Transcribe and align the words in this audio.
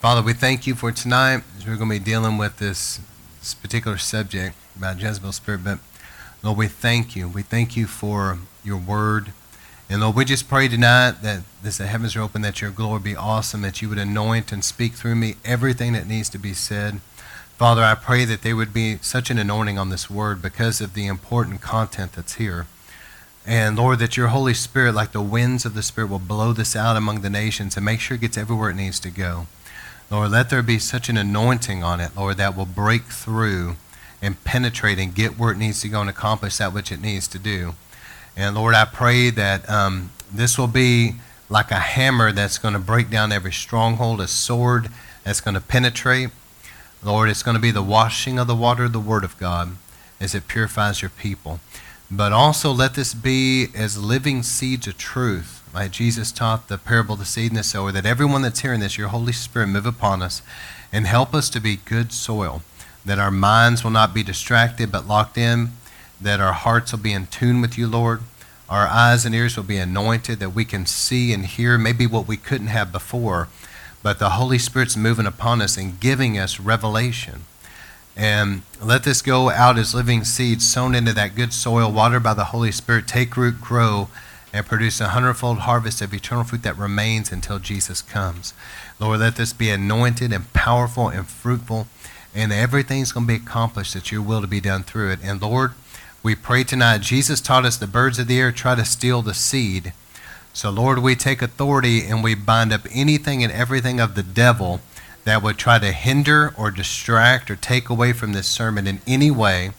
Father, 0.00 0.20
we 0.20 0.34
thank 0.34 0.66
you 0.66 0.74
for 0.74 0.92
tonight 0.92 1.42
as 1.56 1.66
we're 1.66 1.76
going 1.76 1.88
to 1.88 1.98
be 1.98 2.04
dealing 2.04 2.36
with 2.36 2.58
this, 2.58 3.00
this 3.40 3.54
particular 3.54 3.96
subject 3.96 4.54
about 4.76 5.00
Jezebel's 5.00 5.36
spirit. 5.36 5.64
But 5.64 5.78
Lord, 6.42 6.58
we 6.58 6.68
thank 6.68 7.16
you. 7.16 7.26
We 7.28 7.40
thank 7.40 7.78
you 7.78 7.86
for 7.86 8.38
your 8.62 8.76
word. 8.76 9.32
And 9.88 10.02
Lord, 10.02 10.14
we 10.14 10.26
just 10.26 10.50
pray 10.50 10.68
tonight 10.68 11.22
that 11.22 11.44
this, 11.62 11.78
the 11.78 11.86
heavens 11.86 12.14
are 12.14 12.20
open, 12.20 12.42
that 12.42 12.60
your 12.60 12.70
glory 12.70 13.00
be 13.00 13.16
awesome, 13.16 13.62
that 13.62 13.80
you 13.80 13.88
would 13.88 13.98
anoint 13.98 14.52
and 14.52 14.62
speak 14.62 14.92
through 14.92 15.14
me 15.14 15.36
everything 15.46 15.94
that 15.94 16.06
needs 16.06 16.28
to 16.28 16.38
be 16.38 16.52
said. 16.52 17.00
Father, 17.56 17.82
I 17.82 17.94
pray 17.94 18.26
that 18.26 18.42
there 18.42 18.54
would 18.54 18.74
be 18.74 18.98
such 18.98 19.30
an 19.30 19.38
anointing 19.38 19.78
on 19.78 19.88
this 19.88 20.10
word 20.10 20.42
because 20.42 20.82
of 20.82 20.92
the 20.92 21.06
important 21.06 21.62
content 21.62 22.12
that's 22.12 22.34
here. 22.34 22.66
And 23.46 23.76
Lord, 23.76 23.98
that 24.00 24.18
your 24.18 24.28
Holy 24.28 24.54
Spirit, 24.54 24.94
like 24.94 25.12
the 25.12 25.22
winds 25.22 25.64
of 25.64 25.72
the 25.72 25.82
Spirit, 25.82 26.10
will 26.10 26.18
blow 26.18 26.52
this 26.52 26.76
out 26.76 26.98
among 26.98 27.22
the 27.22 27.30
nations 27.30 27.76
and 27.76 27.84
make 27.84 28.00
sure 28.00 28.16
it 28.16 28.20
gets 28.20 28.36
everywhere 28.36 28.68
it 28.68 28.74
needs 28.74 29.00
to 29.00 29.10
go. 29.10 29.46
Lord, 30.10 30.30
let 30.30 30.50
there 30.50 30.62
be 30.62 30.78
such 30.78 31.08
an 31.08 31.16
anointing 31.16 31.82
on 31.82 32.00
it, 32.00 32.16
Lord, 32.16 32.36
that 32.36 32.56
will 32.56 32.66
break 32.66 33.04
through 33.04 33.76
and 34.22 34.42
penetrate 34.44 34.98
and 34.98 35.14
get 35.14 35.38
where 35.38 35.52
it 35.52 35.58
needs 35.58 35.80
to 35.80 35.88
go 35.88 36.00
and 36.00 36.08
accomplish 36.08 36.58
that 36.58 36.72
which 36.72 36.92
it 36.92 37.00
needs 37.00 37.26
to 37.28 37.38
do. 37.38 37.74
And 38.36 38.54
Lord, 38.54 38.74
I 38.74 38.84
pray 38.84 39.30
that 39.30 39.68
um, 39.68 40.10
this 40.32 40.58
will 40.58 40.68
be 40.68 41.14
like 41.48 41.70
a 41.70 41.78
hammer 41.78 42.32
that's 42.32 42.58
going 42.58 42.74
to 42.74 42.80
break 42.80 43.10
down 43.10 43.32
every 43.32 43.52
stronghold, 43.52 44.20
a 44.20 44.28
sword 44.28 44.90
that's 45.24 45.40
going 45.40 45.54
to 45.54 45.60
penetrate. 45.60 46.30
Lord, 47.02 47.28
it's 47.28 47.42
going 47.42 47.56
to 47.56 47.60
be 47.60 47.70
the 47.70 47.82
washing 47.82 48.38
of 48.38 48.46
the 48.46 48.54
water 48.54 48.84
of 48.84 48.92
the 48.92 49.00
Word 49.00 49.24
of 49.24 49.38
God 49.38 49.76
as 50.20 50.34
it 50.34 50.48
purifies 50.48 51.02
your 51.02 51.10
people. 51.10 51.60
But 52.10 52.32
also 52.32 52.72
let 52.72 52.94
this 52.94 53.14
be 53.14 53.68
as 53.74 53.98
living 53.98 54.42
seeds 54.42 54.86
of 54.86 54.96
truth, 54.96 55.65
Jesus 55.90 56.32
taught 56.32 56.68
the 56.68 56.78
parable 56.78 57.12
of 57.12 57.20
the 57.20 57.26
seed 57.26 57.50
and 57.50 57.58
the 57.58 57.62
sower, 57.62 57.92
that 57.92 58.06
everyone 58.06 58.42
that's 58.42 58.60
hearing 58.60 58.80
this, 58.80 58.96
your 58.96 59.08
Holy 59.08 59.32
Spirit 59.32 59.66
move 59.66 59.84
upon 59.84 60.22
us 60.22 60.40
and 60.92 61.06
help 61.06 61.34
us 61.34 61.50
to 61.50 61.60
be 61.60 61.76
good 61.76 62.12
soil, 62.12 62.62
that 63.04 63.18
our 63.18 63.30
minds 63.30 63.84
will 63.84 63.90
not 63.90 64.14
be 64.14 64.22
distracted 64.22 64.90
but 64.90 65.06
locked 65.06 65.36
in, 65.36 65.72
that 66.20 66.40
our 66.40 66.54
hearts 66.54 66.92
will 66.92 66.98
be 66.98 67.12
in 67.12 67.26
tune 67.26 67.60
with 67.60 67.76
you, 67.76 67.86
Lord. 67.86 68.22
Our 68.68 68.86
eyes 68.86 69.24
and 69.24 69.34
ears 69.34 69.56
will 69.56 69.64
be 69.64 69.76
anointed, 69.76 70.40
that 70.40 70.54
we 70.54 70.64
can 70.64 70.86
see 70.86 71.32
and 71.32 71.44
hear 71.44 71.76
maybe 71.78 72.06
what 72.06 72.26
we 72.26 72.36
couldn't 72.36 72.68
have 72.68 72.90
before, 72.90 73.48
but 74.02 74.18
the 74.18 74.30
Holy 74.30 74.58
Spirit's 74.58 74.96
moving 74.96 75.26
upon 75.26 75.60
us 75.60 75.76
and 75.76 76.00
giving 76.00 76.38
us 76.38 76.58
revelation. 76.58 77.42
And 78.16 78.62
let 78.82 79.04
this 79.04 79.20
go 79.20 79.50
out 79.50 79.78
as 79.78 79.94
living 79.94 80.24
seeds 80.24 80.66
sown 80.66 80.94
into 80.94 81.12
that 81.12 81.34
good 81.34 81.52
soil, 81.52 81.92
watered 81.92 82.22
by 82.22 82.32
the 82.32 82.44
Holy 82.46 82.72
Spirit, 82.72 83.06
take 83.06 83.36
root, 83.36 83.60
grow, 83.60 84.08
and 84.56 84.64
produce 84.64 85.00
a 85.02 85.08
hundredfold 85.08 85.58
harvest 85.58 86.00
of 86.00 86.14
eternal 86.14 86.42
fruit 86.42 86.62
that 86.62 86.78
remains 86.78 87.30
until 87.30 87.58
Jesus 87.58 88.00
comes. 88.00 88.54
Lord, 88.98 89.20
let 89.20 89.36
this 89.36 89.52
be 89.52 89.68
anointed 89.68 90.32
and 90.32 90.50
powerful 90.54 91.08
and 91.08 91.28
fruitful, 91.28 91.88
and 92.34 92.50
everything's 92.50 93.12
going 93.12 93.26
to 93.26 93.32
be 93.34 93.42
accomplished 93.44 93.92
that 93.92 94.10
your 94.10 94.22
will 94.22 94.40
to 94.40 94.46
be 94.46 94.62
done 94.62 94.82
through 94.82 95.10
it. 95.10 95.18
And 95.22 95.42
Lord, 95.42 95.72
we 96.22 96.34
pray 96.34 96.64
tonight. 96.64 97.02
Jesus 97.02 97.42
taught 97.42 97.66
us 97.66 97.76
the 97.76 97.86
birds 97.86 98.18
of 98.18 98.28
the 98.28 98.40
air 98.40 98.50
try 98.50 98.74
to 98.74 98.84
steal 98.86 99.20
the 99.20 99.34
seed. 99.34 99.92
So, 100.54 100.70
Lord, 100.70 101.00
we 101.00 101.14
take 101.16 101.42
authority 101.42 102.06
and 102.06 102.24
we 102.24 102.34
bind 102.34 102.72
up 102.72 102.86
anything 102.90 103.44
and 103.44 103.52
everything 103.52 104.00
of 104.00 104.14
the 104.14 104.22
devil 104.22 104.80
that 105.24 105.42
would 105.42 105.58
try 105.58 105.78
to 105.78 105.92
hinder 105.92 106.54
or 106.56 106.70
distract 106.70 107.50
or 107.50 107.56
take 107.56 107.90
away 107.90 108.14
from 108.14 108.32
this 108.32 108.48
sermon 108.48 108.86
in 108.86 109.02
any 109.06 109.30
way. 109.30 109.72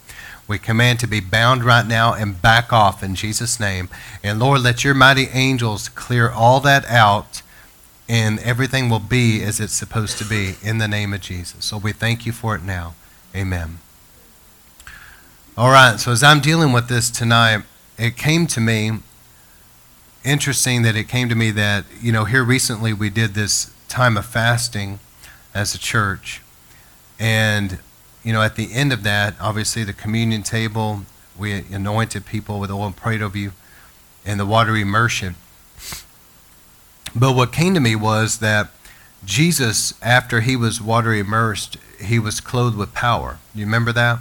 We 0.48 0.60
command 0.60 1.00
to 1.02 1.08
be 1.08 1.20
bound 1.20 1.64
right 1.64 1.86
now 1.86 2.14
and 2.14 2.42
back 2.42 2.72
off 2.72 3.04
in 3.04 3.16
Jesus' 3.16 3.60
name. 3.60 3.90
And 4.24 4.40
Lord, 4.40 4.62
let 4.62 4.84
your 4.84 4.94
mighty 4.94 5.28
angels 5.34 5.90
clear 5.90 6.30
all 6.30 6.60
that 6.62 6.86
out 6.86 7.42
and 8.10 8.40
everything 8.40 8.90
will 8.90 9.00
be 9.00 9.44
as 9.44 9.60
it's 9.60 9.74
supposed 9.74 10.18
to 10.18 10.26
be 10.26 10.56
in 10.62 10.78
the 10.78 10.88
name 10.88 11.14
of 11.14 11.22
Jesus. 11.22 11.66
So 11.66 11.78
we 11.78 11.92
thank 11.92 12.26
you 12.26 12.32
for 12.32 12.56
it 12.56 12.64
now. 12.64 12.96
Amen. 13.36 13.80
All 15.58 15.70
right, 15.70 16.00
so 16.00 16.12
as 16.12 16.24
I'm 16.24 16.40
dealing 16.40 16.72
with 16.72 16.88
this 16.88 17.10
tonight, 17.10 17.64
it 17.98 18.16
came 18.16 18.48
to 18.48 18.62
me, 18.62 18.92
interesting 20.24 20.84
that 20.84 20.96
it 20.96 21.06
came 21.06 21.30
to 21.30 21.36
me 21.36 21.52
that, 21.52 21.86
you 22.00 22.12
know, 22.12 22.26
here 22.26 22.44
recently 22.44 22.94
we 22.94 23.10
did 23.10 23.34
this 23.34 23.74
time 23.90 24.18
of 24.18 24.26
fasting 24.26 25.00
as 25.54 25.74
a 25.74 25.80
church. 25.80 26.42
And, 27.20 27.80
you 28.28 28.34
know, 28.34 28.42
at 28.42 28.58
the 28.58 28.74
end 28.74 28.92
of 28.92 29.04
that, 29.04 29.36
obviously 29.40 29.86
the 29.86 29.94
communion 29.94 30.44
table, 30.44 31.04
we 31.40 31.64
anointed 31.72 32.26
people 32.26 32.60
with 32.60 32.70
oil 32.70 32.88
and 32.88 32.94
prayed 32.94 33.22
over 33.22 33.38
you, 33.38 33.54
and 34.26 34.38
the 34.38 34.46
water 34.46 34.76
immersion. 34.76 35.36
But 37.16 37.38
what 37.38 37.54
came 37.54 37.74
to 37.74 37.80
me 37.80 37.96
was 37.96 38.40
that 38.40 38.72
Jesus, 39.24 39.94
after 40.02 40.42
he 40.42 40.58
was 40.58 40.82
water 40.82 41.14
immersed, 41.14 41.78
he 42.02 42.20
was 42.20 42.42
clothed 42.42 42.76
with 42.76 42.94
power. 42.94 43.40
You 43.56 43.64
remember 43.64 43.94
that? 43.94 44.20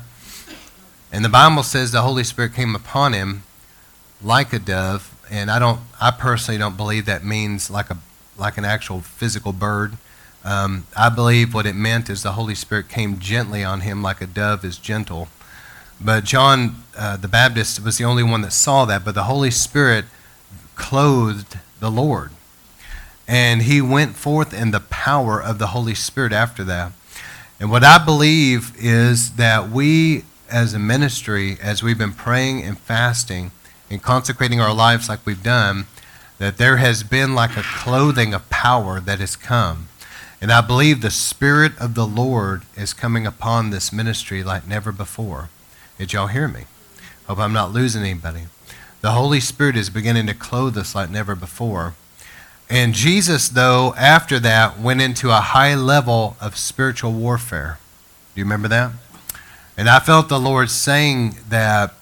And 1.11 1.25
the 1.25 1.29
Bible 1.29 1.65
says 1.65 1.91
the 1.91 2.03
Holy 2.03 2.23
Spirit 2.23 2.55
came 2.55 2.77
upon 2.77 3.13
him 3.13 3.43
like 4.23 4.53
a 4.53 4.61
dove, 4.61 5.13
and 5.29 5.51
I 5.51 5.59
don't 5.59 5.81
I 6.01 6.13
personally 6.13 6.59
don't 6.59 6.77
believe 6.77 7.07
that 7.07 7.25
means 7.25 7.73
like 7.73 7.91
a 7.91 7.99
like 8.39 8.57
an 8.57 8.65
actual 8.65 9.01
physical 9.01 9.53
bird. 9.53 9.97
Um, 10.47 10.87
I 10.97 11.09
believe 11.09 11.53
what 11.53 11.67
it 11.67 11.75
meant 11.75 12.09
is 12.09 12.23
the 12.23 12.33
Holy 12.33 12.55
Spirit 12.55 12.89
came 12.89 13.19
gently 13.19 13.65
on 13.65 13.81
him 13.81 14.01
like 14.01 14.21
a 14.21 14.27
dove 14.27 14.65
is 14.65 14.79
gentle. 14.79 15.27
But 16.01 16.23
John 16.23 16.85
uh, 16.97 17.17
the 17.17 17.27
Baptist 17.27 17.83
was 17.85 17.99
the 17.99 18.05
only 18.05 18.23
one 18.23 18.43
that 18.43 18.53
saw 18.53 18.85
that. 18.85 19.05
But 19.05 19.17
the 19.17 19.25
Holy 19.25 19.51
Spirit 19.51 20.05
clothed 20.77 21.59
the 21.81 21.91
Lord. 21.91 22.31
And 23.27 23.63
he 23.63 23.83
went 23.83 24.15
forth 24.15 24.55
in 24.55 24.71
the 24.71 24.79
power 24.81 25.43
of 25.43 25.59
the 25.59 25.69
Holy 25.69 25.97
Spirit 25.97 26.33
after 26.33 26.63
that. 26.63 26.93
And 27.59 27.69
what 27.69 27.83
I 27.83 28.03
believe 28.03 28.73
is 28.79 29.33
that 29.33 29.69
we, 29.69 30.25
as 30.49 30.75
a 30.75 30.79
ministry, 30.79 31.57
as 31.61 31.83
we've 31.83 31.99
been 31.99 32.13
praying 32.13 32.63
and 32.63 32.79
fasting 32.79 33.51
and 33.91 34.01
consecrating 34.01 34.61
our 34.61 34.73
lives 34.73 35.09
like 35.09 35.27
we've 35.27 35.43
done, 35.43 35.87
that 36.39 36.57
there 36.57 36.77
has 36.77 37.03
been 37.03 37.35
like 37.35 37.57
a 37.57 37.63
clothing 37.63 38.33
of 38.33 38.49
power 38.49 39.01
that 39.01 39.19
has 39.19 39.35
come. 39.35 39.89
And 40.41 40.53
I 40.53 40.61
believe 40.61 41.01
the 41.01 41.11
Spirit 41.11 41.73
of 41.81 41.95
the 41.95 42.07
Lord 42.07 42.63
is 42.77 42.93
coming 42.93 43.27
upon 43.27 43.71
this 43.71 43.93
ministry 43.93 44.43
like 44.45 44.67
never 44.67 44.93
before. 44.93 45.49
Did 45.99 46.13
y'all 46.13 46.27
hear 46.27 46.47
me? 46.47 46.65
Hope 47.27 47.39
I'm 47.39 47.55
not 47.55 47.73
losing 47.73 48.03
anybody. 48.03 48.43
The 49.01 49.13
Holy 49.13 49.41
Spirit 49.41 49.77
is 49.77 49.89
beginning 49.89 50.27
to 50.27 50.35
clothe 50.35 50.77
us 50.77 50.95
like 50.95 51.11
never 51.11 51.35
before. 51.35 51.95
And 52.69 52.95
Jesus, 52.95 53.49
though, 53.49 53.95
after 53.97 54.39
that, 54.41 54.79
went 54.79 55.01
into 55.01 55.31
a 55.31 55.41
high 55.41 55.75
level 55.75 56.37
of 56.41 56.57
spiritual 56.57 57.13
warfare. 57.13 57.79
Do 58.35 58.41
you 58.41 58.45
remember 58.45 58.69
that? 58.69 58.93
And 59.77 59.89
I 59.89 60.01
felt 60.01 60.29
the 60.29 60.41
Lord 60.41 60.71
saying 60.71 61.37
that. 61.49 61.95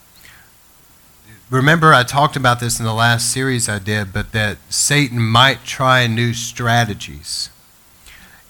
Remember, 1.51 1.93
I 1.93 2.03
talked 2.03 2.37
about 2.37 2.59
this 2.59 2.81
in 2.81 2.87
the 2.87 2.95
last 2.95 3.31
series 3.31 3.69
I 3.69 3.79
did, 3.79 4.13
but 4.13 4.33
that 4.33 4.57
Satan 4.71 5.21
might 5.21 5.65
try 5.65 6.07
new 6.07 6.33
strategies 6.33 7.51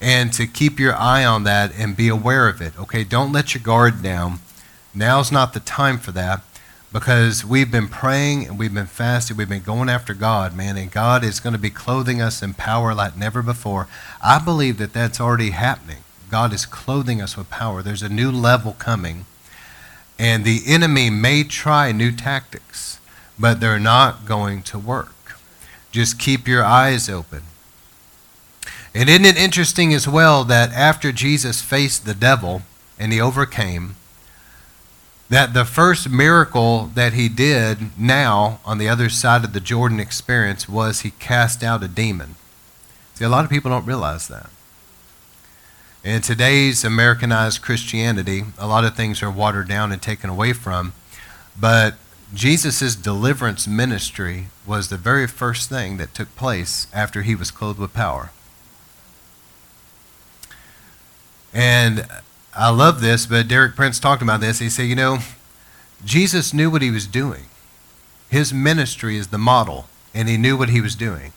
and 0.04 0.34
to 0.34 0.46
keep 0.46 0.78
your 0.78 0.94
eye 0.94 1.24
on 1.24 1.44
that 1.44 1.72
and 1.78 1.96
be 1.96 2.08
aware 2.08 2.46
of 2.46 2.60
it. 2.60 2.78
Okay, 2.78 3.04
don't 3.04 3.32
let 3.32 3.54
your 3.54 3.62
guard 3.62 4.02
down. 4.02 4.38
Now's 4.94 5.32
not 5.32 5.54
the 5.54 5.60
time 5.60 5.98
for 5.98 6.12
that 6.12 6.42
because 6.92 7.42
we've 7.42 7.70
been 7.70 7.88
praying 7.88 8.46
and 8.46 8.58
we've 8.58 8.74
been 8.74 8.84
fasting, 8.84 9.38
we've 9.38 9.48
been 9.48 9.62
going 9.62 9.88
after 9.88 10.12
God, 10.12 10.54
man, 10.54 10.76
and 10.76 10.92
God 10.92 11.24
is 11.24 11.40
going 11.40 11.54
to 11.54 11.58
be 11.58 11.70
clothing 11.70 12.20
us 12.20 12.42
in 12.42 12.52
power 12.52 12.94
like 12.94 13.16
never 13.16 13.42
before. 13.42 13.88
I 14.22 14.38
believe 14.38 14.76
that 14.76 14.92
that's 14.92 15.22
already 15.22 15.50
happening. 15.50 16.04
God 16.30 16.52
is 16.52 16.66
clothing 16.66 17.22
us 17.22 17.34
with 17.34 17.48
power. 17.48 17.82
There's 17.82 18.02
a 18.02 18.08
new 18.10 18.30
level 18.30 18.74
coming, 18.78 19.24
and 20.18 20.44
the 20.44 20.60
enemy 20.66 21.08
may 21.08 21.44
try 21.44 21.92
new 21.92 22.12
tactics, 22.12 23.00
but 23.38 23.58
they're 23.58 23.80
not 23.80 24.26
going 24.26 24.62
to 24.64 24.78
work. 24.78 25.38
Just 25.92 26.18
keep 26.18 26.46
your 26.46 26.62
eyes 26.62 27.08
open. 27.08 27.44
And 28.94 29.08
isn't 29.08 29.24
it 29.24 29.36
interesting 29.36 29.92
as 29.92 30.06
well 30.06 30.44
that 30.44 30.72
after 30.72 31.10
Jesus 31.10 31.60
faced 31.60 32.04
the 32.04 32.14
devil 32.14 32.62
and 32.98 33.12
he 33.12 33.20
overcame, 33.20 33.96
that 35.28 35.52
the 35.52 35.64
first 35.64 36.08
miracle 36.08 36.90
that 36.94 37.14
he 37.14 37.28
did 37.28 37.98
now 37.98 38.60
on 38.64 38.78
the 38.78 38.88
other 38.88 39.08
side 39.08 39.44
of 39.44 39.52
the 39.52 39.60
Jordan 39.60 39.98
experience 39.98 40.68
was 40.68 41.00
he 41.00 41.10
cast 41.10 41.64
out 41.64 41.82
a 41.82 41.88
demon. 41.88 42.36
See, 43.14 43.24
a 43.24 43.28
lot 43.28 43.44
of 43.44 43.50
people 43.50 43.70
don't 43.70 43.86
realize 43.86 44.28
that. 44.28 44.48
In 46.04 46.20
today's 46.20 46.84
Americanized 46.84 47.62
Christianity, 47.62 48.44
a 48.58 48.66
lot 48.66 48.84
of 48.84 48.94
things 48.94 49.22
are 49.22 49.30
watered 49.30 49.68
down 49.68 49.90
and 49.90 50.02
taken 50.02 50.28
away 50.28 50.52
from. 50.52 50.92
But 51.58 51.94
Jesus' 52.34 52.94
deliverance 52.94 53.66
ministry 53.66 54.48
was 54.66 54.88
the 54.88 54.98
very 54.98 55.26
first 55.26 55.68
thing 55.68 55.96
that 55.96 56.14
took 56.14 56.34
place 56.36 56.86
after 56.92 57.22
he 57.22 57.34
was 57.34 57.50
clothed 57.50 57.78
with 57.78 57.94
power. 57.94 58.30
And 61.54 62.06
I 62.54 62.70
love 62.70 63.00
this, 63.00 63.26
but 63.26 63.48
Derek 63.48 63.76
Prince 63.76 64.00
talked 64.00 64.22
about 64.22 64.40
this. 64.40 64.58
He 64.58 64.68
said, 64.68 64.84
you 64.84 64.96
know, 64.96 65.18
Jesus 66.04 66.52
knew 66.52 66.68
what 66.70 66.82
he 66.82 66.90
was 66.90 67.06
doing. 67.06 67.44
His 68.28 68.52
ministry 68.52 69.16
is 69.16 69.28
the 69.28 69.38
model, 69.38 69.86
and 70.12 70.28
he 70.28 70.36
knew 70.36 70.56
what 70.56 70.68
he 70.68 70.80
was 70.80 70.96
doing. 70.96 71.32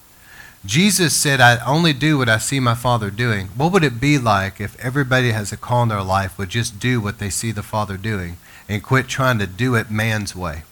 Jesus 0.65 1.15
said, 1.15 1.39
I 1.39 1.63
only 1.65 1.93
do 1.93 2.17
what 2.17 2.27
I 2.27 2.39
see 2.39 2.59
my 2.59 2.73
Father 2.73 3.11
doing. 3.11 3.47
What 3.49 3.71
would 3.71 3.83
it 3.83 4.01
be 4.01 4.17
like 4.17 4.59
if 4.59 4.77
everybody 4.83 5.31
has 5.31 5.51
a 5.51 5.57
call 5.57 5.83
in 5.83 5.89
their 5.89 6.01
life 6.01 6.37
would 6.37 6.49
just 6.49 6.79
do 6.79 6.99
what 6.99 7.19
they 7.19 7.29
see 7.29 7.51
the 7.51 7.63
Father 7.63 7.95
doing 7.95 8.37
and 8.67 8.83
quit 8.83 9.07
trying 9.07 9.37
to 9.39 9.47
do 9.47 9.75
it 9.75 9.91
man's 9.91 10.35
way? 10.35 10.63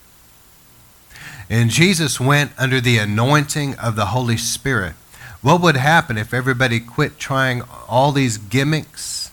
And 1.50 1.70
Jesus 1.70 2.20
went 2.20 2.52
under 2.58 2.82
the 2.82 2.98
anointing 2.98 3.76
of 3.76 3.96
the 3.96 4.08
Holy 4.08 4.38
Spirit. 4.38 4.94
What 5.42 5.62
would 5.62 5.78
happen 5.78 6.18
if 6.18 6.34
everybody 6.34 6.80
quit 6.80 7.20
trying 7.20 7.62
all 7.88 8.12
these 8.12 8.40
gimmicks 8.40 9.25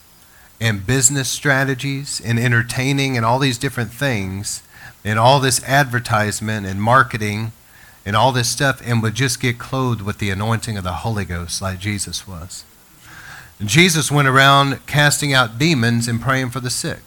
and 0.63 0.87
business 0.87 1.29
strategies 1.29 2.21
and 2.25 2.39
entertaining 2.39 3.17
and 3.17 3.27
all 3.27 3.41
these 3.41 3.59
different 3.59 3.91
things 3.91 4.63
and 5.05 5.19
all 5.19 5.41
this 5.41 5.61
advertisement 5.65 6.65
and 6.65 6.81
marketing 6.81 7.51
and 8.07 8.15
all 8.15 8.31
this 8.31 8.49
stuff 8.49 8.81
and 8.87 9.03
would 9.03 9.15
just 9.15 9.41
get 9.41 9.59
clothed 9.59 10.03
with 10.03 10.19
the 10.19 10.31
anointing 10.31 10.79
of 10.79 10.85
the 10.85 10.93
Holy 10.93 11.25
Ghost 11.25 11.61
like 11.61 11.81
Jesus 11.81 12.29
was. 12.29 12.65
And 13.59 13.69
Jesus 13.69 14.13
went 14.13 14.29
around 14.29 14.87
casting 14.87 15.33
out 15.33 15.59
demons 15.59 16.07
and 16.07 16.21
praying 16.21 16.51
for 16.51 16.61
the 16.61 16.71
sick. 16.71 17.03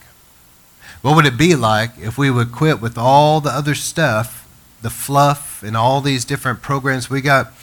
What 1.01 1.15
would 1.15 1.25
it 1.25 1.37
be 1.37 1.55
like 1.55 1.91
if 1.97 2.17
we 2.17 2.29
would 2.29 2.51
quit 2.51 2.81
with 2.81 2.97
all 2.97 3.39
the 3.39 3.51
other 3.51 3.73
stuff, 3.73 4.45
the 4.81 4.89
fluff, 4.89 5.63
and 5.63 5.77
all 5.77 6.01
these 6.01 6.25
different 6.25 6.61
programs? 6.61 7.09
We 7.09 7.21
got 7.21 7.53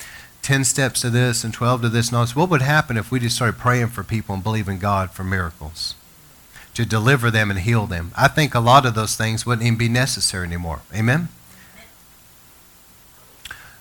10 0.43 0.65
steps 0.65 1.00
to 1.00 1.11
this 1.11 1.44
and 1.44 1.55
12 1.55 1.83
to 1.83 1.89
this 1.89 2.09
and 2.09 2.17
all 2.17 2.25
this. 2.25 2.37
What 2.37 2.50
would 2.50 2.62
happen 2.62 2.97
if 2.97 3.11
we 3.11 3.21
just 3.21 3.37
started 3.37 3.59
praying 3.59 3.89
for 3.89 4.03
people 4.03 4.35
and 4.35 4.44
believing 4.44 4.79
God 4.79 5.11
for 5.12 5.25
miracles? 5.25 5.94
To 6.75 6.85
deliver 6.85 7.31
them 7.31 7.50
and 7.50 7.61
heal 7.61 7.87
them. 7.87 8.12
I 8.17 8.29
think 8.29 8.55
a 8.55 8.61
lot 8.61 8.85
of 8.85 8.94
those 8.94 9.15
things 9.15 9.47
wouldn't 9.47 9.67
even 9.67 9.79
be 9.79 9.89
necessary 9.89 10.47
anymore. 10.47 10.81
Amen? 10.94 11.29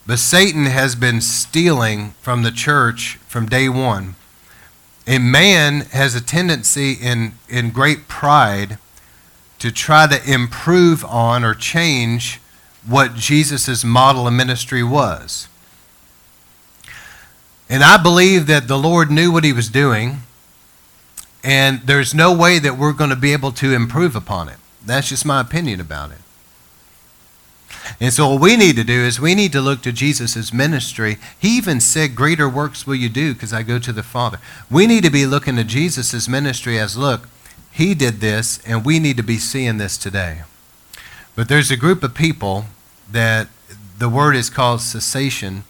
But 0.06 0.20
Satan 0.20 0.66
has 0.66 0.96
been 0.96 1.22
stealing 1.22 2.12
from 2.22 2.44
the 2.44 2.52
church 2.52 3.18
from 3.28 3.48
day 3.48 3.70
one. 3.70 4.16
And 5.08 5.32
man 5.32 5.82
has 5.92 6.16
a 6.16 6.22
tendency 6.22 6.94
in, 6.94 7.34
in 7.50 7.72
great 7.72 8.08
pride 8.08 8.78
to 9.60 9.72
try 9.72 10.08
to 10.08 10.32
improve 10.32 11.04
on 11.06 11.44
or 11.44 11.54
change 11.54 12.40
what 12.86 13.16
Jesus' 13.16 13.84
model 13.84 14.28
of 14.28 14.34
ministry 14.34 14.84
was. 14.84 15.48
And 17.72 17.86
I 17.86 17.96
believe 17.96 18.48
that 18.48 18.68
the 18.68 18.78
Lord 18.78 19.10
knew 19.10 19.32
what 19.32 19.46
he 19.46 19.54
was 19.54 19.70
doing, 19.70 20.24
and 21.42 21.80
there's 21.86 22.14
no 22.14 22.36
way 22.36 22.60
that 22.60 22.78
we're 22.78 22.92
going 22.92 23.12
to 23.12 23.16
be 23.16 23.32
able 23.32 23.54
to 23.54 23.74
improve 23.74 24.14
upon 24.14 24.50
it. 24.50 24.58
That's 24.86 25.08
just 25.08 25.26
my 25.26 25.40
opinion 25.40 25.80
about 25.80 26.12
it. 26.12 26.18
And 28.02 28.12
so 28.12 28.30
what 28.30 28.42
we 28.42 28.58
need 28.58 28.76
to 28.76 28.84
do 28.84 29.00
is 29.00 29.22
we 29.22 29.36
need 29.36 29.54
to 29.54 29.62
look 29.62 29.82
to 29.84 29.94
Jesus' 29.94 30.52
ministry. 30.52 31.18
He 31.40 31.56
even 31.56 31.80
said, 31.80 32.14
Greater 32.14 32.50
works 32.50 32.86
will 32.86 32.96
you 32.96 33.08
do 33.08 33.34
because 33.34 33.54
I 33.54 33.64
go 33.64 33.80
to 33.80 33.94
the 33.94 34.04
Father. 34.04 34.40
We 34.70 34.86
need 34.86 35.06
to 35.06 35.10
be 35.10 35.26
looking 35.26 35.56
to 35.56 35.64
Jesus' 35.64 36.28
ministry 36.28 36.78
as, 36.78 36.98
look, 36.98 37.30
he 37.72 37.96
did 37.96 38.16
this, 38.16 38.60
and 38.68 38.84
we 38.84 39.00
need 39.00 39.16
to 39.16 39.24
be 39.24 39.38
seeing 39.38 39.78
this 39.78 39.98
today. 39.98 40.42
But 41.38 41.48
there's 41.48 41.72
a 41.72 41.78
group 41.78 42.04
of 42.04 42.14
people 42.16 42.66
that 43.10 43.48
the 43.98 44.10
word 44.10 44.36
is 44.36 44.50
called 44.50 44.82
cessation, 44.82 45.64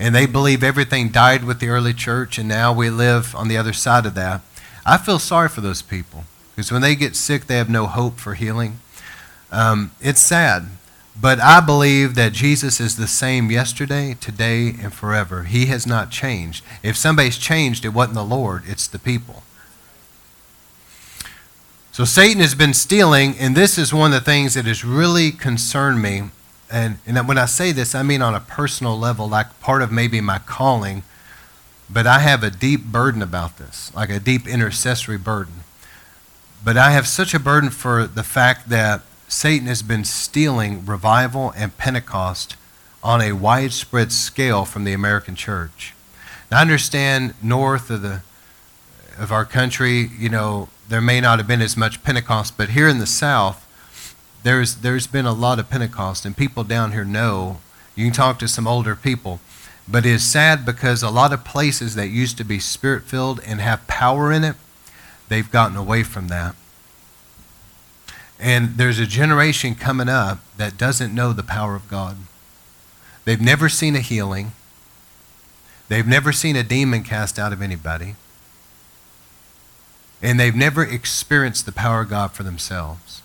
and 0.00 0.12
they 0.12 0.26
believe 0.26 0.64
everything 0.64 1.10
died 1.10 1.44
with 1.44 1.60
the 1.60 1.68
early 1.68 1.94
church, 1.94 2.38
and 2.38 2.48
now 2.48 2.72
we 2.72 2.90
live 2.90 3.36
on 3.36 3.46
the 3.46 3.56
other 3.56 3.72
side 3.72 4.04
of 4.04 4.14
that. 4.14 4.40
I 4.84 4.98
feel 4.98 5.20
sorry 5.20 5.48
for 5.48 5.60
those 5.60 5.82
people 5.82 6.24
because 6.56 6.72
when 6.72 6.82
they 6.82 6.96
get 6.96 7.14
sick, 7.14 7.46
they 7.46 7.56
have 7.56 7.70
no 7.70 7.86
hope 7.86 8.18
for 8.18 8.34
healing. 8.34 8.80
Um, 9.52 9.92
it's 10.00 10.20
sad 10.20 10.66
but 11.20 11.38
I 11.40 11.60
believe 11.60 12.14
that 12.14 12.32
Jesus 12.32 12.80
is 12.80 12.96
the 12.96 13.06
same 13.06 13.50
yesterday, 13.50 14.16
today, 14.20 14.68
and 14.68 14.92
forever. 14.92 15.42
He 15.42 15.66
has 15.66 15.86
not 15.86 16.10
changed. 16.10 16.64
If 16.82 16.96
somebody's 16.96 17.36
changed, 17.36 17.84
it 17.84 17.90
wasn't 17.90 18.14
the 18.14 18.24
Lord, 18.24 18.62
it's 18.66 18.86
the 18.86 18.98
people. 18.98 19.42
So 21.92 22.04
Satan 22.04 22.40
has 22.40 22.54
been 22.54 22.72
stealing, 22.72 23.36
and 23.38 23.54
this 23.54 23.76
is 23.76 23.92
one 23.92 24.12
of 24.12 24.20
the 24.20 24.24
things 24.24 24.54
that 24.54 24.64
has 24.64 24.84
really 24.84 25.30
concerned 25.30 26.00
me. 26.00 26.30
And, 26.70 26.98
and 27.06 27.26
when 27.26 27.38
I 27.38 27.46
say 27.46 27.72
this, 27.72 27.94
I 27.94 28.02
mean 28.02 28.22
on 28.22 28.34
a 28.34 28.40
personal 28.40 28.98
level, 28.98 29.28
like 29.28 29.60
part 29.60 29.82
of 29.82 29.90
maybe 29.90 30.20
my 30.20 30.38
calling. 30.38 31.02
But 31.88 32.06
I 32.06 32.20
have 32.20 32.44
a 32.44 32.50
deep 32.50 32.84
burden 32.84 33.20
about 33.20 33.58
this, 33.58 33.92
like 33.94 34.10
a 34.10 34.20
deep 34.20 34.46
intercessory 34.46 35.18
burden. 35.18 35.64
But 36.64 36.76
I 36.76 36.92
have 36.92 37.08
such 37.08 37.34
a 37.34 37.40
burden 37.40 37.70
for 37.70 38.06
the 38.06 38.22
fact 38.22 38.68
that 38.68 39.02
Satan 39.26 39.66
has 39.66 39.82
been 39.82 40.04
stealing 40.04 40.86
revival 40.86 41.52
and 41.56 41.76
Pentecost 41.76 42.56
on 43.02 43.20
a 43.20 43.32
widespread 43.32 44.12
scale 44.12 44.64
from 44.64 44.84
the 44.84 44.92
American 44.92 45.34
church. 45.34 45.94
Now, 46.50 46.58
I 46.58 46.60
understand 46.60 47.34
north 47.42 47.90
of 47.90 48.02
the 48.02 48.22
of 49.18 49.30
our 49.30 49.44
country, 49.44 50.10
you 50.18 50.28
know, 50.30 50.68
there 50.88 51.00
may 51.00 51.20
not 51.20 51.38
have 51.38 51.46
been 51.46 51.60
as 51.60 51.76
much 51.76 52.02
Pentecost, 52.02 52.56
but 52.56 52.70
here 52.70 52.88
in 52.88 52.98
the 52.98 53.06
South, 53.06 53.66
there's 54.42 54.76
there's 54.76 55.06
been 55.06 55.26
a 55.26 55.32
lot 55.32 55.58
of 55.58 55.70
Pentecost, 55.70 56.24
and 56.24 56.36
people 56.36 56.64
down 56.64 56.92
here 56.92 57.04
know. 57.04 57.60
You 57.94 58.06
can 58.06 58.14
talk 58.14 58.38
to 58.38 58.48
some 58.48 58.66
older 58.66 58.96
people, 58.96 59.40
but 59.86 60.06
it's 60.06 60.22
sad 60.22 60.64
because 60.64 61.02
a 61.02 61.10
lot 61.10 61.32
of 61.32 61.44
places 61.44 61.94
that 61.96 62.08
used 62.08 62.38
to 62.38 62.44
be 62.44 62.58
spirit 62.58 63.02
filled 63.02 63.40
and 63.44 63.60
have 63.60 63.86
power 63.86 64.32
in 64.32 64.44
it, 64.44 64.56
they've 65.28 65.50
gotten 65.50 65.76
away 65.76 66.02
from 66.02 66.28
that. 66.28 66.54
And 68.38 68.78
there's 68.78 68.98
a 68.98 69.06
generation 69.06 69.74
coming 69.74 70.08
up 70.08 70.38
that 70.56 70.78
doesn't 70.78 71.14
know 71.14 71.32
the 71.32 71.42
power 71.42 71.74
of 71.74 71.88
God. 71.88 72.16
They've 73.26 73.40
never 73.40 73.68
seen 73.68 73.94
a 73.94 74.00
healing. 74.00 74.52
They've 75.88 76.06
never 76.06 76.32
seen 76.32 76.56
a 76.56 76.62
demon 76.62 77.02
cast 77.02 77.38
out 77.38 77.52
of 77.52 77.60
anybody. 77.60 78.14
And 80.22 80.40
they've 80.40 80.54
never 80.54 80.82
experienced 80.82 81.66
the 81.66 81.72
power 81.72 82.02
of 82.02 82.10
God 82.10 82.32
for 82.32 82.42
themselves. 82.42 83.19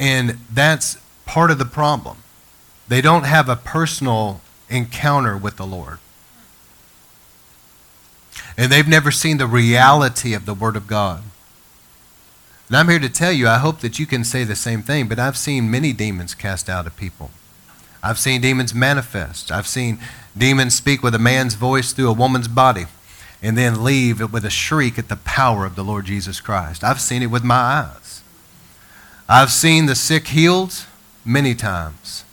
And 0.00 0.38
that's 0.52 0.96
part 1.26 1.50
of 1.50 1.58
the 1.58 1.64
problem. 1.66 2.16
They 2.88 3.02
don't 3.02 3.24
have 3.24 3.48
a 3.48 3.54
personal 3.54 4.40
encounter 4.68 5.36
with 5.36 5.56
the 5.58 5.66
Lord. 5.66 5.98
And 8.56 8.72
they've 8.72 8.88
never 8.88 9.10
seen 9.10 9.38
the 9.38 9.46
reality 9.46 10.34
of 10.34 10.46
the 10.46 10.54
Word 10.54 10.74
of 10.74 10.86
God. 10.86 11.22
And 12.68 12.76
I'm 12.76 12.88
here 12.88 12.98
to 12.98 13.08
tell 13.08 13.32
you, 13.32 13.46
I 13.46 13.58
hope 13.58 13.80
that 13.80 13.98
you 13.98 14.06
can 14.06 14.24
say 14.24 14.42
the 14.42 14.56
same 14.56 14.82
thing, 14.82 15.06
but 15.06 15.18
I've 15.18 15.36
seen 15.36 15.70
many 15.70 15.92
demons 15.92 16.34
cast 16.34 16.70
out 16.70 16.86
of 16.86 16.96
people. 16.96 17.30
I've 18.02 18.18
seen 18.18 18.40
demons 18.40 18.74
manifest. 18.74 19.52
I've 19.52 19.66
seen 19.66 19.98
demons 20.36 20.74
speak 20.74 21.02
with 21.02 21.14
a 21.14 21.18
man's 21.18 21.54
voice 21.54 21.92
through 21.92 22.08
a 22.08 22.14
woman's 22.14 22.48
body 22.48 22.86
and 23.42 23.58
then 23.58 23.84
leave 23.84 24.32
with 24.32 24.44
a 24.44 24.50
shriek 24.50 24.98
at 24.98 25.08
the 25.08 25.16
power 25.16 25.66
of 25.66 25.76
the 25.76 25.84
Lord 25.84 26.06
Jesus 26.06 26.40
Christ. 26.40 26.82
I've 26.82 27.00
seen 27.00 27.22
it 27.22 27.26
with 27.26 27.44
my 27.44 27.54
eyes. 27.54 27.99
I've 29.32 29.52
seen 29.52 29.86
the 29.86 29.94
sick 29.94 30.26
healed 30.26 30.86
many 31.24 31.54
times. 31.54 32.24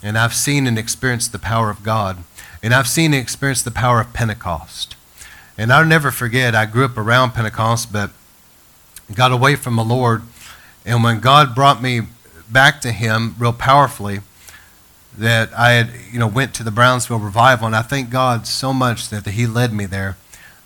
And 0.00 0.16
I've 0.16 0.32
seen 0.32 0.68
and 0.68 0.78
experienced 0.78 1.32
the 1.32 1.40
power 1.40 1.70
of 1.70 1.82
God. 1.82 2.18
And 2.62 2.72
I've 2.72 2.86
seen 2.86 3.12
and 3.12 3.20
experienced 3.20 3.64
the 3.64 3.72
power 3.72 4.00
of 4.00 4.12
Pentecost. 4.12 4.94
And 5.58 5.72
I'll 5.72 5.84
never 5.84 6.12
forget, 6.12 6.54
I 6.54 6.66
grew 6.66 6.84
up 6.84 6.96
around 6.96 7.32
Pentecost, 7.32 7.92
but 7.92 8.10
got 9.12 9.32
away 9.32 9.56
from 9.56 9.74
the 9.74 9.82
Lord. 9.82 10.22
And 10.86 11.02
when 11.02 11.18
God 11.18 11.52
brought 11.52 11.82
me 11.82 12.02
back 12.48 12.80
to 12.82 12.92
Him 12.92 13.34
real 13.36 13.52
powerfully, 13.52 14.20
that 15.18 15.52
I 15.52 15.72
had, 15.72 15.90
you 16.12 16.20
know, 16.20 16.28
went 16.28 16.54
to 16.54 16.62
the 16.62 16.70
Brownsville 16.70 17.18
revival, 17.18 17.66
and 17.66 17.74
I 17.74 17.82
thank 17.82 18.10
God 18.10 18.46
so 18.46 18.72
much 18.72 19.08
that 19.08 19.26
He 19.26 19.48
led 19.48 19.72
me 19.72 19.84
there, 19.84 20.16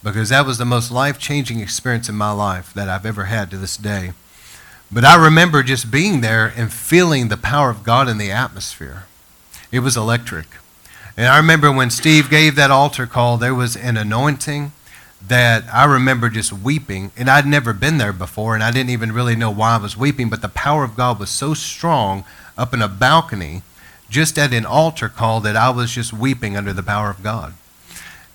because 0.03 0.29
that 0.29 0.45
was 0.45 0.59
the 0.59 0.67
most 0.67 0.91
life-changing 0.91 1.61
experience 1.61 2.11
in 2.11 2.17
my 2.17 2.33
life 2.33 2.75
that 2.75 2.91
I've 2.91 3.07
ever 3.07 3.25
had 3.25 3.51
to 3.51 3.57
this 3.57 3.79
day. 3.79 4.13
But 4.91 5.05
I 5.05 5.17
remember 5.23 5.63
just 5.63 5.91
being 5.91 6.23
there 6.23 6.53
and 6.57 6.73
feeling 6.73 7.29
the 7.29 7.37
power 7.37 7.69
of 7.69 7.85
God 7.85 8.09
in 8.09 8.19
the 8.19 8.31
atmosphere. 8.31 9.05
It 9.71 9.81
was 9.81 9.97
electric. 9.97 10.47
And 11.17 11.27
I 11.27 11.37
remember 11.37 11.71
when 11.71 11.91
Steve 11.91 12.31
gave 12.31 12.55
that 12.57 12.71
altar 12.71 13.07
call, 13.07 13.37
there 13.37 13.55
was 13.55 13.77
an 13.77 13.97
anointing 13.97 14.73
that 15.27 15.65
I 15.73 15.85
remember 15.85 16.31
just 16.31 16.53
weeping, 16.53 17.11
and 17.17 17.29
I'd 17.29 17.45
never 17.45 17.73
been 17.73 17.99
there 17.99 18.13
before, 18.13 18.55
and 18.55 18.63
I 18.63 18.71
didn't 18.71 18.91
even 18.91 19.13
really 19.13 19.35
know 19.35 19.51
why 19.51 19.75
I 19.75 19.79
was 19.79 19.97
weeping, 19.97 20.31
but 20.31 20.43
the 20.43 20.49
power 20.49 20.85
of 20.85 20.97
God 20.97 21.19
was 21.19 21.29
so 21.29 21.55
strong 21.55 22.25
up 22.57 22.73
in 22.73 22.81
a 22.81 22.89
balcony, 22.89 23.63
just 24.09 24.39
at 24.39 24.55
an 24.55 24.65
altar 24.65 25.09
call, 25.09 25.41
that 25.41 25.57
I 25.57 25.71
was 25.71 25.91
just 25.91 26.13
weeping 26.13 26.57
under 26.57 26.73
the 26.73 26.85
power 26.85 27.11
of 27.11 27.23
God. 27.23 27.55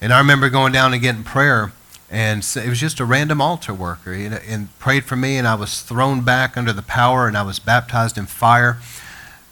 And 0.01 0.13
I 0.13 0.17
remember 0.17 0.49
going 0.49 0.73
down 0.73 0.93
and 0.93 1.01
getting 1.01 1.23
prayer, 1.23 1.71
and 2.13 2.47
it 2.55 2.69
was 2.69 2.79
just 2.79 2.99
a 2.99 3.05
random 3.05 3.41
altar 3.41 3.73
worker, 3.73 4.13
and 4.13 4.77
prayed 4.77 5.03
for 5.03 5.15
me, 5.15 5.35
and 5.35 5.47
I 5.47 5.55
was 5.55 5.81
thrown 5.81 6.21
back 6.21 6.55
under 6.55 6.71
the 6.71 6.83
power, 6.83 7.27
and 7.27 7.35
I 7.35 7.41
was 7.41 7.57
baptized 7.57 8.19
in 8.19 8.27
fire. 8.27 8.77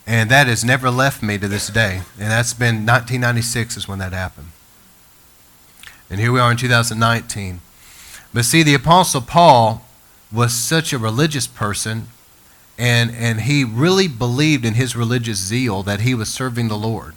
And 0.05 0.29
that 0.29 0.45
has 0.45 0.63
never 0.63 0.91
left 0.91 1.23
me 1.23 1.39
to 1.39 1.47
this 1.47 1.69
day. 1.69 2.01
And 2.19 2.29
that's 2.29 2.53
been 2.53 2.85
1996 2.85 3.77
is 3.77 3.87
when 3.87 3.97
that 3.97 4.13
happened. 4.13 4.49
And 6.07 6.19
here 6.19 6.31
we 6.31 6.39
are 6.39 6.51
in 6.51 6.57
2019. 6.57 7.61
But 8.31 8.45
see, 8.45 8.61
the 8.61 8.75
Apostle 8.75 9.21
Paul 9.21 9.83
was 10.31 10.53
such 10.53 10.93
a 10.93 10.99
religious 10.99 11.47
person, 11.47 12.09
and, 12.77 13.09
and 13.09 13.41
he 13.41 13.63
really 13.63 14.07
believed 14.07 14.65
in 14.65 14.75
his 14.75 14.95
religious 14.95 15.39
zeal 15.39 15.81
that 15.81 16.01
he 16.01 16.13
was 16.13 16.29
serving 16.29 16.67
the 16.67 16.77
Lord. 16.77 17.15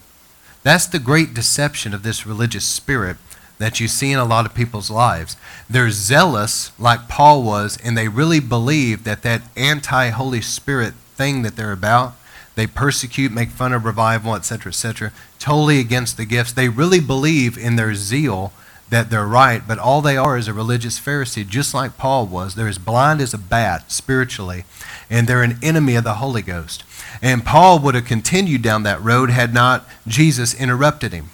That's 0.62 0.86
the 0.86 0.98
great 0.98 1.34
deception 1.34 1.92
of 1.92 2.02
this 2.02 2.24
religious 2.24 2.64
spirit 2.64 3.18
that 3.58 3.80
you 3.80 3.88
see 3.88 4.12
in 4.12 4.18
a 4.18 4.25
lot 4.25 4.46
of 4.46 4.54
people's 4.54 4.90
lives. 4.90 5.37
They're 5.70 5.90
zealous, 5.90 6.73
like 6.78 7.08
Paul 7.08 7.42
was, 7.42 7.78
and 7.82 7.96
they 7.96 8.08
really 8.08 8.40
believe 8.40 9.04
that 9.04 9.23
that 9.23 9.42
anti 9.56 10.11
Holy 10.11 10.40
Spirit 10.40 10.94
thing 11.14 11.42
that 11.42 11.56
they're 11.56 11.73
about, 11.73 12.14
they 12.56 12.66
persecute, 12.66 13.32
make 13.32 13.50
fun 13.50 13.73
of 13.73 13.84
revival, 13.84 14.34
etc., 14.34 14.70
etc., 14.70 15.12
totally 15.38 15.78
against 15.78 16.16
the 16.16 16.25
gifts. 16.25 16.52
They 16.52 16.68
really 16.68 17.00
believe 17.00 17.56
in 17.56 17.76
their 17.76 17.94
zeal 17.94 18.52
that 18.90 19.11
they're 19.11 19.26
right, 19.26 19.66
but 19.66 19.78
all 19.78 20.02
they 20.02 20.16
are 20.16 20.37
is 20.37 20.46
a 20.46 20.52
religious 20.52 21.00
Pharisee, 21.00 21.46
just 21.46 21.75
like 21.75 21.96
Paul 21.96 22.26
was. 22.26 22.54
They're 22.54 22.68
as 22.68 22.78
blind 22.78 23.20
as 23.20 23.34
a 23.34 23.38
bat 23.38 23.90
spiritually, 23.90 24.64
and 25.08 25.26
they're 25.26 25.42
an 25.42 25.58
enemy 25.62 25.96
of 25.96 26.04
the 26.04 26.14
Holy 26.14 26.42
Ghost. 26.42 26.84
And 27.23 27.44
Paul 27.44 27.78
would 27.80 27.94
have 27.94 28.04
continued 28.04 28.62
down 28.62 28.82
that 28.82 29.02
road 29.02 29.30
had 29.30 29.54
not 29.54 29.88
Jesus 30.06 30.54
interrupted 30.54 31.12
him. 31.12 31.30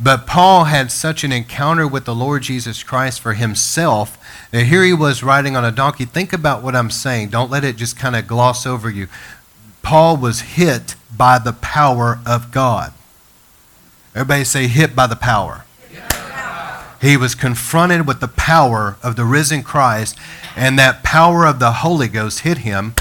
But 0.00 0.26
Paul 0.26 0.64
had 0.64 0.92
such 0.92 1.24
an 1.24 1.32
encounter 1.32 1.86
with 1.86 2.04
the 2.04 2.14
Lord 2.14 2.42
Jesus 2.42 2.82
Christ 2.84 3.20
for 3.20 3.34
himself 3.34 4.16
that 4.52 4.66
here 4.66 4.84
he 4.84 4.92
was 4.92 5.24
riding 5.24 5.56
on 5.56 5.64
a 5.64 5.72
donkey. 5.72 6.04
Think 6.04 6.32
about 6.32 6.62
what 6.62 6.76
I'm 6.76 6.90
saying. 6.90 7.30
Don't 7.30 7.50
let 7.50 7.64
it 7.64 7.76
just 7.76 7.98
kind 7.98 8.14
of 8.14 8.28
gloss 8.28 8.64
over 8.64 8.88
you. 8.88 9.08
Paul 9.82 10.16
was 10.16 10.40
hit 10.40 10.94
by 11.16 11.38
the 11.38 11.52
power 11.52 12.20
of 12.24 12.52
God. 12.52 12.92
Everybody 14.14 14.44
say, 14.44 14.68
hit 14.68 14.94
by 14.94 15.06
the 15.06 15.16
power. 15.16 15.64
He 17.00 17.16
was 17.16 17.34
confronted 17.36 18.06
with 18.06 18.20
the 18.20 18.28
power 18.28 18.96
of 19.04 19.14
the 19.14 19.24
risen 19.24 19.62
Christ, 19.62 20.18
and 20.56 20.78
that 20.78 21.04
power 21.04 21.46
of 21.46 21.60
the 21.60 21.72
Holy 21.72 22.08
Ghost 22.08 22.40
hit 22.40 22.58
him. 22.58 22.94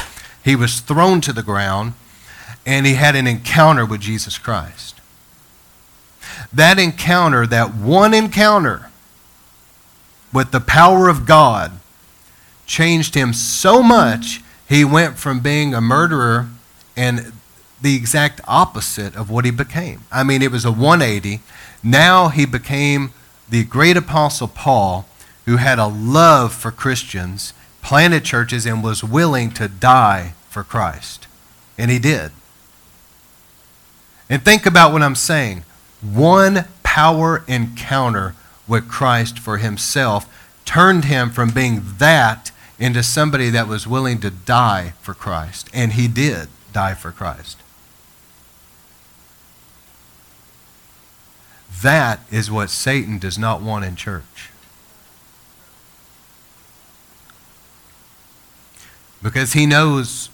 He 0.44 0.56
was 0.56 0.80
thrown 0.80 1.20
to 1.22 1.34
the 1.34 1.42
ground, 1.42 1.94
and 2.66 2.86
he 2.86 2.94
had 2.94 3.16
an 3.16 3.26
encounter 3.26 3.86
with 3.86 4.02
Jesus 4.02 4.38
Christ. 4.38 4.97
That 6.54 6.80
encounter, 6.80 7.46
that 7.48 7.76
one 7.76 8.14
encounter 8.14 8.90
with 10.34 10.52
the 10.52 10.60
power 10.60 11.08
of 11.08 11.26
God, 11.26 11.72
changed 12.66 13.16
him 13.16 13.34
so 13.34 13.82
much, 13.82 14.42
he 14.68 14.84
went 14.84 15.18
from 15.18 15.40
being 15.40 15.74
a 15.74 15.82
murderer 15.82 16.50
and 16.96 17.32
the 17.82 17.96
exact 17.96 18.42
opposite 18.48 19.16
of 19.16 19.30
what 19.30 19.46
he 19.46 19.52
became. 19.52 20.04
I 20.12 20.24
mean, 20.24 20.42
it 20.42 20.52
was 20.52 20.66
a 20.66 20.72
180. 20.72 21.42
Now 21.84 22.30
he 22.30 22.46
became 22.46 23.12
the 23.50 23.64
great 23.64 23.96
apostle 23.96 24.48
Paul, 24.48 25.06
who 25.46 25.58
had 25.58 25.80
a 25.80 25.88
love 25.88 26.54
for 26.54 26.72
Christians, 26.72 27.54
planted 27.82 28.26
churches, 28.26 28.66
and 28.66 28.84
was 28.84 29.04
willing 29.04 29.52
to 29.52 29.68
die 29.68 30.34
for 30.50 30.64
Christ. 30.64 31.28
And 31.78 31.90
he 31.90 32.00
did. 32.00 32.32
And 34.30 34.44
think 34.44 34.66
about 34.66 34.92
what 34.92 35.04
I'm 35.04 35.16
saying. 35.16 35.64
One 36.02 36.66
power 36.84 37.44
encounter 37.48 38.36
with 38.68 38.88
Christ 38.90 39.40
for 39.40 39.58
himself 39.58 40.32
turned 40.66 41.06
him 41.06 41.30
from 41.30 41.50
being 41.52 41.84
that 41.98 42.52
into 42.80 43.02
somebody 43.02 43.50
that 43.50 43.68
was 43.68 43.88
willing 43.88 44.20
to 44.20 44.30
die 44.30 44.94
for 45.02 45.14
Christ. 45.14 45.70
And 45.74 45.94
he 45.94 46.08
did 46.08 46.50
die 46.74 46.94
for 46.94 47.12
Christ. 47.12 47.58
That 51.82 52.20
is 52.32 52.50
what 52.52 52.70
Satan 52.70 53.20
does 53.20 53.38
not 53.38 53.62
want 53.62 53.86
in 53.86 53.96
church. 53.96 54.50
Because 59.22 59.54
he 59.54 59.66
knows 59.66 60.30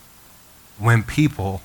when 0.77 1.03
people 1.03 1.61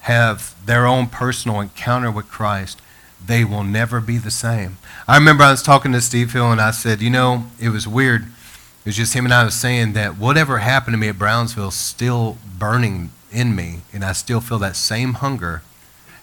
have 0.00 0.54
their 0.64 0.86
own 0.86 1.08
personal 1.08 1.60
encounter 1.60 2.10
with 2.10 2.28
Christ, 2.28 2.80
they 3.26 3.44
will 3.44 3.64
never 3.64 4.00
be 4.00 4.18
the 4.18 4.30
same. 4.30 4.78
I 5.08 5.16
remember 5.16 5.44
I 5.44 5.50
was 5.50 5.62
talking 5.62 5.92
to 5.92 6.00
Steve 6.00 6.32
Hill 6.32 6.50
and 6.52 6.60
I 6.60 6.70
said, 6.70 7.00
you 7.00 7.10
know, 7.10 7.46
it 7.60 7.70
was 7.70 7.86
weird. 7.86 8.22
It 8.22 8.86
was 8.86 8.96
just 8.96 9.14
him 9.14 9.24
and 9.24 9.34
I 9.34 9.44
was 9.44 9.54
saying 9.54 9.92
that 9.94 10.16
whatever 10.16 10.58
happened 10.58 10.94
to 10.94 10.98
me 10.98 11.08
at 11.08 11.18
Brownsville 11.18 11.68
is 11.68 11.74
still 11.74 12.38
burning 12.58 13.10
in 13.32 13.54
me, 13.56 13.80
and 13.92 14.04
I 14.04 14.12
still 14.12 14.40
feel 14.40 14.58
that 14.60 14.76
same 14.76 15.14
hunger. 15.14 15.62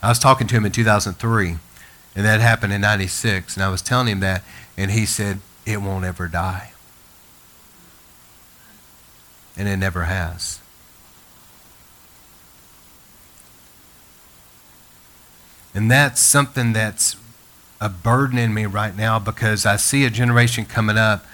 I 0.01 0.09
was 0.09 0.19
talking 0.19 0.47
to 0.47 0.55
him 0.55 0.65
in 0.65 0.71
2003 0.71 1.57
and 2.15 2.25
that 2.25 2.41
happened 2.41 2.73
in 2.73 2.81
96. 2.81 3.55
And 3.55 3.63
I 3.63 3.69
was 3.69 3.81
telling 3.81 4.07
him 4.07 4.19
that, 4.19 4.43
and 4.77 4.91
he 4.91 5.05
said, 5.05 5.39
It 5.65 5.81
won't 5.81 6.05
ever 6.05 6.27
die. 6.27 6.71
And 9.57 9.67
it 9.67 9.77
never 9.77 10.03
has. 10.03 10.59
And 15.73 15.89
that's 15.89 16.21
something 16.21 16.73
that's 16.73 17.15
a 17.81 17.89
burden 17.89 18.37
in 18.37 18.53
me 18.53 18.65
right 18.65 18.95
now 18.95 19.19
because 19.19 19.65
I 19.65 19.75
see 19.75 20.05
a 20.05 20.09
generation 20.09 20.65
coming 20.65 20.97
up 20.97 21.25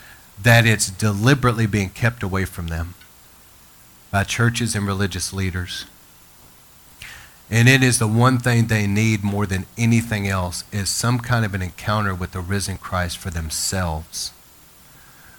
that 0.41 0.65
it's 0.65 0.89
deliberately 0.89 1.67
being 1.67 1.89
kept 1.89 2.23
away 2.23 2.45
from 2.45 2.67
them 2.67 2.95
by 4.11 4.23
churches 4.23 4.75
and 4.75 4.87
religious 4.87 5.33
leaders. 5.33 5.85
And 7.51 7.67
it 7.67 7.83
is 7.83 7.99
the 7.99 8.07
one 8.07 8.37
thing 8.37 8.67
they 8.67 8.87
need 8.87 9.23
more 9.23 9.45
than 9.45 9.65
anything 9.77 10.27
else 10.27 10.63
is 10.71 10.89
some 10.89 11.19
kind 11.19 11.43
of 11.43 11.53
an 11.53 11.61
encounter 11.61 12.13
with 12.13 12.31
the 12.31 12.41
risen 12.41 12.77
Christ 12.77 13.17
for 13.17 13.31
themselves. 13.31 14.31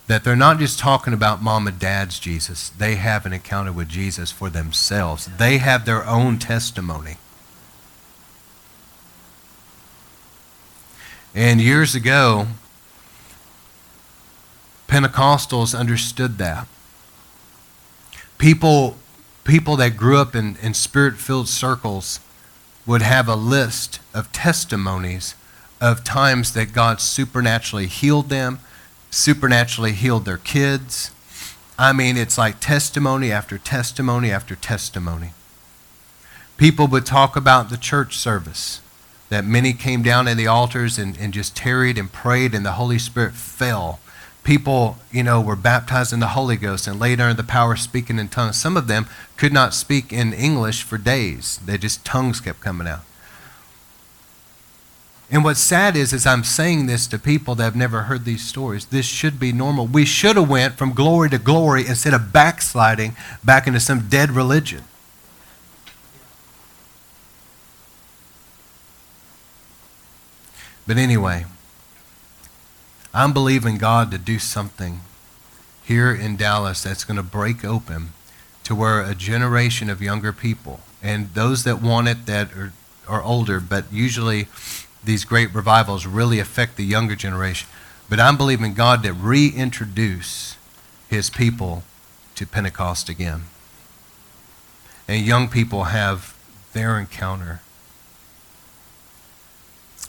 That 0.08 0.24
they're 0.24 0.34
not 0.34 0.58
just 0.58 0.80
talking 0.80 1.12
about 1.12 1.42
mom 1.42 1.68
and 1.68 1.78
dad's 1.78 2.18
Jesus. 2.18 2.70
They 2.70 2.96
have 2.96 3.26
an 3.26 3.32
encounter 3.32 3.72
with 3.72 3.88
Jesus 3.88 4.32
for 4.32 4.50
themselves. 4.50 5.28
They 5.38 5.58
have 5.58 5.84
their 5.84 6.04
own 6.04 6.38
testimony. 6.38 7.18
And 11.34 11.60
years 11.60 11.94
ago, 11.94 12.48
Pentecostals 14.88 15.78
understood 15.78 16.38
that. 16.38 16.66
People 18.38 18.96
people 19.44 19.76
that 19.76 19.96
grew 19.96 20.18
up 20.18 20.34
in, 20.34 20.56
in 20.62 20.74
spirit 20.74 21.16
filled 21.16 21.48
circles 21.48 22.20
would 22.86 23.02
have 23.02 23.28
a 23.28 23.34
list 23.34 24.00
of 24.14 24.30
testimonies 24.32 25.34
of 25.80 26.04
times 26.04 26.52
that 26.52 26.72
God 26.72 27.00
supernaturally 27.00 27.86
healed 27.86 28.28
them, 28.28 28.60
supernaturally 29.10 29.92
healed 29.92 30.24
their 30.24 30.38
kids. 30.38 31.10
I 31.78 31.92
mean, 31.92 32.16
it's 32.16 32.36
like 32.36 32.60
testimony 32.60 33.32
after 33.32 33.58
testimony 33.58 34.30
after 34.30 34.54
testimony. 34.54 35.32
People 36.56 36.86
would 36.88 37.06
talk 37.06 37.36
about 37.36 37.70
the 37.70 37.78
church 37.78 38.18
service, 38.18 38.80
that 39.30 39.44
many 39.44 39.72
came 39.72 40.02
down 40.02 40.28
in 40.28 40.36
the 40.36 40.46
altars 40.46 40.98
and, 40.98 41.16
and 41.18 41.32
just 41.32 41.56
tarried 41.56 41.96
and 41.96 42.12
prayed, 42.12 42.54
and 42.54 42.64
the 42.64 42.72
Holy 42.72 42.98
Spirit 42.98 43.32
fell 43.32 44.00
people, 44.42 44.98
you 45.12 45.22
know, 45.22 45.40
were 45.40 45.56
baptized 45.56 46.12
in 46.12 46.20
the 46.20 46.28
Holy 46.28 46.56
Ghost 46.56 46.86
and 46.86 46.98
laid 46.98 47.20
under 47.20 47.34
the 47.34 47.46
power 47.46 47.74
of 47.74 47.78
speaking 47.78 48.18
in 48.18 48.28
tongues. 48.28 48.56
Some 48.56 48.76
of 48.76 48.86
them 48.86 49.06
could 49.36 49.52
not 49.52 49.74
speak 49.74 50.12
in 50.12 50.32
English 50.32 50.82
for 50.82 50.98
days. 50.98 51.60
They 51.64 51.78
just 51.78 52.04
tongues 52.04 52.40
kept 52.40 52.60
coming 52.60 52.88
out. 52.88 53.00
And 55.30 55.44
what's 55.44 55.60
sad 55.60 55.96
is, 55.96 56.12
is 56.12 56.26
I'm 56.26 56.42
saying 56.42 56.86
this 56.86 57.06
to 57.08 57.18
people 57.18 57.54
that 57.54 57.62
have 57.62 57.76
never 57.76 58.02
heard 58.02 58.24
these 58.24 58.42
stories. 58.42 58.86
This 58.86 59.06
should 59.06 59.38
be 59.38 59.52
normal. 59.52 59.86
We 59.86 60.04
should 60.04 60.36
have 60.36 60.50
went 60.50 60.74
from 60.74 60.92
glory 60.92 61.30
to 61.30 61.38
glory 61.38 61.86
instead 61.86 62.14
of 62.14 62.32
backsliding 62.32 63.14
back 63.44 63.68
into 63.68 63.78
some 63.78 64.08
dead 64.08 64.32
religion. 64.32 64.82
But 70.90 70.98
anyway, 70.98 71.46
I'm 73.14 73.32
believing 73.32 73.78
God 73.78 74.10
to 74.10 74.18
do 74.18 74.40
something 74.40 75.02
here 75.84 76.12
in 76.12 76.36
Dallas 76.36 76.82
that's 76.82 77.04
going 77.04 77.16
to 77.16 77.22
break 77.22 77.64
open 77.64 78.08
to 78.64 78.74
where 78.74 79.00
a 79.00 79.14
generation 79.14 79.88
of 79.88 80.02
younger 80.02 80.32
people 80.32 80.80
and 81.00 81.32
those 81.34 81.62
that 81.62 81.80
want 81.80 82.08
it 82.08 82.26
that 82.26 82.52
are, 82.54 82.72
are 83.06 83.22
older, 83.22 83.60
but 83.60 83.84
usually 83.92 84.48
these 85.04 85.24
great 85.24 85.54
revivals 85.54 86.06
really 86.06 86.40
affect 86.40 86.76
the 86.76 86.84
younger 86.84 87.14
generation. 87.14 87.68
But 88.08 88.18
I'm 88.18 88.36
believing 88.36 88.74
God 88.74 89.04
to 89.04 89.12
reintroduce 89.12 90.56
his 91.08 91.30
people 91.30 91.84
to 92.34 92.48
Pentecost 92.48 93.08
again. 93.08 93.42
And 95.06 95.24
young 95.24 95.46
people 95.46 95.84
have 95.84 96.36
their 96.72 96.98
encounter 96.98 97.60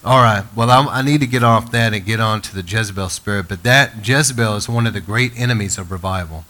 all 0.03 0.23
right. 0.23 0.43
Well, 0.55 0.71
I'm, 0.71 0.89
i 0.89 1.01
need 1.01 1.21
to 1.21 1.27
get 1.27 1.43
off 1.43 1.71
that 1.71 1.93
and 1.93 2.03
get 2.03 2.19
on 2.19 2.41
to 2.41 2.55
the 2.55 2.63
Jezebel 2.63 3.09
spirit. 3.09 3.47
But 3.47 3.63
that 3.63 4.07
Jezebel 4.07 4.55
is 4.55 4.67
one 4.67 4.87
of 4.87 4.93
the 4.93 5.01
great 5.01 5.31
enemies 5.39 5.77
of 5.77 5.91
revival. 5.91 6.45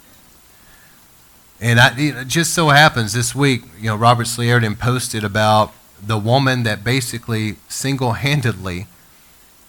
And 1.59 1.79
I, 1.79 1.93
it 1.97 2.27
just 2.27 2.53
so 2.53 2.69
happens 2.69 3.13
this 3.13 3.35
week, 3.35 3.63
you 3.77 3.87
know, 3.87 3.95
Roberts 3.95 4.37
Liardon 4.37 4.79
posted 4.79 5.23
about 5.23 5.73
the 6.01 6.17
woman 6.17 6.63
that 6.63 6.83
basically 6.83 7.57
single-handedly, 7.67 8.87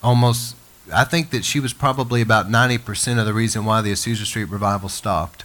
almost, 0.02 0.56
I 0.94 1.04
think 1.04 1.30
that 1.30 1.44
she 1.44 1.60
was 1.60 1.74
probably 1.74 2.22
about 2.22 2.48
90% 2.48 3.18
of 3.18 3.26
the 3.26 3.34
reason 3.34 3.64
why 3.64 3.82
the 3.82 3.92
Azusa 3.92 4.24
Street 4.24 4.44
revival 4.44 4.88
stopped. 4.88 5.44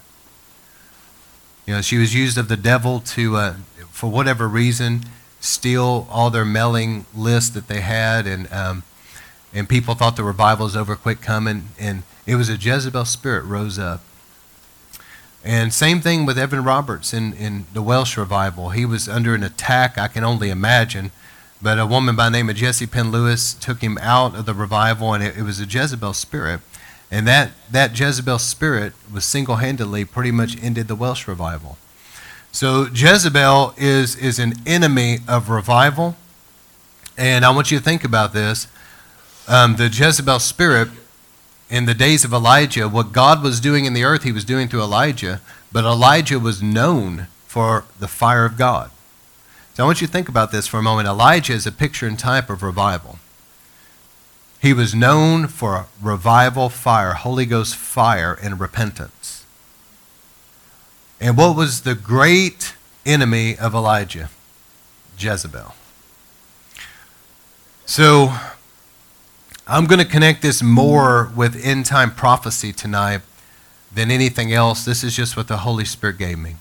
You 1.65 1.73
know, 1.73 1.81
she 1.81 1.97
was 1.97 2.15
used 2.15 2.37
of 2.37 2.47
the 2.47 2.55
devil 2.55 3.01
to, 3.01 3.35
uh, 3.35 3.53
for 3.91 4.09
whatever 4.09 4.47
reason, 4.47 5.03
steal 5.47 6.07
all 6.09 6.29
their 6.29 6.45
mailing 6.45 7.05
lists 7.15 7.49
that 7.51 7.67
they 7.67 7.81
had, 7.81 8.27
and 8.27 8.51
um, 8.51 8.83
and 9.53 9.67
people 9.67 9.95
thought 9.95 10.15
the 10.15 10.23
revival 10.23 10.65
was 10.65 10.75
over 10.75 10.95
quick 10.95 11.21
coming, 11.21 11.69
and 11.79 12.03
it 12.25 12.35
was 12.35 12.49
a 12.49 12.57
Jezebel 12.57 13.05
spirit 13.05 13.43
rose 13.45 13.79
up. 13.79 14.01
And 15.43 15.73
same 15.73 16.01
thing 16.01 16.25
with 16.25 16.37
Evan 16.37 16.63
Roberts 16.63 17.13
in, 17.13 17.33
in 17.33 17.67
the 17.73 17.81
Welsh 17.81 18.17
revival. 18.17 18.71
He 18.71 18.85
was 18.85 19.07
under 19.07 19.33
an 19.33 19.43
attack, 19.43 19.97
I 19.97 20.09
can 20.09 20.25
only 20.25 20.49
imagine. 20.49 21.11
But 21.61 21.79
a 21.79 21.85
woman 21.85 22.15
by 22.15 22.25
the 22.25 22.31
name 22.31 22.49
of 22.49 22.57
Jessie 22.57 22.85
Penn 22.85 23.11
Lewis 23.11 23.53
took 23.53 23.81
him 23.81 23.97
out 23.99 24.35
of 24.35 24.45
the 24.45 24.53
revival, 24.53 25.13
and 25.13 25.23
it, 25.23 25.37
it 25.37 25.43
was 25.43 25.59
a 25.59 25.65
Jezebel 25.65 26.13
spirit. 26.13 26.59
And 27.09 27.25
that, 27.27 27.51
that 27.71 27.97
Jezebel 27.97 28.39
spirit 28.39 28.93
was 29.11 29.23
single 29.23 29.55
handedly 29.55 30.03
pretty 30.03 30.31
much 30.31 30.61
ended 30.61 30.89
the 30.89 30.95
Welsh 30.95 31.27
revival. 31.27 31.77
So 32.57 32.87
Jezebel 32.91 33.75
is, 33.77 34.15
is 34.15 34.39
an 34.39 34.55
enemy 34.65 35.19
of 35.27 35.47
revival. 35.47 36.15
And 37.15 37.45
I 37.45 37.51
want 37.51 37.69
you 37.69 37.77
to 37.77 37.83
think 37.83 38.03
about 38.03 38.33
this. 38.33 38.65
Um, 39.47 39.75
the 39.75 39.89
Jezebel 39.89 40.39
spirit 40.39 40.87
in 41.69 41.85
the 41.85 41.93
days 41.93 42.25
of 42.25 42.33
Elijah, 42.33 42.89
what 42.89 43.11
God 43.11 43.43
was 43.43 43.59
doing 43.59 43.85
in 43.85 43.93
the 43.93 44.03
earth, 44.03 44.23
he 44.23 44.31
was 44.31 44.43
doing 44.43 44.67
through 44.67 44.81
Elijah, 44.81 45.39
but 45.71 45.83
Elijah 45.83 46.39
was 46.39 46.63
known 46.63 47.27
for 47.45 47.85
the 47.99 48.07
fire 48.07 48.45
of 48.45 48.57
God. 48.57 48.89
So 49.75 49.83
I 49.83 49.85
want 49.85 50.01
you 50.01 50.07
to 50.07 50.13
think 50.13 50.27
about 50.27 50.51
this 50.51 50.65
for 50.65 50.79
a 50.79 50.81
moment. 50.81 51.07
Elijah 51.07 51.53
is 51.53 51.67
a 51.67 51.71
picture 51.71 52.07
and 52.07 52.17
type 52.17 52.49
of 52.49 52.63
revival. 52.63 53.19
He 54.59 54.73
was 54.73 54.95
known 54.95 55.47
for 55.47 55.85
revival 56.01 56.69
fire, 56.69 57.13
Holy 57.13 57.45
Ghost 57.45 57.75
fire, 57.75 58.33
and 58.41 58.59
repentance. 58.59 59.36
And 61.19 61.37
what 61.37 61.55
was 61.55 61.81
the 61.81 61.95
great 61.95 62.75
enemy 63.05 63.57
of 63.57 63.73
Elijah? 63.73 64.29
Jezebel. 65.17 65.73
So 67.85 68.33
I'm 69.65 69.85
going 69.85 69.99
to 69.99 70.05
connect 70.05 70.41
this 70.41 70.61
more 70.61 71.31
with 71.35 71.59
end 71.63 71.85
time 71.85 72.13
prophecy 72.13 72.71
tonight 72.71 73.21
than 73.93 74.11
anything 74.11 74.53
else. 74.53 74.85
This 74.85 75.03
is 75.03 75.15
just 75.15 75.35
what 75.35 75.47
the 75.47 75.57
Holy 75.57 75.85
Spirit 75.85 76.17
gave 76.17 76.37
me. 76.37 76.55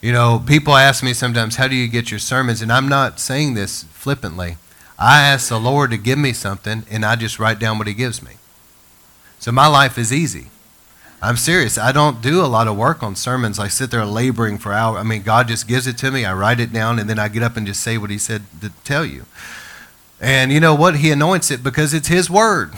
You 0.00 0.12
know, 0.12 0.42
people 0.46 0.76
ask 0.76 1.02
me 1.02 1.12
sometimes, 1.12 1.56
how 1.56 1.66
do 1.66 1.74
you 1.74 1.88
get 1.88 2.10
your 2.10 2.20
sermons? 2.20 2.62
And 2.62 2.72
I'm 2.72 2.88
not 2.88 3.18
saying 3.18 3.54
this 3.54 3.82
flippantly. 3.84 4.56
I 4.98 5.22
ask 5.22 5.48
the 5.48 5.58
Lord 5.58 5.90
to 5.90 5.96
give 5.96 6.18
me 6.18 6.32
something, 6.32 6.84
and 6.90 7.04
I 7.04 7.16
just 7.16 7.38
write 7.38 7.58
down 7.58 7.78
what 7.78 7.88
He 7.88 7.94
gives 7.94 8.22
me. 8.22 8.32
So 9.40 9.50
my 9.50 9.66
life 9.66 9.98
is 9.98 10.12
easy. 10.12 10.50
I'm 11.20 11.36
serious. 11.36 11.76
I 11.76 11.90
don't 11.90 12.22
do 12.22 12.44
a 12.44 12.46
lot 12.46 12.68
of 12.68 12.76
work 12.76 13.02
on 13.02 13.16
sermons. 13.16 13.58
I 13.58 13.66
sit 13.66 13.90
there 13.90 14.04
laboring 14.04 14.58
for 14.58 14.72
hours. 14.72 14.98
I 14.98 15.02
mean, 15.02 15.22
God 15.22 15.48
just 15.48 15.66
gives 15.66 15.88
it 15.88 15.98
to 15.98 16.12
me. 16.12 16.24
I 16.24 16.32
write 16.32 16.60
it 16.60 16.72
down, 16.72 16.98
and 16.98 17.10
then 17.10 17.18
I 17.18 17.28
get 17.28 17.42
up 17.42 17.56
and 17.56 17.66
just 17.66 17.82
say 17.82 17.98
what 17.98 18.10
He 18.10 18.18
said 18.18 18.42
to 18.60 18.70
tell 18.84 19.04
you. 19.04 19.26
And 20.20 20.52
you 20.52 20.60
know 20.60 20.74
what? 20.74 20.96
He 20.96 21.10
anoints 21.10 21.50
it 21.50 21.62
because 21.62 21.94
it's 21.94 22.08
his 22.08 22.28
word. 22.28 22.72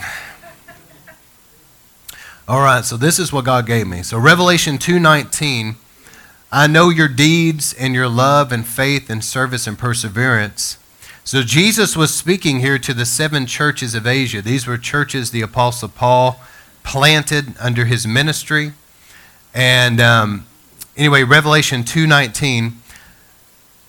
All 2.47 2.61
right, 2.61 2.83
so 2.83 2.97
this 2.97 3.17
is 3.17 3.31
what 3.31 3.45
God 3.45 3.65
gave 3.65 3.87
me. 3.87 4.03
So 4.03 4.17
Revelation 4.17 4.77
2:19, 4.77 5.75
I 6.51 6.67
know 6.67 6.89
your 6.89 7.07
deeds 7.07 7.73
and 7.73 7.93
your 7.95 8.09
love 8.09 8.51
and 8.51 8.65
faith 8.65 9.09
and 9.09 9.23
service 9.23 9.67
and 9.67 9.77
perseverance. 9.77 10.77
So 11.23 11.43
Jesus 11.43 11.95
was 11.95 12.13
speaking 12.13 12.59
here 12.59 12.77
to 12.79 12.93
the 12.93 13.05
seven 13.05 13.45
churches 13.45 13.95
of 13.95 14.05
Asia. 14.05 14.41
These 14.41 14.67
were 14.67 14.77
churches 14.77 15.31
the 15.31 15.41
apostle 15.41 15.89
Paul 15.89 16.41
planted 16.83 17.53
under 17.59 17.85
his 17.85 18.07
ministry. 18.07 18.73
And 19.53 19.99
um, 19.99 20.45
anyway, 20.95 21.23
Revelation 21.23 21.83
2:19 21.83 22.73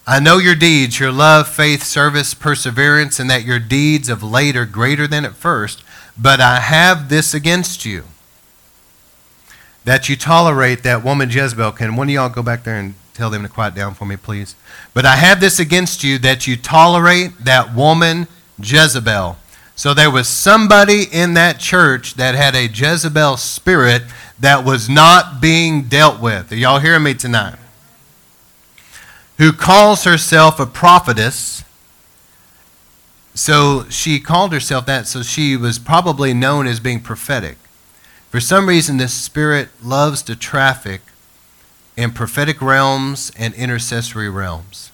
I 0.05 0.19
know 0.19 0.39
your 0.39 0.57
deeds, 0.57 0.99
your 0.99 1.13
love, 1.13 1.47
faith, 1.47 1.85
service, 1.85 2.35
perseverance, 2.35 3.21
and 3.21 3.31
that 3.31 3.45
your 3.45 3.61
deeds 3.61 4.09
of 4.09 4.21
late 4.21 4.57
are 4.57 4.67
greater 4.67 5.07
than 5.07 5.25
at 5.25 5.35
first. 5.35 5.85
But 6.19 6.41
I 6.41 6.59
have 6.59 7.09
this 7.09 7.35
against 7.35 7.85
you 7.85 8.05
that 9.85 10.09
you 10.09 10.17
tolerate 10.17 10.83
that 10.83 11.05
woman 11.05 11.31
Jezebel. 11.31 11.73
Can 11.73 11.95
one 11.95 12.09
of 12.09 12.15
y'all 12.15 12.29
go 12.29 12.43
back 12.43 12.65
there 12.65 12.79
and 12.79 12.95
tell 13.15 13.31
them 13.31 13.43
to 13.43 13.49
quiet 13.49 13.77
down 13.77 13.95
for 13.95 14.05
me, 14.05 14.17
please? 14.17 14.57
But 14.93 15.07
I 15.07 15.17
have 15.17 15.41
this 15.41 15.61
against 15.61 16.03
you 16.03 16.19
that 16.19 16.49
you 16.49 16.57
tolerate 16.57 17.45
that 17.45 17.73
woman 17.73 18.27
Jezebel. 18.59 19.37
So 19.75 19.95
there 19.95 20.11
was 20.11 20.29
somebody 20.29 21.05
in 21.11 21.35
that 21.35 21.59
church 21.59 22.15
that 22.15 22.35
had 22.35 22.55
a 22.55 22.69
Jezebel 22.69 23.37
spirit 23.39 24.03
that 24.39 24.65
was 24.65 24.89
not 24.89 25.41
being 25.41 25.85
dealt 25.85 26.21
with. 26.21 26.53
Are 26.53 26.57
y'all 26.57 26.79
hearing 26.79 27.03
me 27.03 27.15
tonight? 27.15 27.57
who 29.43 29.51
calls 29.51 30.05
herself 30.05 30.61
a 30.61 30.67
prophetess. 30.67 31.65
So 33.35 33.89
she 33.89 34.21
called 34.21 34.53
herself 34.53 34.87
that, 34.87 35.09
so 35.09 35.23
she 35.23 35.57
was 35.57 35.81
probably 35.81 36.33
known 36.33 36.69
as 36.69 36.79
being 36.79 37.01
prophetic. 37.01 37.57
For 38.31 38.39
some 38.39 38.69
reason, 38.69 38.99
this 38.99 39.13
spirit 39.13 39.71
loves 39.83 40.23
to 40.23 40.37
traffic 40.37 41.01
in 41.97 42.13
prophetic 42.13 42.63
realms 42.63 43.33
and 43.37 43.53
intercessory 43.55 44.31
realms. 44.31 44.92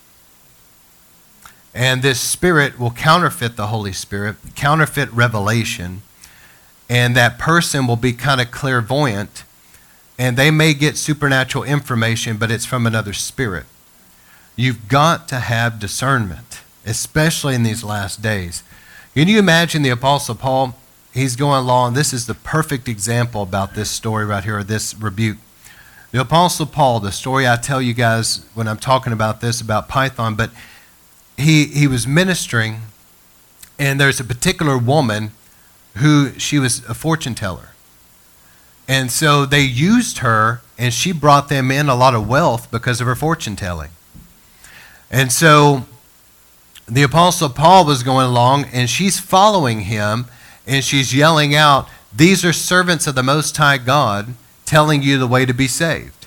And 1.79 2.03
this 2.03 2.21
spirit 2.21 2.77
will 2.77 2.91
counterfeit 2.91 3.55
the 3.55 3.69
Holy 3.69 3.93
Spirit, 3.93 4.35
counterfeit 4.57 5.13
revelation, 5.13 6.03
and 6.91 7.15
that 7.15 7.39
person 7.39 7.87
will 7.87 7.95
be 7.95 8.13
kind 8.13 8.41
of 8.41 8.51
clairvoyant, 8.51 9.45
and 10.19 10.37
they 10.37 10.51
may 10.51 10.75
get 10.75 10.97
supernatural 10.97 11.63
information, 11.63 12.37
but 12.37 12.51
it's 12.51 12.67
from 12.67 12.85
another 12.85 13.13
spirit. 13.13 13.65
You've 14.57 14.89
got 14.89 15.29
to 15.29 15.37
have 15.37 15.79
discernment, 15.79 16.63
especially 16.85 17.55
in 17.55 17.63
these 17.63 17.85
last 17.85 18.21
days. 18.21 18.65
Can 19.15 19.29
you 19.29 19.39
imagine 19.39 19.83
the 19.83 19.91
Apostle 19.91 20.35
Paul? 20.35 20.77
He's 21.15 21.37
going 21.37 21.61
along. 21.63 21.95
This 21.95 22.13
is 22.13 22.27
the 22.27 22.35
perfect 22.35 22.89
example 22.89 23.43
about 23.43 23.77
this 23.77 23.89
story 23.89 24.25
right 24.25 24.43
here, 24.43 24.59
or 24.59 24.65
this 24.65 24.97
rebuke. 24.97 25.39
The 26.11 26.23
Apostle 26.23 26.67
Paul, 26.67 26.99
the 26.99 27.13
story 27.13 27.47
I 27.47 27.55
tell 27.55 27.81
you 27.81 27.95
guys 27.95 28.45
when 28.55 28.67
I'm 28.67 28.79
talking 28.79 29.13
about 29.13 29.41
this, 29.41 29.61
about 29.61 29.89
Python, 29.89 30.35
but 30.35 30.51
he, 31.39 31.67
he 31.67 31.87
was 31.87 32.07
ministering, 32.07 32.83
and 33.79 34.01
there's 34.01 34.21
a 34.21 34.25
particular 34.25 34.77
woman 34.77 35.31
who 35.97 36.39
she 36.39 36.59
was 36.59 36.85
a 36.89 36.95
fortune 36.95 37.35
teller. 37.35 37.71
And 38.89 39.11
so 39.11 39.47
they 39.47 39.63
used 39.63 40.19
her, 40.19 40.63
and 40.79 40.93
she 40.93 41.13
brought 41.13 41.49
them 41.49 41.71
in 41.71 41.89
a 41.89 41.95
lot 41.95 42.15
of 42.15 42.29
wealth 42.29 42.71
because 42.71 43.01
of 43.01 43.07
her 43.07 43.15
fortune 43.15 43.55
telling. 43.55 43.91
And 45.11 45.31
so 45.31 45.87
the 46.87 47.03
Apostle 47.03 47.51
Paul 47.51 47.85
was 47.85 48.03
going 48.03 48.27
along, 48.27 48.65
and 48.73 48.89
she's 48.91 49.21
following 49.21 49.83
him, 49.83 50.27
and 50.67 50.83
she's 50.83 51.15
yelling 51.15 51.55
out, 51.55 51.89
These 52.15 52.45
are 52.45 52.53
servants 52.53 53.07
of 53.07 53.15
the 53.15 53.23
Most 53.23 53.57
High 53.57 53.79
God 53.79 54.35
telling 54.65 55.03
you 55.03 55.19
the 55.19 55.27
way 55.27 55.47
to 55.47 55.55
be 55.55 55.69
saved. 55.69 56.27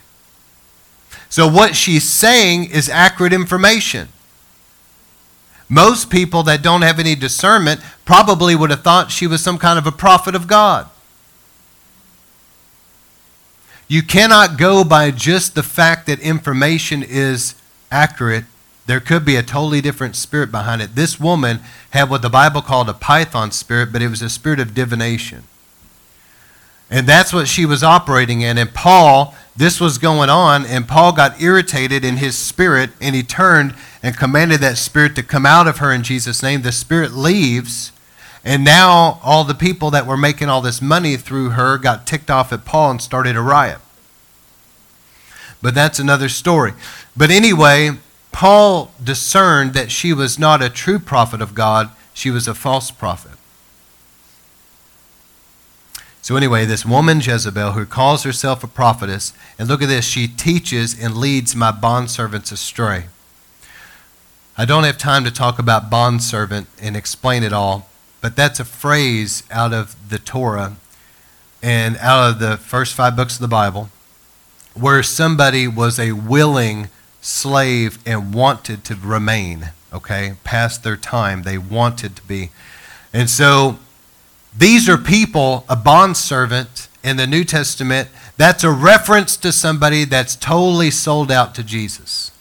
So 1.30 1.48
what 1.48 1.76
she's 1.76 2.08
saying 2.08 2.72
is 2.72 2.90
accurate 2.90 3.34
information. 3.34 4.10
Most 5.72 6.10
people 6.10 6.44
that 6.44 6.62
don't 6.62 6.84
have 6.84 7.00
any 7.00 7.16
discernment 7.16 7.82
probably 8.06 8.56
would 8.56 8.70
have 8.70 8.84
thought 8.84 9.10
she 9.10 9.26
was 9.26 9.42
some 9.42 9.58
kind 9.58 9.80
of 9.80 9.88
a 9.88 9.92
prophet 9.92 10.36
of 10.36 10.46
God. 10.46 10.88
You 13.88 14.04
cannot 14.04 14.58
go 14.58 14.84
by 14.84 15.12
just 15.12 15.56
the 15.56 15.64
fact 15.64 16.06
that 16.06 16.20
information 16.20 17.02
is 17.02 17.56
accurate 17.90 18.46
there 18.92 19.00
could 19.00 19.24
be 19.24 19.38
a 19.38 19.44
totally 19.44 19.80
different 19.80 20.16
spirit 20.16 20.52
behind 20.52 20.82
it. 20.82 20.96
This 20.96 21.20
woman 21.20 21.60
had 21.92 22.10
what 22.10 22.22
the 22.22 22.30
Bible 22.30 22.62
called 22.62 22.90
a 22.90 22.94
python 22.94 23.52
spirit, 23.52 23.94
but 23.94 24.02
it 24.02 24.10
was 24.10 24.22
a 24.22 24.30
spirit 24.30 24.60
of 24.60 24.74
divination. 24.74 25.44
And 26.90 27.08
that's 27.08 27.32
what 27.32 27.48
she 27.48 27.66
was 27.66 27.84
operating 27.84 28.42
in. 28.42 28.58
And 28.58 28.74
Paul, 28.74 29.34
this 29.62 29.80
was 29.80 30.00
going 30.00 30.30
on, 30.30 30.66
and 30.66 30.88
Paul 30.88 31.12
got 31.12 31.40
irritated 31.40 32.04
in 32.04 32.18
his 32.18 32.36
spirit, 32.36 32.90
and 33.00 33.16
he 33.16 33.22
turned 33.22 33.76
and 34.02 34.18
commanded 34.18 34.60
that 34.62 34.78
spirit 34.78 35.16
to 35.16 35.24
come 35.24 35.46
out 35.46 35.68
of 35.68 35.78
her 35.78 35.92
in 35.92 36.02
Jesus' 36.02 36.42
name. 36.42 36.64
The 36.64 36.72
spirit 36.72 37.12
leaves, 37.12 37.92
and 38.44 38.64
now 38.64 39.20
all 39.24 39.44
the 39.44 39.54
people 39.54 39.92
that 39.92 40.08
were 40.08 40.18
making 40.18 40.50
all 40.50 40.62
this 40.62 40.82
money 40.82 41.16
through 41.16 41.52
her 41.52 41.78
got 41.78 42.08
ticked 42.08 42.32
off 42.32 42.52
at 42.52 42.66
Paul 42.66 42.92
and 42.92 43.02
started 43.02 43.36
a 43.36 43.42
riot. 43.42 43.78
But 45.62 45.76
that's 45.76 46.00
another 46.00 46.28
story. 46.28 46.74
But 47.16 47.30
anyway, 47.30 47.92
Paul 48.32 48.92
discerned 49.04 49.74
that 49.76 49.92
she 49.92 50.12
was 50.12 50.40
not 50.40 50.64
a 50.64 50.70
true 50.70 50.98
prophet 50.98 51.40
of 51.40 51.54
God, 51.54 51.92
she 52.14 52.32
was 52.32 52.48
a 52.48 52.56
false 52.56 52.90
prophet. 52.90 53.31
So, 56.24 56.36
anyway, 56.36 56.66
this 56.66 56.86
woman 56.86 57.20
Jezebel, 57.20 57.72
who 57.72 57.86
calls 57.86 58.24
herself 58.24 58.64
a 58.64 58.68
prophetess, 58.68 59.34
and 59.58 59.68
look 59.68 59.82
at 59.82 59.88
this, 59.88 60.06
she 60.06 60.28
teaches 60.28 60.98
and 61.00 61.18
leads 61.18 61.56
my 61.56 61.72
bondservants 61.72 62.52
astray. 62.52 63.06
I 64.56 64.66
don't 64.66 64.84
have 64.84 65.00
time 65.00 65.24
to 65.24 65.32
talk 65.32 65.58
about 65.58 65.90
bondservant 65.90 66.68
and 66.80 66.96
explain 66.96 67.42
it 67.42 67.54
all, 67.54 67.90
but 68.22 68.36
that's 68.36 68.60
a 68.60 68.66
phrase 68.66 69.42
out 69.50 69.74
of 69.74 70.10
the 70.10 70.20
Torah 70.20 70.76
and 71.64 71.98
out 71.98 72.30
of 72.30 72.40
the 72.40 72.58
first 72.58 72.94
five 72.94 73.16
books 73.16 73.36
of 73.36 73.42
the 73.42 73.48
Bible 73.48 73.90
where 74.74 75.04
somebody 75.04 75.68
was 75.68 76.00
a 76.00 76.12
willing 76.12 76.90
slave 77.22 78.00
and 78.06 78.34
wanted 78.34 78.84
to 78.86 78.96
remain. 78.96 79.72
okay, 79.94 80.36
past 80.44 80.84
their 80.84 80.96
time. 80.96 81.44
They 81.44 81.58
wanted 81.58 82.16
to 82.16 82.22
be. 82.24 82.52
And 83.14 83.30
so 83.30 83.80
these 84.58 84.90
are 84.90 84.98
people, 84.98 85.66
a 85.70 85.76
bondservant 85.76 86.90
in 87.04 87.18
the 87.18 87.28
New 87.28 87.44
Testament, 87.44 88.10
that's 88.38 88.64
a 88.64 88.72
reference 88.72 89.38
to 89.38 89.52
somebody 89.52 90.04
that's 90.04 90.36
totally 90.36 90.92
sold 90.92 91.32
out 91.32 91.56
to 91.56 91.64
Jesus. 91.64 92.32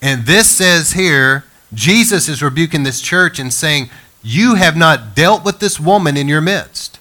And 0.00 0.26
this 0.26 0.48
says 0.48 0.92
here, 0.92 1.44
Jesus 1.74 2.28
is 2.28 2.42
rebuking 2.42 2.84
this 2.84 3.00
church 3.00 3.38
and 3.38 3.52
saying, 3.52 3.90
You 4.22 4.54
have 4.54 4.76
not 4.76 5.14
dealt 5.14 5.44
with 5.44 5.58
this 5.58 5.80
woman 5.80 6.16
in 6.16 6.28
your 6.28 6.40
midst. 6.40 7.00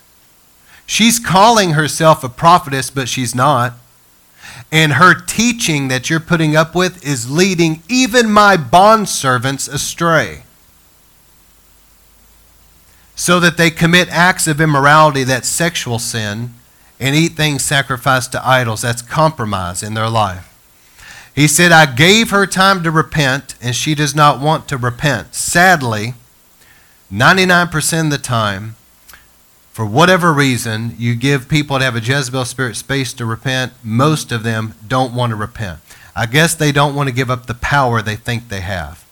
She's 0.85 1.19
calling 1.19 1.71
herself 1.71 2.23
a 2.23 2.29
prophetess, 2.29 2.89
but 2.89 3.09
she's 3.09 3.35
not. 3.35 3.73
And 4.71 4.93
her 4.93 5.13
teaching 5.13 5.87
that 5.89 6.09
you're 6.09 6.19
putting 6.19 6.55
up 6.55 6.73
with 6.73 7.05
is 7.05 7.29
leading 7.29 7.83
even 7.89 8.29
my 8.29 8.57
bondservants 8.57 9.71
astray. 9.71 10.44
So 13.15 13.39
that 13.39 13.57
they 13.57 13.71
commit 13.71 14.09
acts 14.09 14.47
of 14.47 14.59
immorality, 14.59 15.23
that's 15.23 15.47
sexual 15.47 15.99
sin, 15.99 16.53
and 16.99 17.15
eat 17.15 17.33
things 17.33 17.63
sacrificed 17.63 18.31
to 18.33 18.47
idols, 18.47 18.81
that's 18.81 19.01
compromise 19.01 19.81
in 19.81 19.93
their 19.93 20.09
life. 20.09 20.51
He 21.33 21.47
said, 21.47 21.71
I 21.71 21.85
gave 21.93 22.29
her 22.29 22.45
time 22.45 22.83
to 22.83 22.91
repent, 22.91 23.55
and 23.61 23.75
she 23.75 23.95
does 23.95 24.15
not 24.15 24.39
want 24.39 24.69
to 24.69 24.77
repent. 24.77 25.35
Sadly, 25.35 26.13
99% 27.11 28.05
of 28.05 28.11
the 28.11 28.17
time, 28.17 28.75
for 29.71 29.85
whatever 29.85 30.31
reason, 30.31 30.95
you 30.97 31.15
give 31.15 31.49
people 31.49 31.77
that 31.77 31.83
have 31.83 31.95
a 31.97 31.99
Jezebel 31.99 32.45
spirit 32.45 32.77
space 32.77 33.11
to 33.13 33.25
repent. 33.25 33.73
Most 33.83 34.31
of 34.31 34.43
them 34.43 34.75
don't 34.87 35.13
want 35.13 35.31
to 35.31 35.35
repent. 35.35 35.81
I 36.15 36.25
guess 36.25 36.55
they 36.55 36.71
don't 36.71 36.95
want 36.95 37.09
to 37.09 37.15
give 37.15 37.29
up 37.29 37.45
the 37.45 37.53
power 37.53 38.01
they 38.01 38.15
think 38.15 38.47
they 38.47 38.61
have. 38.61 39.05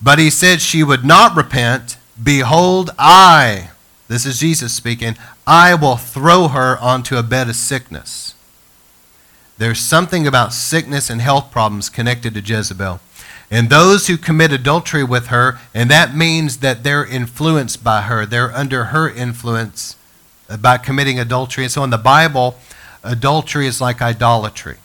But 0.00 0.18
he 0.18 0.30
said 0.30 0.62
she 0.62 0.82
would 0.82 1.04
not 1.04 1.36
repent. 1.36 1.98
Behold, 2.22 2.90
I, 2.98 3.70
this 4.08 4.26
is 4.26 4.38
Jesus 4.38 4.72
speaking, 4.72 5.16
I 5.46 5.74
will 5.74 5.96
throw 5.96 6.48
her 6.48 6.78
onto 6.78 7.16
a 7.16 7.22
bed 7.22 7.48
of 7.48 7.56
sickness. 7.56 8.34
There's 9.58 9.80
something 9.80 10.26
about 10.26 10.52
sickness 10.52 11.10
and 11.10 11.20
health 11.20 11.50
problems 11.50 11.88
connected 11.88 12.34
to 12.34 12.40
Jezebel. 12.40 13.00
And 13.50 13.68
those 13.68 14.06
who 14.06 14.16
commit 14.16 14.50
adultery 14.50 15.04
with 15.04 15.26
her, 15.26 15.58
and 15.74 15.90
that 15.90 16.16
means 16.16 16.58
that 16.58 16.84
they're 16.84 17.04
influenced 17.04 17.84
by 17.84 18.02
her, 18.02 18.24
they're 18.24 18.54
under 18.54 18.86
her 18.86 19.10
influence 19.10 19.96
uh, 20.48 20.56
by 20.56 20.78
committing 20.78 21.20
adultery. 21.20 21.64
And 21.64 21.72
so 21.72 21.84
in 21.84 21.90
the 21.90 21.98
Bible, 21.98 22.56
adultery 23.04 23.66
is 23.66 23.80
like 23.80 24.00
idolatry. 24.00 24.76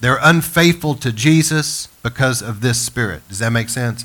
They're 0.00 0.18
unfaithful 0.22 0.94
to 0.96 1.12
Jesus 1.12 1.88
because 2.02 2.40
of 2.42 2.60
this 2.60 2.80
spirit. 2.80 3.26
Does 3.28 3.40
that 3.40 3.50
make 3.50 3.68
sense? 3.68 4.04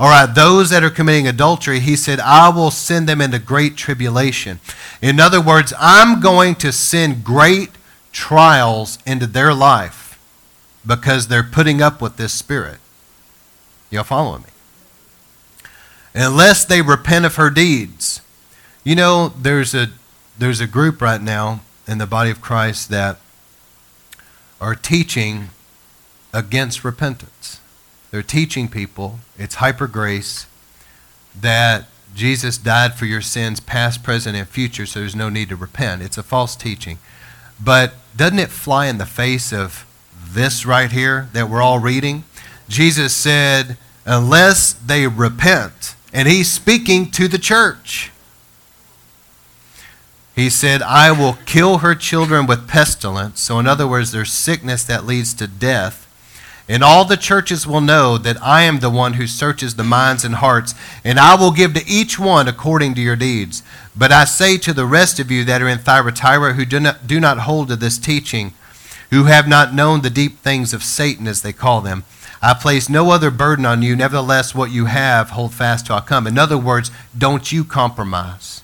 All 0.00 0.08
right, 0.08 0.32
those 0.32 0.70
that 0.70 0.84
are 0.84 0.90
committing 0.90 1.26
adultery, 1.26 1.80
he 1.80 1.96
said, 1.96 2.20
I 2.20 2.50
will 2.50 2.70
send 2.70 3.08
them 3.08 3.20
into 3.20 3.40
great 3.40 3.76
tribulation. 3.76 4.60
In 5.02 5.18
other 5.18 5.40
words, 5.40 5.72
I'm 5.78 6.20
going 6.20 6.54
to 6.56 6.72
send 6.72 7.24
great 7.24 7.70
trials 8.12 8.98
into 9.04 9.26
their 9.26 9.52
life 9.52 10.20
because 10.86 11.26
they're 11.26 11.42
putting 11.42 11.82
up 11.82 12.00
with 12.00 12.16
this 12.16 12.32
spirit. 12.32 12.78
Y'all 13.90 14.04
following 14.04 14.42
me? 14.42 14.48
Unless 16.14 16.64
they 16.64 16.80
repent 16.80 17.24
of 17.24 17.34
her 17.34 17.50
deeds. 17.50 18.20
You 18.84 18.94
know, 18.94 19.28
there's 19.28 19.74
a 19.74 19.88
there's 20.38 20.60
a 20.60 20.66
group 20.66 21.02
right 21.02 21.20
now 21.20 21.60
in 21.86 21.98
the 21.98 22.06
body 22.06 22.30
of 22.30 22.40
Christ 22.40 22.90
that 22.90 23.18
are 24.60 24.74
teaching 24.74 25.50
against 26.32 26.84
repentance. 26.84 27.57
They're 28.10 28.22
teaching 28.22 28.68
people, 28.68 29.18
it's 29.38 29.56
hyper 29.56 29.86
grace, 29.86 30.46
that 31.38 31.86
Jesus 32.14 32.58
died 32.58 32.94
for 32.94 33.04
your 33.04 33.20
sins, 33.20 33.60
past, 33.60 34.02
present, 34.02 34.36
and 34.36 34.48
future, 34.48 34.86
so 34.86 35.00
there's 35.00 35.14
no 35.14 35.28
need 35.28 35.50
to 35.50 35.56
repent. 35.56 36.02
It's 36.02 36.18
a 36.18 36.22
false 36.22 36.56
teaching. 36.56 36.98
But 37.62 37.94
doesn't 38.16 38.38
it 38.38 38.48
fly 38.48 38.86
in 38.86 38.98
the 38.98 39.06
face 39.06 39.52
of 39.52 39.86
this 40.14 40.64
right 40.64 40.90
here 40.90 41.28
that 41.32 41.50
we're 41.50 41.62
all 41.62 41.78
reading? 41.78 42.24
Jesus 42.68 43.14
said, 43.14 43.76
unless 44.04 44.72
they 44.72 45.06
repent, 45.06 45.94
and 46.12 46.26
he's 46.26 46.50
speaking 46.50 47.10
to 47.12 47.28
the 47.28 47.38
church. 47.38 48.10
He 50.34 50.48
said, 50.50 50.82
I 50.82 51.10
will 51.12 51.36
kill 51.46 51.78
her 51.78 51.94
children 51.94 52.46
with 52.46 52.68
pestilence. 52.68 53.40
So, 53.40 53.58
in 53.58 53.66
other 53.66 53.86
words, 53.86 54.12
there's 54.12 54.32
sickness 54.32 54.84
that 54.84 55.04
leads 55.04 55.34
to 55.34 55.46
death. 55.46 56.07
And 56.68 56.84
all 56.84 57.06
the 57.06 57.16
churches 57.16 57.66
will 57.66 57.80
know 57.80 58.18
that 58.18 58.40
I 58.42 58.62
am 58.62 58.80
the 58.80 58.90
one 58.90 59.14
who 59.14 59.26
searches 59.26 59.76
the 59.76 59.84
minds 59.84 60.24
and 60.24 60.34
hearts, 60.34 60.74
and 61.02 61.18
I 61.18 61.34
will 61.34 61.50
give 61.50 61.72
to 61.74 61.86
each 61.86 62.18
one 62.18 62.46
according 62.46 62.94
to 62.94 63.00
your 63.00 63.16
deeds. 63.16 63.62
But 63.96 64.12
I 64.12 64.24
say 64.24 64.58
to 64.58 64.74
the 64.74 64.84
rest 64.84 65.18
of 65.18 65.30
you 65.30 65.44
that 65.44 65.62
are 65.62 65.68
in 65.68 65.78
Thyatira 65.78 66.52
who 66.52 66.66
do 66.66 66.78
not, 66.78 67.06
do 67.06 67.20
not 67.20 67.38
hold 67.38 67.68
to 67.68 67.76
this 67.76 67.96
teaching, 67.96 68.52
who 69.10 69.24
have 69.24 69.48
not 69.48 69.72
known 69.72 70.02
the 70.02 70.10
deep 70.10 70.40
things 70.40 70.74
of 70.74 70.82
Satan, 70.82 71.26
as 71.26 71.40
they 71.40 71.54
call 71.54 71.80
them, 71.80 72.04
I 72.40 72.54
place 72.54 72.88
no 72.88 73.10
other 73.10 73.30
burden 73.30 73.66
on 73.66 73.82
you. 73.82 73.96
Nevertheless, 73.96 74.54
what 74.54 74.70
you 74.70 74.84
have, 74.84 75.30
hold 75.30 75.54
fast 75.54 75.86
till 75.86 75.96
I 75.96 76.00
come. 76.00 76.26
In 76.26 76.38
other 76.38 76.58
words, 76.58 76.90
don't 77.16 77.50
you 77.50 77.64
compromise. 77.64 78.62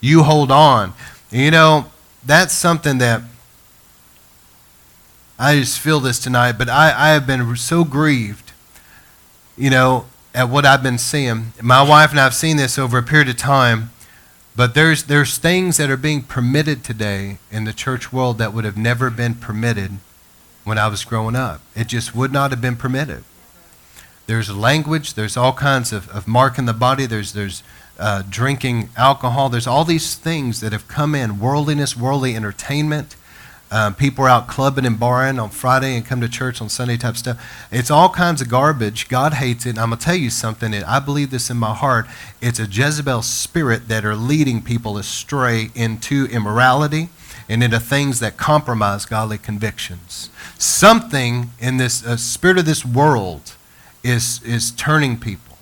You 0.00 0.22
hold 0.22 0.50
on. 0.50 0.94
You 1.30 1.50
know, 1.50 1.90
that's 2.24 2.54
something 2.54 2.98
that 2.98 3.22
I 5.40 5.54
just 5.60 5.78
feel 5.78 6.00
this 6.00 6.18
tonight, 6.18 6.52
but 6.52 6.68
I, 6.68 6.92
I 6.96 7.08
have 7.10 7.24
been 7.24 7.54
so 7.54 7.84
grieved, 7.84 8.50
you 9.56 9.70
know, 9.70 10.06
at 10.34 10.48
what 10.48 10.66
I've 10.66 10.82
been 10.82 10.98
seeing. 10.98 11.52
My 11.62 11.80
wife 11.80 12.10
and 12.10 12.18
I 12.18 12.24
have 12.24 12.34
seen 12.34 12.56
this 12.56 12.76
over 12.76 12.98
a 12.98 13.04
period 13.04 13.28
of 13.28 13.36
time, 13.36 13.90
but 14.56 14.74
there's, 14.74 15.04
there's 15.04 15.38
things 15.38 15.76
that 15.76 15.90
are 15.90 15.96
being 15.96 16.22
permitted 16.22 16.82
today 16.82 17.38
in 17.52 17.62
the 17.62 17.72
church 17.72 18.12
world 18.12 18.38
that 18.38 18.52
would 18.52 18.64
have 18.64 18.76
never 18.76 19.10
been 19.10 19.36
permitted 19.36 19.98
when 20.64 20.76
I 20.76 20.88
was 20.88 21.04
growing 21.04 21.36
up. 21.36 21.60
It 21.76 21.86
just 21.86 22.16
would 22.16 22.32
not 22.32 22.50
have 22.50 22.60
been 22.60 22.76
permitted. 22.76 23.22
There's 24.26 24.54
language, 24.54 25.14
there's 25.14 25.36
all 25.36 25.52
kinds 25.52 25.92
of, 25.92 26.08
of 26.08 26.26
marking 26.26 26.64
the 26.64 26.72
body, 26.72 27.06
there's, 27.06 27.32
there's 27.32 27.62
uh, 27.96 28.24
drinking 28.28 28.90
alcohol, 28.96 29.50
there's 29.50 29.68
all 29.68 29.84
these 29.84 30.16
things 30.16 30.58
that 30.60 30.72
have 30.72 30.88
come 30.88 31.14
in 31.14 31.38
worldliness, 31.38 31.96
worldly 31.96 32.34
entertainment 32.34 33.14
um, 33.70 33.94
people 33.94 34.24
are 34.24 34.28
out 34.28 34.48
clubbing 34.48 34.86
and 34.86 34.98
barring 34.98 35.38
on 35.38 35.50
Friday 35.50 35.96
and 35.96 36.04
come 36.04 36.20
to 36.20 36.28
church 36.28 36.62
on 36.62 36.68
Sunday 36.68 36.96
type 36.96 37.16
stuff. 37.16 37.68
It's 37.70 37.90
all 37.90 38.08
kinds 38.08 38.40
of 38.40 38.48
garbage. 38.48 39.08
God 39.08 39.34
hates 39.34 39.66
it. 39.66 39.70
And 39.70 39.78
I'm 39.78 39.90
going 39.90 39.98
to 39.98 40.04
tell 40.04 40.14
you 40.14 40.30
something. 40.30 40.72
And 40.72 40.84
I 40.84 41.00
believe 41.00 41.30
this 41.30 41.50
in 41.50 41.58
my 41.58 41.74
heart. 41.74 42.06
It's 42.40 42.58
a 42.58 42.66
Jezebel 42.66 43.22
spirit 43.22 43.88
that 43.88 44.04
are 44.04 44.16
leading 44.16 44.62
people 44.62 44.96
astray 44.96 45.70
into 45.74 46.26
immorality 46.30 47.10
and 47.48 47.62
into 47.62 47.78
things 47.78 48.20
that 48.20 48.36
compromise 48.36 49.04
godly 49.04 49.38
convictions. 49.38 50.30
Something 50.58 51.50
in 51.58 51.76
this 51.76 52.04
uh, 52.04 52.16
spirit 52.16 52.58
of 52.58 52.64
this 52.64 52.84
world 52.84 53.54
is, 54.02 54.42
is 54.44 54.70
turning 54.70 55.18
people. 55.18 55.58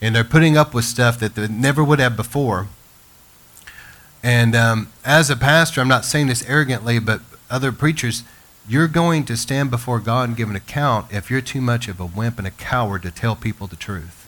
And 0.00 0.14
they're 0.14 0.24
putting 0.24 0.56
up 0.56 0.72
with 0.74 0.84
stuff 0.84 1.18
that 1.20 1.34
they 1.34 1.48
never 1.48 1.84
would 1.84 1.98
have 1.98 2.16
before 2.16 2.68
and 4.24 4.56
um, 4.56 4.88
as 5.04 5.28
a 5.28 5.36
pastor, 5.36 5.82
I'm 5.82 5.88
not 5.88 6.06
saying 6.06 6.28
this 6.28 6.42
arrogantly, 6.48 6.98
but 6.98 7.20
other 7.50 7.70
preachers, 7.72 8.24
you're 8.66 8.88
going 8.88 9.26
to 9.26 9.36
stand 9.36 9.70
before 9.70 10.00
God 10.00 10.30
and 10.30 10.36
give 10.36 10.48
an 10.48 10.56
account 10.56 11.12
if 11.12 11.30
you're 11.30 11.42
too 11.42 11.60
much 11.60 11.88
of 11.88 12.00
a 12.00 12.06
wimp 12.06 12.38
and 12.38 12.46
a 12.46 12.50
coward 12.50 13.02
to 13.02 13.10
tell 13.10 13.36
people 13.36 13.66
the 13.66 13.76
truth. 13.76 14.26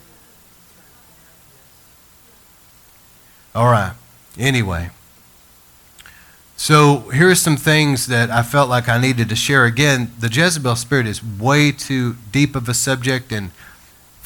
All 3.55 3.71
right. 3.71 3.95
Anyway. 4.39 4.91
So 6.59 7.09
here 7.15 7.31
are 7.31 7.35
some 7.35 7.57
things 7.57 8.07
that 8.09 8.31
I 8.31 8.43
felt 8.43 8.69
like 8.69 8.91
I 8.91 9.01
needed 9.01 9.31
to 9.31 9.37
share. 9.37 9.65
Again, 9.65 10.13
the 10.19 10.29
Jezebel 10.29 10.77
spirit 10.77 11.07
is 11.07 11.25
way 11.25 11.73
too 11.73 12.17
deep 12.33 12.55
of 12.55 12.69
a 12.69 12.75
subject, 12.75 13.33
and 13.33 13.51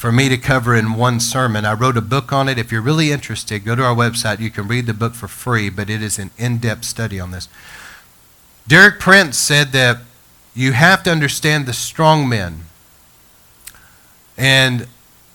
for 0.01 0.11
me 0.11 0.27
to 0.29 0.35
cover 0.35 0.75
in 0.75 0.95
one 0.95 1.19
sermon. 1.19 1.63
I 1.63 1.73
wrote 1.73 1.95
a 1.95 2.01
book 2.01 2.33
on 2.33 2.49
it. 2.49 2.57
If 2.57 2.71
you're 2.71 2.81
really 2.81 3.11
interested, 3.11 3.63
go 3.63 3.75
to 3.75 3.83
our 3.83 3.95
website. 3.95 4.39
You 4.39 4.49
can 4.49 4.67
read 4.67 4.87
the 4.87 4.95
book 4.95 5.13
for 5.13 5.27
free, 5.27 5.69
but 5.69 5.91
it 5.91 6.01
is 6.01 6.17
an 6.17 6.31
in 6.39 6.57
depth 6.57 6.85
study 6.85 7.19
on 7.19 7.29
this. 7.29 7.47
Derek 8.67 8.99
Prince 8.99 9.37
said 9.37 9.73
that 9.73 9.99
you 10.55 10.71
have 10.71 11.03
to 11.03 11.11
understand 11.11 11.67
the 11.67 11.73
strong 11.73 12.27
men. 12.27 12.61
And 14.39 14.87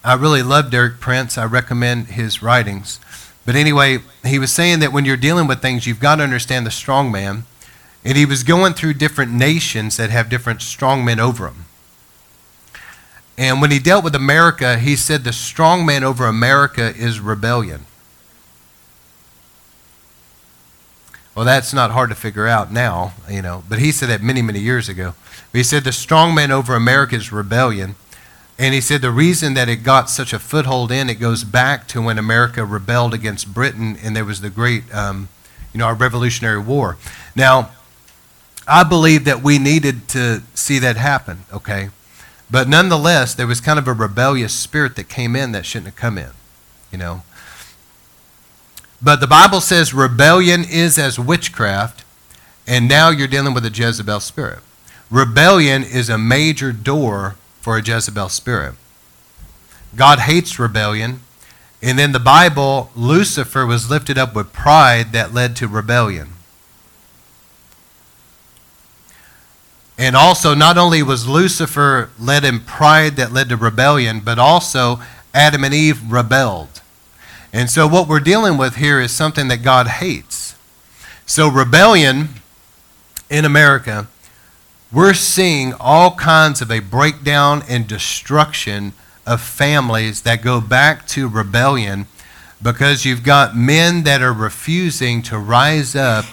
I 0.03 0.15
really 0.15 0.43
love 0.43 0.73
Derek 0.73 0.99
Prince. 0.99 1.39
I 1.39 1.45
recommend 1.45 2.09
his 2.09 2.43
writings. 2.43 2.99
But 3.45 3.55
anyway, 3.55 3.99
he 4.25 4.41
was 4.41 4.53
saying 4.53 4.81
that 4.81 4.93
when 4.93 5.05
you're 5.05 5.17
dealing 5.17 5.47
with 5.47 5.63
things, 5.63 5.87
you've 5.87 6.01
got 6.01 6.17
to 6.17 6.25
understand 6.25 6.67
the 6.67 6.73
strong 6.73 7.13
man. 7.13 7.45
And 8.05 8.19
he 8.19 8.27
was 8.27 8.43
going 8.43 8.75
through 8.75 8.95
different 8.95 9.33
nations 9.33 9.97
that 9.97 10.11
have 10.11 10.29
different 10.29 10.61
strong 10.61 11.05
men 11.05 11.21
over 11.21 11.45
them. 11.45 11.66
And 13.39 13.61
when 13.61 13.71
he 13.71 13.79
dealt 13.79 14.03
with 14.03 14.15
America, 14.15 14.79
he 14.79 14.97
said 14.97 15.25
the 15.25 15.33
strong 15.33 15.85
man 15.85 16.03
over 16.03 16.27
America 16.27 16.95
is 16.97 17.21
rebellion. 17.21 17.85
Well, 21.35 21.45
that's 21.45 21.75
not 21.75 21.91
hard 21.91 22.09
to 22.09 22.17
figure 22.17 22.47
out 22.47 22.73
now, 22.73 23.13
you 23.29 23.43
know, 23.43 23.63
but 23.69 23.79
he 23.79 23.93
said 23.93 24.09
that 24.09 24.23
many, 24.23 24.41
many 24.41 24.59
years 24.59 24.89
ago. 24.89 25.15
But 25.53 25.59
he 25.59 25.65
said 25.65 25.85
the 25.85 25.93
strong 25.93 26.35
man 26.35 26.51
over 26.51 26.75
America 26.75 27.15
is 27.15 27.31
rebellion. 27.31 27.95
And 28.59 28.73
he 28.73 28.81
said 28.81 29.03
the 29.03 29.11
reason 29.11 29.53
that 29.53 29.69
it 29.69 29.83
got 29.83 30.09
such 30.09 30.33
a 30.33 30.39
foothold 30.39 30.91
in, 30.91 31.11
it 31.11 31.17
goes 31.17 31.45
back 31.45 31.87
to 31.89 32.01
when 32.01 32.19
America 32.19 32.65
rebelled 32.65 33.13
against 33.13 33.53
Britain 33.53 33.99
and 34.03 34.17
there 34.17 34.25
was 34.25 34.41
the 34.41 34.49
great, 34.49 34.83
um, 34.95 35.29
you 35.75 35.79
know, 35.79 35.85
our 35.85 35.95
Revolutionary 35.95 36.59
War. 36.59 36.97
Now, 37.35 37.71
I 38.67 38.83
believe 38.83 39.27
that 39.27 39.43
we 39.43 39.59
needed 39.59 40.09
to 40.09 40.43
see 40.55 40.79
that 40.79 40.97
happen, 40.97 41.41
okay? 41.53 41.91
But 42.51 42.69
nonetheless, 42.69 43.35
there 43.35 43.47
was 43.47 43.61
kind 43.61 43.79
of 43.79 43.89
a 43.89 43.93
rebellious 43.93 44.55
spirit 44.55 44.97
that 44.97 45.09
came 45.09 45.35
in 45.35 45.53
that 45.53 45.67
shouldn't 45.67 45.89
have 45.89 45.97
come 45.97 46.17
in, 46.19 46.31
you 46.93 46.99
know. 46.99 47.23
But 49.03 49.21
the 49.21 49.27
Bible 49.27 49.61
says 49.61 49.93
rebellion 49.93 50.65
is 50.65 50.99
as 50.99 51.19
witchcraft, 51.19 52.05
and 52.67 52.89
now 52.89 53.11
you're 53.11 53.29
dealing 53.29 53.55
with 53.55 53.67
a 53.67 53.71
Jezebel 53.71 54.21
spirit. 54.21 54.61
Rebellion 55.11 55.83
is 55.83 56.09
a 56.09 56.19
major 56.19 56.73
door 56.73 57.37
for 57.61 57.77
a 57.77 57.83
Jezebel 57.83 58.29
spirit. 58.29 58.75
God 59.95 60.21
hates 60.21 60.59
rebellion. 60.59 61.21
And 61.83 62.01
in 62.01 62.13
the 62.13 62.21
Bible, 62.21 62.91
Lucifer 62.97 63.67
was 63.67 63.91
lifted 63.91 64.19
up 64.19 64.35
with 64.35 64.53
pride 64.53 65.13
that 65.13 65.35
led 65.35 65.57
to 65.57 65.69
rebellion. 65.69 66.29
And 69.99 70.15
also, 70.15 70.55
not 70.55 70.77
only 70.77 71.03
was 71.03 71.27
Lucifer 71.27 72.11
led 72.19 72.45
in 72.45 72.61
pride 72.61 73.17
that 73.17 73.33
led 73.33 73.49
to 73.49 73.57
rebellion, 73.57 74.21
but 74.21 74.39
also 74.39 75.01
Adam 75.33 75.65
and 75.65 75.73
Eve 75.73 76.11
rebelled. 76.11 76.83
And 77.53 77.71
so, 77.71 77.87
what 77.87 78.07
we're 78.07 78.21
dealing 78.21 78.59
with 78.59 78.77
here 78.77 79.01
is 79.01 79.11
something 79.11 79.49
that 79.49 79.63
God 79.63 79.87
hates. 79.87 80.55
So, 81.25 81.49
rebellion 81.49 82.29
in 83.31 83.47
America, 83.47 84.09
we're 84.93 85.15
seeing 85.15 85.73
all 85.81 86.15
kinds 86.15 86.61
of 86.61 86.71
a 86.71 86.81
breakdown 86.81 87.63
and 87.69 87.87
destruction 87.87 88.93
of 89.27 89.41
families 89.41 90.23
that 90.23 90.43
go 90.43 90.61
back 90.61 91.07
to 91.09 91.29
rebellion 91.29 92.07
because 92.63 93.05
you've 93.05 93.25
got 93.25 93.57
men 93.57 94.05
that 94.05 94.23
are 94.23 94.33
refusing 94.33 95.23
to 95.23 95.39
rise 95.39 95.97
up 95.97 96.25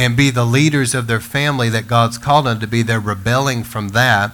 and 0.00 0.16
be 0.16 0.30
the 0.30 0.46
leaders 0.46 0.94
of 0.94 1.06
their 1.06 1.20
family 1.20 1.68
that 1.68 1.86
God's 1.86 2.16
called 2.16 2.46
them 2.46 2.58
to 2.60 2.66
be. 2.66 2.80
They're 2.80 2.98
rebelling 2.98 3.64
from 3.64 3.90
that. 3.90 4.32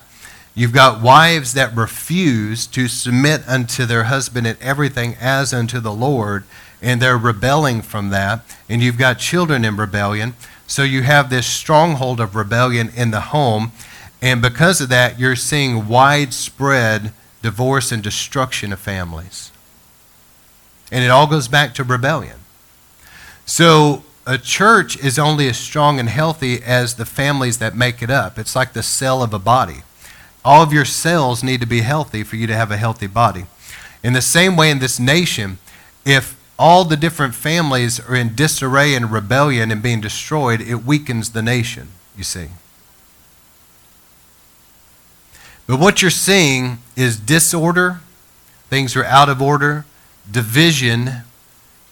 You've 0.55 0.73
got 0.73 1.03
wives 1.03 1.55
that 1.55 1.75
refuse 1.75 2.69
to 2.69 2.87
submit 2.87 3.43
unto 3.49 3.85
their 3.85 4.05
husband 4.05 4.47
in 4.47 4.57
everything 4.61 5.17
as 5.21 5.53
unto 5.53 5.81
the 5.81 5.93
Lord, 5.93 6.45
and 6.81 7.03
they're 7.03 7.19
rebelling 7.19 7.83
from 7.83 8.11
that. 8.11 8.45
And 8.69 8.81
you've 8.81 8.97
got 8.97 9.19
children 9.19 9.65
in 9.65 9.77
rebellion. 9.77 10.35
So 10.69 10.85
you 10.85 11.03
have 11.03 11.31
this 11.31 11.49
stronghold 11.49 12.21
of 12.21 12.37
rebellion 12.37 12.93
in 12.95 13.11
the 13.11 13.21
home. 13.21 13.73
And 14.23 14.41
because 14.41 14.81
of 14.81 14.89
that, 14.91 15.19
you're 15.19 15.35
seeing 15.35 15.89
widespread 15.89 17.13
divorce 17.43 17.91
and 17.91 18.05
destruction 18.05 18.73
of 18.73 18.79
families. 18.79 19.51
And 20.93 21.03
it 21.03 21.09
all 21.09 21.27
goes 21.27 21.49
back 21.49 21.75
to 21.75 21.83
rebellion. 21.83 22.39
So 23.47 24.05
a 24.27 24.39
church 24.39 24.99
is 24.99 25.19
only 25.19 25.49
as 25.49 25.57
strong 25.57 26.01
and 26.01 26.09
healthy 26.09 26.61
as 26.63 26.95
the 26.95 27.07
families 27.07 27.59
that 27.59 27.77
make 27.77 28.03
it 28.03 28.11
up. 28.11 28.39
It's 28.39 28.57
like 28.57 28.73
the 28.73 28.83
cell 28.83 29.23
of 29.23 29.33
a 29.33 29.39
body. 29.39 29.83
All 30.45 30.63
of 30.63 30.73
your 30.73 30.85
cells 30.85 31.45
need 31.45 31.61
to 31.61 31.67
be 31.67 31.83
healthy 31.83 32.25
for 32.25 32.35
you 32.35 32.49
to 32.49 32.57
have 32.57 32.73
a 32.73 32.77
healthy 32.77 33.07
body. 33.07 33.47
In 34.03 34.13
the 34.13 34.21
same 34.21 34.57
way, 34.57 34.71
in 34.71 34.81
this 34.81 34.99
nation, 34.99 35.59
if 36.05 36.37
all 36.59 36.85
the 36.85 36.97
different 36.97 37.35
families 37.35 38.01
are 38.01 38.17
in 38.17 38.35
disarray 38.35 38.95
and 38.95 39.13
rebellion 39.13 39.71
and 39.71 39.83
being 39.83 40.01
destroyed, 40.01 40.61
it 40.61 40.85
weakens 40.85 41.31
the 41.31 41.43
nation, 41.43 41.89
you 42.17 42.25
see. 42.25 42.49
But 45.67 45.79
what 45.79 46.03
you're 46.03 46.11
seeing 46.11 46.79
is 46.97 47.19
disorder, 47.19 48.01
things 48.71 48.97
are 48.97 49.05
out 49.05 49.29
of 49.29 49.43
order, 49.43 49.85
division, 50.29 51.23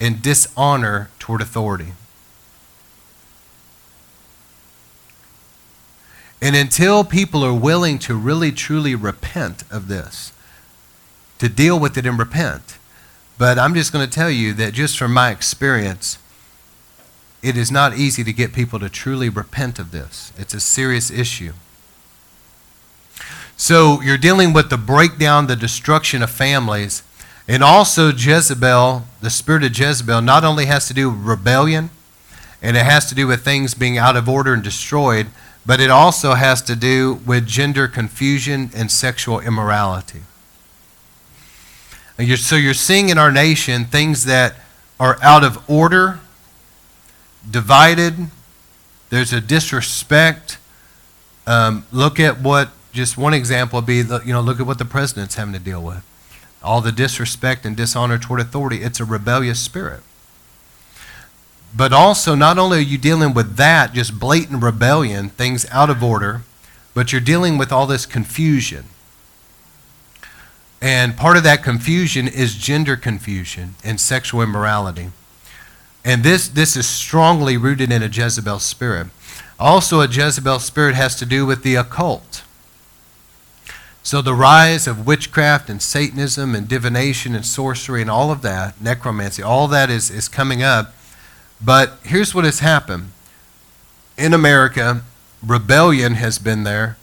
and 0.01 0.21
dishonor 0.21 1.09
toward 1.19 1.41
authority. 1.41 1.93
And 6.45 6.55
until 6.55 7.03
people 7.03 7.43
are 7.43 7.55
willing 7.55 7.97
to 7.97 8.13
really 8.13 8.51
truly 8.51 8.93
repent 8.93 9.63
of 9.71 9.87
this, 9.87 10.31
to 11.39 11.49
deal 11.49 11.79
with 11.79 11.97
it 11.97 12.05
and 12.05 12.19
repent. 12.19 12.77
But 13.39 13.57
I'm 13.57 13.73
just 13.73 13.91
going 13.91 14.07
to 14.07 14.13
tell 14.13 14.29
you 14.29 14.53
that 14.53 14.75
just 14.75 14.95
from 14.95 15.11
my 15.11 15.31
experience, 15.31 16.19
it 17.41 17.57
is 17.57 17.71
not 17.71 17.97
easy 17.97 18.23
to 18.23 18.31
get 18.31 18.53
people 18.53 18.77
to 18.77 18.89
truly 18.89 19.27
repent 19.27 19.79
of 19.79 19.89
this. 19.89 20.31
It's 20.37 20.53
a 20.53 20.59
serious 20.59 21.09
issue. 21.09 21.53
So 23.57 23.99
you're 24.01 24.15
dealing 24.15 24.53
with 24.53 24.69
the 24.69 24.77
breakdown, 24.77 25.47
the 25.47 25.55
destruction 25.55 26.21
of 26.21 26.29
families, 26.29 27.01
and 27.47 27.63
also 27.63 28.11
Jezebel, 28.11 29.05
the 29.19 29.31
spirit 29.31 29.63
of 29.63 29.75
Jezebel, 29.75 30.21
not 30.21 30.43
only 30.43 30.67
has 30.67 30.87
to 30.89 30.93
do 30.93 31.09
with 31.09 31.25
rebellion, 31.25 31.89
and 32.61 32.77
it 32.77 32.85
has 32.85 33.09
to 33.09 33.15
do 33.15 33.25
with 33.25 33.43
things 33.43 33.73
being 33.73 33.97
out 33.97 34.15
of 34.15 34.29
order 34.29 34.53
and 34.53 34.61
destroyed, 34.61 35.25
but 35.65 35.79
it 35.79 35.89
also 35.89 36.33
has 36.33 36.61
to 36.63 36.75
do 36.75 37.15
with 37.25 37.47
gender 37.47 37.87
confusion 37.87 38.69
and 38.75 38.91
sexual 38.91 39.39
immorality. 39.39 40.21
You're, 42.17 42.37
so 42.37 42.55
you're 42.55 42.73
seeing 42.73 43.09
in 43.09 43.17
our 43.17 43.31
nation 43.31 43.85
things 43.85 44.25
that 44.25 44.55
are 44.99 45.17
out 45.21 45.43
of 45.43 45.69
order, 45.69 46.19
divided, 47.49 48.13
there's 49.09 49.33
a 49.33 49.41
disrespect. 49.41 50.57
Um, 51.45 51.85
look 51.91 52.19
at 52.19 52.39
what, 52.39 52.69
just 52.93 53.17
one 53.17 53.33
example 53.33 53.79
would 53.79 53.85
be, 53.85 53.97
you 53.97 54.33
know, 54.33 54.41
look 54.41 54.59
at 54.59 54.65
what 54.65 54.77
the 54.77 54.85
president's 54.85 55.35
having 55.35 55.53
to 55.53 55.59
deal 55.59 55.81
with. 55.81 56.03
All 56.63 56.81
the 56.81 56.91
disrespect 56.91 57.65
and 57.65 57.75
dishonor 57.75 58.17
toward 58.17 58.39
authority. 58.39 58.81
It's 58.81 58.99
a 58.99 59.05
rebellious 59.05 59.59
spirit. 59.59 60.01
But 61.75 61.91
also, 61.91 62.35
not 62.35 62.57
only 62.57 62.77
are 62.77 62.81
you 62.81 62.97
dealing 62.97 63.33
with 63.33 63.57
that, 63.57 63.93
just 63.93 64.17
blatant 64.17 64.63
rebellion, 64.63 65.29
things 65.29 65.65
out 65.71 65.89
of 65.89 66.01
order, 66.01 66.41
but 66.93 67.11
you're 67.11 67.19
dealing 67.19 67.57
with 67.57 67.71
all 67.71 67.85
this 67.85 68.05
confusion. 68.05 68.85
And 70.81 71.17
part 71.17 71.35
of 71.35 71.43
that 71.43 71.63
confusion 71.63 72.27
is 72.27 72.55
gender 72.55 72.95
confusion 72.95 73.75
and 73.83 73.99
sexual 73.99 74.41
immorality. 74.41 75.09
And 76.05 76.23
this, 76.23 76.47
this 76.47 76.77
is 76.77 76.87
strongly 76.87 77.57
rooted 77.57 77.91
in 77.91 78.01
a 78.01 78.07
Jezebel 78.07 78.59
spirit. 78.59 79.07
Also, 79.59 79.99
a 79.99 80.07
Jezebel 80.07 80.59
spirit 80.59 80.95
has 80.95 81.15
to 81.15 81.25
do 81.25 81.45
with 81.45 81.63
the 81.63 81.75
occult. 81.75 82.43
So, 84.03 84.21
the 84.21 84.35
rise 84.35 84.85
of 84.85 85.07
witchcraft 85.07 85.69
and 85.69 85.81
Satanism 85.81 86.53
and 86.53 86.67
divination 86.67 87.33
and 87.33 87.43
sorcery 87.45 88.01
and 88.01 88.09
all 88.09 88.31
of 88.31 88.43
that, 88.43 88.79
necromancy, 88.79 89.41
all 89.41 89.67
that 89.69 89.89
is, 89.89 90.11
is 90.11 90.29
coming 90.29 90.61
up 90.61 90.93
but 91.63 91.97
here's 92.03 92.35
what 92.35 92.45
has 92.45 92.59
happened 92.59 93.11
in 94.17 94.33
America, 94.33 95.01
rebellion 95.45 96.15
has 96.15 96.39
been 96.39 96.63
there. 96.63 96.97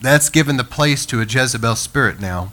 That's 0.00 0.28
given 0.28 0.56
the 0.56 0.64
place 0.64 1.04
to 1.06 1.20
a 1.20 1.24
Jezebel 1.24 1.76
spirit 1.76 2.20
now. 2.20 2.52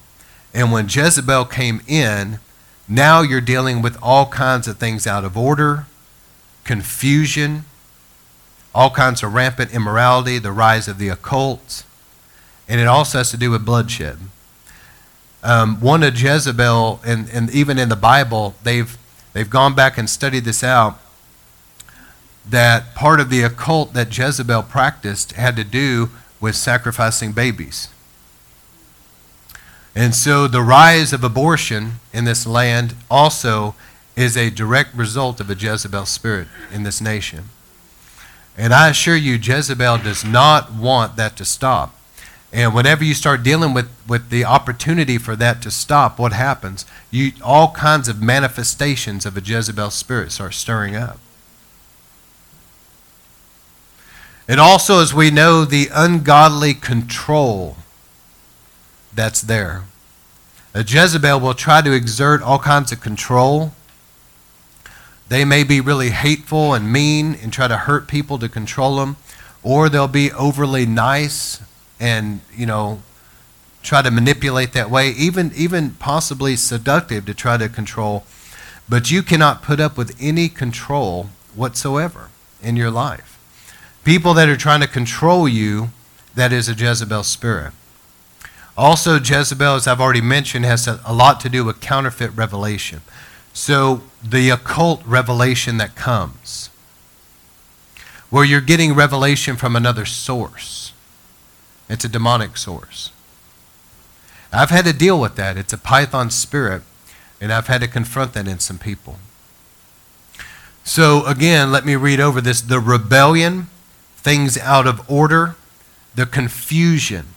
And 0.53 0.71
when 0.71 0.87
Jezebel 0.89 1.45
came 1.45 1.81
in, 1.87 2.39
now 2.87 3.21
you're 3.21 3.41
dealing 3.41 3.81
with 3.81 3.97
all 4.01 4.27
kinds 4.27 4.67
of 4.67 4.77
things 4.77 5.07
out 5.07 5.25
of 5.25 5.37
order, 5.37 5.85
confusion, 6.63 7.65
all 8.73 8.89
kinds 8.89 9.23
of 9.23 9.33
rampant 9.33 9.73
immorality, 9.73 10.37
the 10.39 10.51
rise 10.51 10.87
of 10.87 10.97
the 10.97 11.09
occult, 11.09 11.83
and 12.67 12.79
it 12.79 12.87
also 12.87 13.19
has 13.19 13.31
to 13.31 13.37
do 13.37 13.51
with 13.51 13.65
bloodshed. 13.65 14.17
Um, 15.43 15.79
one 15.79 16.03
of 16.03 16.19
Jezebel, 16.19 17.01
and, 17.05 17.29
and 17.29 17.49
even 17.51 17.77
in 17.77 17.89
the 17.89 17.95
Bible, 17.95 18.55
they've 18.63 18.97
they've 19.37 19.51
gone 19.51 19.75
back 19.75 19.99
and 19.99 20.09
studied 20.09 20.45
this 20.45 20.63
out 20.63 20.99
that 22.49 22.95
part 22.95 23.19
of 23.19 23.29
the 23.29 23.43
occult 23.43 23.93
that 23.93 24.17
Jezebel 24.17 24.63
practiced 24.63 25.33
had 25.33 25.55
to 25.57 25.63
do 25.63 26.09
with 26.39 26.55
sacrificing 26.55 27.33
babies. 27.33 27.89
And 29.95 30.15
so 30.15 30.47
the 30.47 30.63
rise 30.63 31.13
of 31.13 31.23
abortion 31.23 31.99
in 32.11 32.23
this 32.23 32.47
land 32.47 32.95
also 33.11 33.75
is 34.15 34.35
a 34.35 34.49
direct 34.49 34.95
result 34.95 35.39
of 35.39 35.51
a 35.51 35.55
Jezebel 35.55 36.07
spirit 36.07 36.47
in 36.73 36.81
this 36.81 36.99
nation. 36.99 37.49
And 38.57 38.73
I 38.73 38.89
assure 38.89 39.15
you, 39.15 39.35
Jezebel 39.35 39.99
does 39.99 40.25
not 40.25 40.73
want 40.73 41.15
that 41.17 41.35
to 41.37 41.45
stop. 41.45 41.95
And 42.53 42.73
whenever 42.73 43.03
you 43.03 43.13
start 43.13 43.43
dealing 43.43 43.73
with, 43.73 43.89
with 44.07 44.29
the 44.29 44.45
opportunity 44.45 45.17
for 45.17 45.35
that 45.35 45.61
to 45.63 45.71
stop, 45.71 46.17
what 46.17 46.33
happens? 46.33 46.85
You, 47.11 47.33
all 47.43 47.71
kinds 47.71 48.07
of 48.07 48.21
manifestations 48.21 49.25
of 49.25 49.35
a 49.35 49.41
Jezebel 49.41 49.91
spirit 49.91 50.31
start 50.31 50.53
stirring 50.53 50.95
up. 50.95 51.19
And 54.47 54.61
also, 54.61 55.01
as 55.01 55.13
we 55.13 55.29
know, 55.29 55.65
the 55.65 55.89
ungodly 55.93 56.73
control 56.73 57.77
that's 59.13 59.41
there. 59.41 59.83
A 60.73 60.83
Jezebel 60.83 61.39
will 61.39 61.53
try 61.53 61.81
to 61.81 61.91
exert 61.91 62.41
all 62.41 62.59
kinds 62.59 62.91
of 62.91 63.01
control 63.01 63.73
They 65.29 65.43
may 65.43 65.63
be 65.63 65.81
really 65.81 66.11
hateful 66.11 66.73
and 66.73 66.91
mean 66.91 67.35
and 67.35 67.51
try 67.51 67.67
to 67.67 67.77
hurt 67.77 68.07
people 68.07 68.39
to 68.39 68.47
control 68.47 68.97
them, 68.97 69.17
or 69.61 69.89
they'll 69.89 70.07
be 70.07 70.31
overly 70.31 70.85
nice 70.85 71.61
and, 71.99 72.41
you 72.55 72.65
know, 72.65 73.01
try 73.81 74.01
to 74.01 74.11
manipulate 74.11 74.73
that 74.73 74.89
way, 74.89 75.09
even 75.11 75.51
even 75.55 75.91
possibly 75.91 76.55
seductive 76.55 77.25
to 77.25 77.33
try 77.33 77.57
to 77.57 77.69
control. 77.69 78.25
But 78.89 79.11
you 79.11 79.23
cannot 79.23 79.63
put 79.63 79.79
up 79.79 79.97
with 79.97 80.15
any 80.19 80.49
control 80.49 81.29
whatsoever 81.55 82.29
in 82.61 82.75
your 82.75 82.91
life. 82.91 83.39
People 84.03 84.33
that 84.35 84.47
are 84.47 84.57
trying 84.57 84.81
to 84.81 84.87
control 84.87 85.47
you, 85.47 85.89
that 86.35 86.53
is 86.53 86.69
a 86.69 86.73
Jezebel 86.73 87.23
spirit. 87.23 87.73
Also, 88.77 89.19
Jezebel, 89.19 89.75
as 89.75 89.87
I've 89.87 89.99
already 89.99 90.21
mentioned, 90.21 90.63
has 90.65 90.87
a, 90.87 91.01
a 91.03 91.13
lot 91.13 91.39
to 91.41 91.49
do 91.49 91.65
with 91.65 91.81
counterfeit 91.81 92.31
revelation. 92.35 93.01
So, 93.51 94.03
the 94.23 94.51
occult 94.51 95.01
revelation 95.03 95.77
that 95.77 95.95
comes, 95.95 96.69
where 98.29 98.45
you're 98.45 98.61
getting 98.61 98.93
revelation 98.93 99.55
from 99.55 99.75
another 99.75 100.05
source, 100.05 100.86
it's 101.89 102.05
a 102.05 102.09
demonic 102.09 102.57
source. 102.57 103.11
I've 104.51 104.69
had 104.69 104.85
to 104.85 104.93
deal 104.93 105.19
with 105.19 105.35
that. 105.35 105.57
It's 105.57 105.73
a 105.73 105.77
python 105.77 106.29
spirit, 106.29 106.81
and 107.41 107.51
I've 107.51 107.67
had 107.67 107.81
to 107.81 107.87
confront 107.87 108.33
that 108.33 108.47
in 108.47 108.59
some 108.59 108.77
people. 108.77 109.19
So, 110.83 111.25
again, 111.25 111.71
let 111.71 111.85
me 111.85 111.95
read 111.95 112.19
over 112.19 112.39
this 112.39 112.61
the 112.61 112.79
rebellion, 112.79 113.67
things 114.15 114.57
out 114.57 114.87
of 114.87 115.09
order, 115.09 115.55
the 116.15 116.25
confusion 116.25 117.27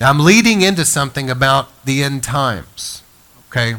now, 0.00 0.10
I'm 0.10 0.20
leading 0.20 0.62
into 0.62 0.84
something 0.84 1.28
about 1.28 1.84
the 1.84 2.04
end 2.04 2.22
times, 2.22 3.02
okay? 3.48 3.76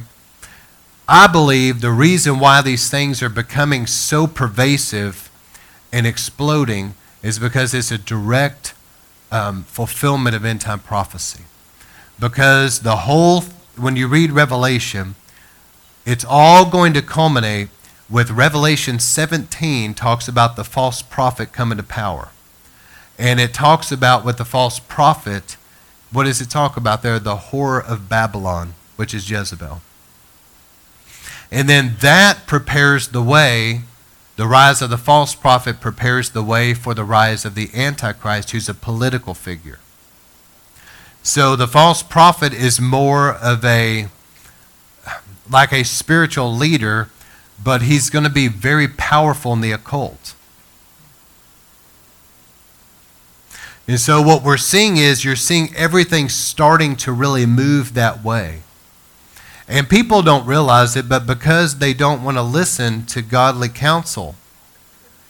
I 1.08 1.28
believe 1.28 1.80
the 1.80 1.92
reason 1.92 2.39
why 2.39 2.62
these 2.62 2.89
things 2.89 3.24
are 3.24 3.30
becoming 3.30 3.88
so 3.88 4.28
pervasive 4.28 5.30
and 5.94 6.06
exploding 6.06 6.94
is 7.24 7.39
because 7.39 7.74
it's 7.74 7.92
a 7.92 7.98
direct 7.98 8.74
um, 9.32 9.63
fulfillment 9.63 10.36
of 10.36 10.46
end 10.46 10.62
time 10.62 10.80
prophecy. 10.80 11.44
Because 12.20 12.82
the 12.82 12.98
whole, 12.98 13.42
when 13.78 13.96
you 13.96 14.08
read 14.08 14.32
Revelation, 14.32 15.15
it's 16.06 16.26
all 16.28 16.70
going 16.70 16.94
to 16.94 17.02
culminate 17.02 17.70
with 18.10 18.32
Revelation 18.32 19.00
17 19.00 19.94
talks 19.94 20.28
about 20.28 20.56
the 20.56 20.63
false 20.63 21.02
prophet 21.02 21.52
coming 21.52 21.78
to 21.78 21.84
power. 21.84 22.30
And 23.18 23.39
it 23.39 23.54
talks 23.54 23.92
about 23.92 24.26
with 24.26 24.38
the 24.38 24.46
false 24.46 24.80
prophet 24.80 25.58
what 26.12 26.24
does 26.24 26.42
it 26.42 26.50
talk 26.50 26.76
about 26.76 27.04
there? 27.04 27.20
The 27.20 27.36
whore 27.36 27.86
of 27.86 28.10
Babylon, 28.10 28.74
which 28.96 29.13
is 29.13 29.30
Jezebel. 29.30 29.82
And 31.52 31.70
then 31.70 31.96
that 32.02 32.48
prepares 32.48 33.10
the 33.10 33.22
way, 33.22 33.82
the 34.39 34.47
rise 34.47 34.82
of 34.82 34.89
the 34.89 34.97
false 34.97 35.36
prophet 35.36 35.82
prepares 35.82 36.30
the 36.30 36.41
way 36.41 36.73
for 36.73 36.93
the 36.93 37.04
rise 37.04 37.43
of 37.43 37.56
the 37.56 37.69
Antichrist, 37.73 38.52
who's 38.52 38.69
a 38.69 38.73
political 38.73 39.34
figure. 39.34 39.80
So 41.21 41.58
the 41.58 41.67
false 41.67 42.02
prophet 42.02 42.54
is 42.54 42.80
more 42.80 43.34
of 43.34 43.65
a, 43.65 44.08
like 45.52 45.73
a 45.73 45.84
spiritual 45.84 46.56
leader, 46.56 47.10
but 47.62 47.82
he's 47.82 48.10
going 48.10 48.23
to 48.23 48.30
be 48.30 48.47
very 48.47 48.88
powerful 48.88 49.52
in 49.52 49.60
the 49.60 49.73
occult. 49.73 50.36
And 53.89 53.99
so 53.99 54.21
what 54.21 54.41
we're 54.41 54.56
seeing 54.56 54.95
is 54.95 55.25
you're 55.25 55.36
seeing 55.36 55.75
everything 55.75 56.30
starting 56.30 56.95
to 56.95 57.12
really 57.12 57.45
move 57.45 57.93
that 57.95 58.23
way. 58.23 58.62
And 59.69 59.88
people 59.88 60.23
don't 60.23 60.47
realize 60.47 60.95
it, 60.95 61.08
but 61.08 61.27
because 61.27 61.77
they 61.77 61.93
don't 61.93 62.23
want 62.23 62.38
to 62.38 62.41
listen 62.41 63.05
to 63.05 63.21
godly 63.21 63.69
counsel 63.69 64.34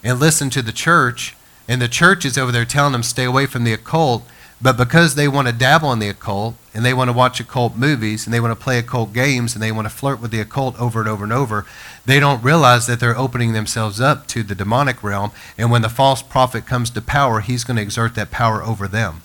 and 0.02 0.17
listen 0.17 0.49
to 0.52 0.62
the 0.62 0.71
church, 0.71 1.36
and 1.67 1.82
the 1.82 1.89
church 1.89 2.23
is 2.23 2.38
over 2.38 2.49
there 2.49 2.63
telling 2.63 2.93
them 2.93 3.04
stay 3.04 3.25
away 3.25 3.45
from 3.45 3.65
the 3.65 3.73
occult, 3.73 4.23
but 4.62 4.78
because 4.78 5.15
they 5.15 5.28
want 5.28 5.47
to 5.49 5.54
dabble 5.54 5.91
in 5.91 5.99
the 5.99 6.08
occult 6.08 6.56
and 6.73 6.86
they 6.86 6.93
want 6.93 7.10
to 7.10 7.13
watch 7.13 7.41
occult 7.41 7.75
movies 7.75 8.25
and 8.25 8.34
they 8.34 8.39
want 8.39 8.58
to 8.58 8.63
play 8.63 8.80
occult 8.80 9.12
games 9.12 9.54
and 9.56 9.62
they 9.62 9.73
want 9.73 9.86
to 9.86 9.93
flirt 9.93 10.21
with 10.21 10.32
the 10.32 10.39
occult 10.39 10.80
over 10.80 11.02
and 11.02 11.10
over 11.10 11.25
and 11.25 11.34
over, 11.34 11.65
they 12.06 12.19
don't 12.19 12.43
realize 12.43 12.88
that 12.88 13.02
they're 13.02 13.17
opening 13.17 13.52
themselves 13.52 13.99
up 13.99 14.25
to 14.28 14.41
the 14.41 14.56
demonic 14.56 15.04
realm. 15.04 15.32
And 15.58 15.69
when 15.69 15.82
the 15.82 15.89
false 15.89 16.21
prophet 16.21 16.65
comes 16.65 16.89
to 16.91 17.02
power, 17.02 17.41
he's 17.41 17.65
going 17.65 17.75
to 17.78 17.84
exert 17.84 18.15
that 18.15 18.32
power 18.32 18.63
over 18.63 18.88
them. 18.88 19.21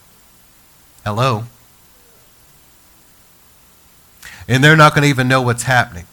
Hello? 1.05 1.45
And 4.49 4.63
they're 4.63 4.77
not 4.77 4.95
going 4.95 5.03
to 5.03 5.09
even 5.09 5.29
know 5.29 5.43
what's 5.43 5.65
happening. 5.65 6.07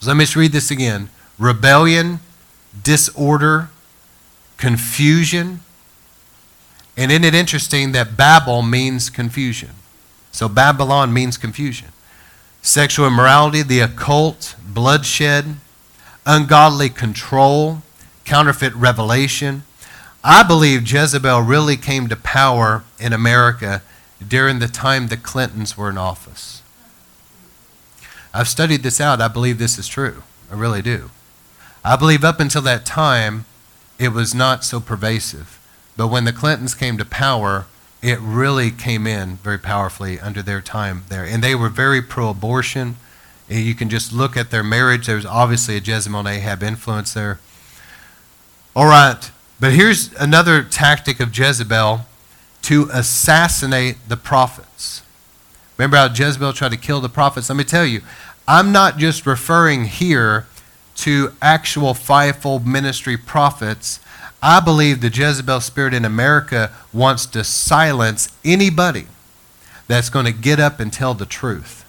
So 0.00 0.08
let 0.08 0.16
me 0.16 0.24
just 0.24 0.36
read 0.36 0.52
this 0.52 0.70
again 0.70 1.10
rebellion, 1.38 2.20
disorder, 2.82 3.70
confusion 4.56 5.60
and 7.00 7.10
isn't 7.10 7.24
it 7.24 7.34
interesting 7.34 7.92
that 7.92 8.14
Babel 8.14 8.60
means 8.60 9.08
confusion? 9.08 9.70
So 10.32 10.50
Babylon 10.50 11.14
means 11.14 11.38
confusion. 11.38 11.88
Sexual 12.60 13.06
immorality, 13.06 13.62
the 13.62 13.80
occult, 13.80 14.54
bloodshed, 14.62 15.56
ungodly 16.26 16.90
control, 16.90 17.82
counterfeit 18.26 18.74
revelation. 18.74 19.62
I 20.22 20.42
believe 20.42 20.90
Jezebel 20.90 21.40
really 21.40 21.78
came 21.78 22.08
to 22.08 22.16
power 22.16 22.84
in 22.98 23.14
America 23.14 23.80
during 24.26 24.58
the 24.58 24.68
time 24.68 25.08
the 25.08 25.16
Clintons 25.16 25.78
were 25.78 25.88
in 25.88 25.96
office. 25.96 26.59
I've 28.32 28.48
studied 28.48 28.82
this 28.82 29.00
out. 29.00 29.20
I 29.20 29.28
believe 29.28 29.58
this 29.58 29.78
is 29.78 29.88
true. 29.88 30.22
I 30.50 30.54
really 30.54 30.82
do. 30.82 31.10
I 31.84 31.96
believe 31.96 32.24
up 32.24 32.40
until 32.40 32.62
that 32.62 32.84
time, 32.84 33.46
it 33.98 34.10
was 34.10 34.34
not 34.34 34.64
so 34.64 34.80
pervasive. 34.80 35.58
But 35.96 36.08
when 36.08 36.24
the 36.24 36.32
Clintons 36.32 36.74
came 36.74 36.98
to 36.98 37.04
power, 37.04 37.66
it 38.02 38.18
really 38.20 38.70
came 38.70 39.06
in 39.06 39.36
very 39.36 39.58
powerfully 39.58 40.18
under 40.20 40.42
their 40.42 40.60
time 40.60 41.04
there. 41.08 41.24
And 41.24 41.42
they 41.42 41.54
were 41.54 41.68
very 41.68 42.00
pro 42.00 42.30
abortion. 42.30 42.96
You 43.48 43.74
can 43.74 43.90
just 43.90 44.12
look 44.12 44.36
at 44.36 44.50
their 44.50 44.62
marriage. 44.62 45.06
There 45.06 45.16
was 45.16 45.26
obviously 45.26 45.76
a 45.76 45.80
Jezebel 45.80 46.20
and 46.20 46.28
Ahab 46.28 46.62
influence 46.62 47.12
there. 47.14 47.40
All 48.74 48.86
right, 48.86 49.30
but 49.58 49.72
here's 49.72 50.12
another 50.14 50.62
tactic 50.62 51.18
of 51.20 51.36
Jezebel 51.36 52.06
to 52.62 52.88
assassinate 52.92 53.96
the 54.08 54.16
prophets. 54.16 55.02
Remember 55.80 55.96
how 55.96 56.12
Jezebel 56.12 56.52
tried 56.52 56.72
to 56.72 56.76
kill 56.76 57.00
the 57.00 57.08
prophets? 57.08 57.48
Let 57.48 57.56
me 57.56 57.64
tell 57.64 57.86
you, 57.86 58.02
I'm 58.46 58.70
not 58.70 58.98
just 58.98 59.24
referring 59.24 59.86
here 59.86 60.44
to 60.96 61.32
actual 61.40 61.94
fivefold 61.94 62.66
ministry 62.66 63.16
prophets. 63.16 63.98
I 64.42 64.60
believe 64.60 65.00
the 65.00 65.08
Jezebel 65.08 65.62
spirit 65.62 65.94
in 65.94 66.04
America 66.04 66.70
wants 66.92 67.24
to 67.28 67.44
silence 67.44 68.28
anybody 68.44 69.06
that's 69.88 70.10
going 70.10 70.26
to 70.26 70.32
get 70.32 70.60
up 70.60 70.80
and 70.80 70.92
tell 70.92 71.14
the 71.14 71.24
truth. 71.24 71.86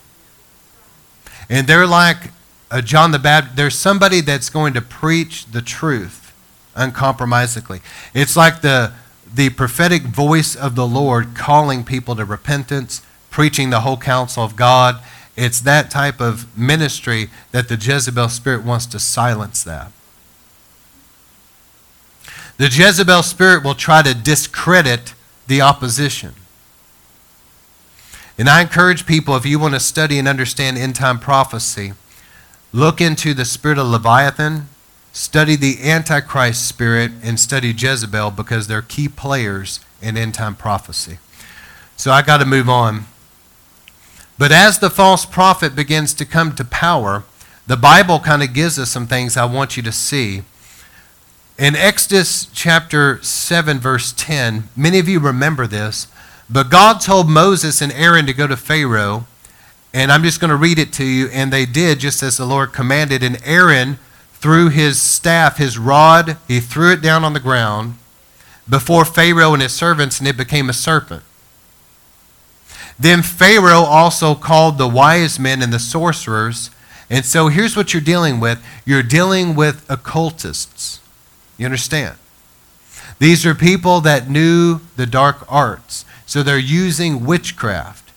And 1.49 1.67
they're 1.67 1.85
like 1.85 2.31
uh, 2.71 2.79
John 2.79 3.11
the 3.11 3.19
Baptist. 3.19 3.57
There's 3.57 3.75
somebody 3.75 4.21
that's 4.21 4.49
going 4.49 4.73
to 4.73 4.81
preach 4.81 5.47
the 5.47 5.61
truth 5.61 6.33
uncompromisingly. 6.77 7.81
It's 8.13 8.37
like 8.37 8.61
the, 8.61 8.93
the 9.35 9.49
prophetic 9.49 10.03
voice 10.03 10.55
of 10.55 10.75
the 10.75 10.87
Lord 10.87 11.35
calling 11.35 11.83
people 11.83 12.15
to 12.15 12.23
repentance, 12.23 13.01
preaching 13.31 13.71
the 13.71 13.79
whole 13.79 13.97
counsel 13.97 14.43
of 14.43 14.55
God. 14.55 15.01
It's 15.35 15.59
that 15.61 15.89
type 15.89 16.21
of 16.21 16.55
ministry 16.55 17.29
that 17.51 17.67
the 17.67 17.75
Jezebel 17.75 18.29
spirit 18.29 18.63
wants 18.63 18.85
to 18.87 18.99
silence 18.99 19.63
that. 19.63 19.91
The 22.57 22.67
Jezebel 22.67 23.23
spirit 23.23 23.63
will 23.63 23.73
try 23.73 24.03
to 24.03 24.13
discredit 24.13 25.15
the 25.47 25.61
opposition. 25.61 26.35
And 28.37 28.47
I 28.47 28.61
encourage 28.61 29.07
people, 29.07 29.35
if 29.35 29.45
you 29.45 29.57
want 29.57 29.73
to 29.73 29.79
study 29.79 30.19
and 30.19 30.27
understand 30.27 30.77
end 30.77 30.95
time 30.95 31.19
prophecy, 31.19 31.93
look 32.71 33.01
into 33.01 33.33
the 33.33 33.45
spirit 33.45 33.77
of 33.77 33.87
Leviathan, 33.87 34.67
study 35.11 35.55
the 35.55 35.77
Antichrist 35.83 36.67
spirit, 36.67 37.11
and 37.23 37.39
study 37.39 37.71
Jezebel 37.71 38.31
because 38.31 38.67
they're 38.67 38.81
key 38.81 39.07
players 39.07 39.79
in 40.01 40.17
end 40.17 40.33
time 40.33 40.55
prophecy. 40.55 41.17
So 41.97 42.11
I 42.11 42.21
got 42.21 42.37
to 42.37 42.45
move 42.45 42.69
on. 42.69 43.05
But 44.41 44.51
as 44.51 44.79
the 44.79 44.89
false 44.89 45.23
prophet 45.23 45.75
begins 45.75 46.15
to 46.15 46.25
come 46.25 46.55
to 46.55 46.65
power, 46.65 47.23
the 47.67 47.77
Bible 47.77 48.19
kind 48.19 48.41
of 48.41 48.55
gives 48.55 48.79
us 48.79 48.89
some 48.89 49.05
things 49.05 49.37
I 49.37 49.45
want 49.45 49.77
you 49.77 49.83
to 49.83 49.91
see 49.91 50.41
in 51.61 51.75
Exodus 51.75 52.47
chapter 52.51 53.21
7, 53.21 53.77
verse 53.77 54.15
10, 54.17 54.69
many 54.75 54.97
of 54.97 55.07
you 55.07 55.19
remember 55.19 55.67
this, 55.67 56.07
but 56.49 56.71
God 56.71 57.01
told 57.01 57.29
Moses 57.29 57.83
and 57.83 57.91
Aaron 57.91 58.25
to 58.25 58.33
go 58.33 58.47
to 58.47 58.57
Pharaoh, 58.57 59.27
and 59.93 60.11
I'm 60.11 60.23
just 60.23 60.39
going 60.39 60.49
to 60.49 60.55
read 60.55 60.79
it 60.79 60.91
to 60.93 61.05
you, 61.05 61.27
and 61.27 61.53
they 61.53 61.67
did 61.67 61.99
just 61.99 62.23
as 62.23 62.37
the 62.37 62.45
Lord 62.47 62.73
commanded. 62.73 63.21
And 63.21 63.37
Aaron 63.45 63.99
threw 64.33 64.69
his 64.69 64.99
staff, 64.99 65.57
his 65.57 65.77
rod, 65.77 66.37
he 66.47 66.59
threw 66.59 66.93
it 66.93 67.03
down 67.03 67.23
on 67.23 67.33
the 67.33 67.39
ground 67.39 67.99
before 68.67 69.05
Pharaoh 69.05 69.53
and 69.53 69.61
his 69.61 69.73
servants, 69.73 70.17
and 70.17 70.27
it 70.27 70.35
became 70.35 70.67
a 70.67 70.73
serpent. 70.73 71.21
Then 73.01 73.23
Pharaoh 73.23 73.81
also 73.81 74.35
called 74.35 74.77
the 74.77 74.87
wise 74.87 75.39
men 75.39 75.63
and 75.63 75.73
the 75.73 75.79
sorcerers 75.79 76.69
And 77.09 77.25
so 77.25 77.47
here's 77.49 77.75
what 77.75 77.93
you're 77.93 78.01
dealing 78.01 78.39
with 78.39 78.63
you're 78.85 79.03
dealing 79.03 79.55
with 79.55 79.89
occultists. 79.89 81.01
You 81.57 81.65
understand? 81.65 82.15
These 83.19 83.45
are 83.45 83.55
people 83.55 84.01
that 84.01 84.29
knew 84.29 84.81
the 84.95 85.07
dark 85.07 85.45
arts. 85.49 86.05
So 86.25 86.41
they're 86.41 86.57
using 86.57 87.25
witchcraft. 87.25 88.11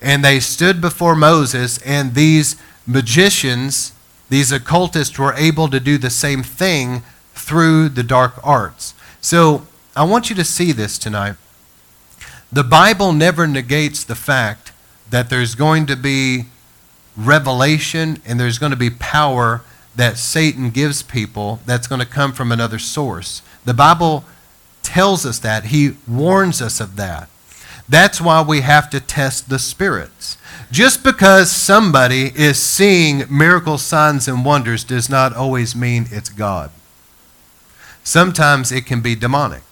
And 0.00 0.22
they 0.22 0.38
stood 0.38 0.80
before 0.80 1.16
Moses, 1.16 1.78
and 1.78 2.14
these 2.14 2.56
magicians, 2.86 3.92
these 4.28 4.52
occultists, 4.52 5.18
were 5.18 5.32
able 5.34 5.68
to 5.68 5.80
do 5.80 5.98
the 5.98 6.10
same 6.10 6.42
thing 6.42 7.02
through 7.34 7.88
the 7.88 8.02
dark 8.02 8.34
arts. 8.44 8.94
So 9.20 9.66
I 9.96 10.04
want 10.04 10.28
you 10.28 10.36
to 10.36 10.44
see 10.44 10.72
this 10.72 10.98
tonight. 10.98 11.36
The 12.52 12.64
Bible 12.64 13.12
never 13.12 13.46
negates 13.46 14.04
the 14.04 14.14
fact 14.14 14.72
that 15.10 15.30
there's 15.30 15.54
going 15.54 15.86
to 15.86 15.96
be 15.96 16.46
revelation 17.16 18.20
and 18.26 18.38
there's 18.38 18.58
going 18.58 18.70
to 18.70 18.76
be 18.76 18.90
power 18.90 19.62
that 19.94 20.18
Satan 20.18 20.70
gives 20.70 21.02
people 21.02 21.60
that's 21.66 21.86
going 21.86 22.00
to 22.00 22.06
come 22.06 22.32
from 22.32 22.52
another 22.52 22.78
source. 22.78 23.42
The 23.64 23.74
Bible 23.74 24.24
tells 24.82 25.24
us 25.26 25.38
that. 25.40 25.66
He 25.66 25.96
warns 26.06 26.60
us 26.60 26.80
of 26.80 26.96
that. 26.96 27.28
That's 27.88 28.20
why 28.20 28.42
we 28.42 28.60
have 28.60 28.90
to 28.90 29.00
test 29.00 29.48
the 29.48 29.58
spirits. 29.58 30.36
Just 30.70 31.04
because 31.04 31.50
somebody 31.50 32.32
is 32.34 32.60
seeing 32.60 33.24
miracle 33.30 33.78
signs 33.78 34.26
and 34.26 34.44
wonders 34.44 34.84
does 34.84 35.08
not 35.08 35.34
always 35.34 35.76
mean 35.76 36.06
it's 36.10 36.28
God. 36.28 36.70
Sometimes 38.02 38.72
it 38.72 38.86
can 38.86 39.00
be 39.00 39.14
demonic. 39.14 39.62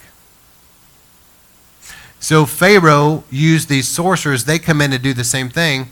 So 2.24 2.46
Pharaoh 2.46 3.22
used 3.30 3.68
these 3.68 3.86
sorcerers. 3.86 4.46
They 4.46 4.58
come 4.58 4.80
in 4.80 4.90
to 4.92 4.98
do 4.98 5.12
the 5.12 5.24
same 5.24 5.50
thing. 5.50 5.90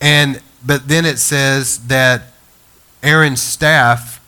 And 0.00 0.40
but 0.64 0.86
then 0.86 1.04
it 1.04 1.18
says 1.18 1.88
that 1.88 2.28
Aaron's 3.02 3.42
staff, 3.42 4.24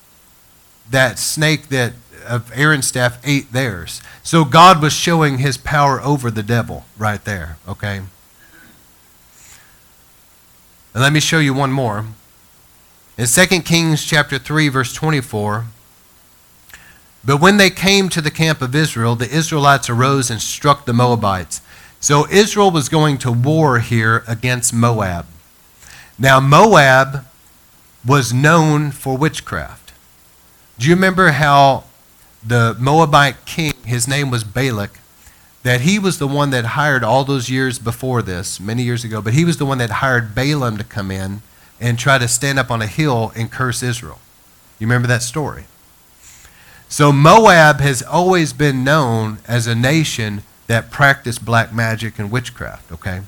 that 0.91 1.21
snake 1.21 1.69
that 1.69 1.93
of 2.27 2.51
Aaron's 2.53 2.89
staff 2.89 3.21
ate 3.23 3.53
theirs. 3.53 4.03
So 4.25 4.45
God 4.45 4.83
was 4.83 4.93
showing 4.93 5.39
his 5.39 5.57
power 5.57 6.01
over 6.01 6.33
the 6.33 6.43
devil 6.43 6.85
right 6.99 7.25
there, 7.25 7.59
okay? 7.69 7.99
And 7.99 8.09
let 10.95 11.13
me 11.13 11.21
show 11.21 11.39
you 11.39 11.55
one 11.55 11.71
more. 11.71 12.07
In 13.17 13.27
2 13.27 13.47
Kings 13.61 14.05
chapter 14.05 14.41
3 14.41 14.69
verse 14.69 14.93
24, 14.93 15.67
but 17.27 17.41
when 17.41 17.57
they 17.57 17.71
came 17.71 18.09
to 18.11 18.21
the 18.21 18.31
camp 18.31 18.63
of 18.63 18.75
Israel, 18.75 19.17
the 19.17 19.29
Israelites 19.29 19.91
arose 19.91 20.31
and 20.31 20.41
struck 20.41 20.87
the 20.87 20.93
Moabites. 20.93 21.61
So 21.99 22.29
Israel 22.31 22.71
was 22.71 22.89
going 22.89 23.19
to 23.19 23.33
war 23.33 23.81
here 23.81 24.23
against 24.29 24.73
Moab. 24.73 25.27
Now, 26.19 26.39
Moab 26.39 27.27
was 28.07 28.33
known 28.33 28.93
for 28.93 29.17
witchcraft. 29.19 29.93
Do 30.79 30.89
you 30.89 30.95
remember 30.95 31.33
how 31.33 31.85
the 32.47 32.77
Moabite 32.79 33.45
king, 33.45 33.73
his 33.85 34.07
name 34.07 34.31
was 34.31 34.45
Balak, 34.45 35.01
that 35.65 35.81
he 35.81 35.99
was 35.99 36.21
the 36.21 36.29
one 36.29 36.51
that 36.51 36.65
hired 36.65 37.03
all 37.03 37.25
those 37.25 37.51
years 37.51 37.81
before 37.81 38.23
this, 38.23 38.61
many 38.61 38.85
years 38.85 39.03
ago, 39.03 39.21
but 39.21 39.35
he 39.35 39.45
was 39.45 39.57
the 39.57 39.67
one 39.67 39.79
that 39.79 39.91
hired 39.91 40.33
Balaam 40.33 40.77
to 40.79 40.85
come 40.85 41.11
in 41.11 41.43
and 41.81 41.99
try 41.99 42.19
to 42.19 42.29
stand 42.29 42.61
up 42.61 42.71
on 42.71 42.81
a 42.81 42.87
hill 42.87 43.33
and 43.35 43.51
curse 43.51 43.83
Israel. 43.83 44.21
You 44.79 44.87
remember 44.87 45.09
that 45.09 45.25
story? 45.25 45.65
So 46.89 47.13
Moab 47.13 47.81
has 47.81 48.03
always 48.03 48.53
been 48.53 48.85
known 48.85 49.39
as 49.47 49.67
a 49.67 49.75
nation 49.75 50.43
that 50.67 50.91
practiced 50.91 51.45
black 51.45 51.73
magic 51.73 52.19
and 52.19 52.31
witchcraft, 52.31 52.91
okay? 52.93 53.23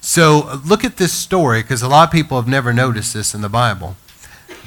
So 0.00 0.60
look 0.64 0.84
at 0.84 0.96
this 0.96 1.12
story 1.12 1.62
because 1.62 1.82
a 1.82 1.88
lot 1.88 2.08
of 2.08 2.12
people 2.12 2.36
have 2.36 2.48
never 2.48 2.72
noticed 2.72 3.14
this 3.14 3.34
in 3.34 3.40
the 3.40 3.48
Bible. 3.48 3.96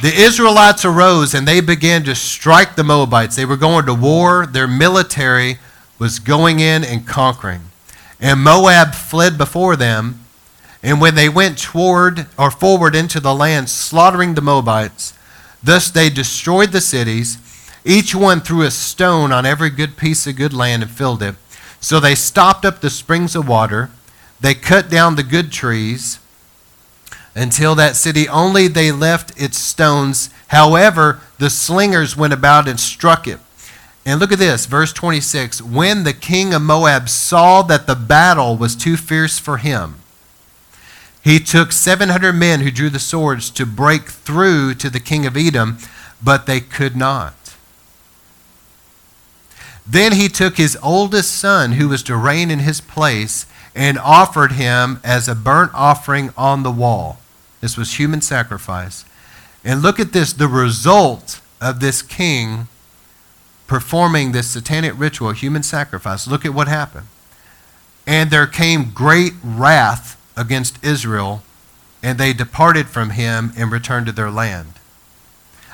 The 0.02 0.14
Israelites 0.14 0.84
arose 0.86 1.34
and 1.34 1.48
they 1.48 1.62
began 1.62 2.04
to 2.04 2.16
strike 2.16 2.76
the 2.76 2.84
Moabites. 2.84 3.36
They 3.36 3.46
were 3.46 3.58
going 3.58 3.86
to 3.86 3.94
war. 3.94 4.46
Their 4.46 4.68
military 4.68 5.58
was 6.00 6.20
going 6.20 6.60
in 6.60 6.84
and 6.84 7.08
conquering. 7.08 7.62
And 8.20 8.42
Moab 8.42 8.94
fled 8.94 9.38
before 9.38 9.76
them. 9.76 10.26
And 10.84 11.02
when 11.02 11.16
they 11.16 11.30
went 11.30 11.58
toward 11.58 12.28
or 12.38 12.52
forward 12.52 12.96
into 12.96 13.20
the 13.20 13.34
land, 13.34 13.70
slaughtering 13.70 14.36
the 14.36 14.42
Moabites, 14.42 15.14
thus 15.68 15.92
they 15.92 16.10
destroyed 16.10 16.72
the 16.72 16.82
cities. 16.82 17.38
Each 17.86 18.16
one 18.16 18.42
threw 18.42 18.64
a 18.64 18.72
stone 18.72 19.32
on 19.32 19.46
every 19.46 19.70
good 19.70 19.98
piece 19.98 20.26
of 20.26 20.36
good 20.36 20.54
land 20.54 20.82
and 20.82 20.92
filled 20.92 21.22
it. 21.22 21.36
So 21.80 22.00
they 22.00 22.16
stopped 22.16 22.66
up 22.66 22.82
the 22.82 22.90
springs 22.90 23.36
of 23.36 23.48
water. 23.48 23.92
They 24.40 24.56
cut 24.56 24.90
down 24.90 25.16
the 25.16 25.24
good 25.24 25.52
trees 25.52 26.20
until 27.36 27.76
that 27.76 27.96
city 27.96 28.28
only 28.28 28.68
they 28.68 28.92
left 28.92 29.40
its 29.40 29.58
stones. 29.58 30.30
However, 30.48 31.22
the 31.38 31.50
slingers 31.50 32.18
went 32.18 32.34
about 32.34 32.68
and 32.68 32.80
struck 32.80 33.28
it. 33.28 33.40
And 34.06 34.20
look 34.20 34.32
at 34.32 34.40
this, 34.40 34.66
verse 34.66 34.94
26. 34.94 35.62
When 35.62 36.04
the 36.04 36.14
king 36.14 36.54
of 36.54 36.62
Moab 36.62 37.10
saw 37.10 37.62
that 37.64 37.88
the 37.88 37.96
battle 37.96 38.56
was 38.56 38.76
too 38.76 38.96
fierce 38.96 39.38
for 39.38 39.58
him, 39.58 39.96
he 41.28 41.42
took 41.42 41.74
700 41.74 42.32
men 42.32 42.62
who 42.62 42.72
drew 42.72 42.90
the 42.90 43.00
swords 43.00 43.50
to 43.50 43.66
break 43.66 44.04
through 44.04 44.76
to 44.76 44.90
the 44.90 45.02
king 45.02 45.26
of 45.26 45.36
Edom, 45.36 45.78
but 46.24 46.46
they 46.46 46.62
could 46.62 46.96
not. 46.96 47.36
Then 49.86 50.14
he 50.14 50.30
took 50.30 50.56
his 50.56 50.78
oldest 50.82 51.36
son, 51.36 51.74
who 51.74 51.90
was 51.90 52.02
to 52.04 52.16
reign 52.16 52.50
in 52.50 52.60
his 52.60 52.80
place, 52.80 53.46
and 53.76 54.00
offered 54.00 54.54
him 54.54 55.02
as 55.04 55.28
a 55.28 55.36
burnt 55.36 55.72
offering 55.74 56.30
on 56.38 56.64
the 56.64 56.72
wall. 56.72 57.20
This 57.60 57.76
was 57.76 58.00
human 58.00 58.22
sacrifice. 58.22 59.04
And 59.66 59.82
look 59.82 60.00
at 60.00 60.14
this 60.14 60.32
the 60.32 60.48
result 60.48 61.42
of 61.60 61.82
this 61.82 62.02
king 62.02 62.70
performing 63.68 64.32
this 64.32 64.48
satanic 64.48 64.94
ritual, 64.96 65.32
human 65.32 65.64
sacrifice. 65.64 66.26
Look 66.26 66.46
at 66.46 66.54
what 66.54 66.70
happened. 66.70 67.08
And 68.06 68.32
there 68.32 68.48
came 68.48 68.92
great 68.92 69.34
wrath 69.44 70.17
against 70.38 70.84
Israel, 70.84 71.44
and 72.04 72.18
they 72.18 72.32
departed 72.34 72.88
from 72.88 73.12
him 73.12 73.52
and 73.58 73.72
returned 73.72 74.06
to 74.06 74.12
their 74.12 74.32
land. 74.32 74.74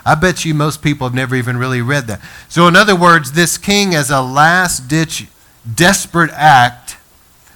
I 0.06 0.16
bet 0.16 0.44
you 0.44 0.54
most 0.54 0.82
people 0.82 1.08
have 1.08 1.16
never 1.16 1.36
even 1.36 1.58
really 1.58 1.82
read 1.82 2.08
that. 2.08 2.22
So, 2.50 2.68
in 2.68 2.76
other 2.76 2.96
words, 2.96 3.34
this 3.34 3.58
king, 3.58 3.96
as 3.96 4.10
a 4.10 4.22
last 4.22 4.88
ditch, 4.88 5.28
desperate 5.76 6.32
act, 6.32 6.98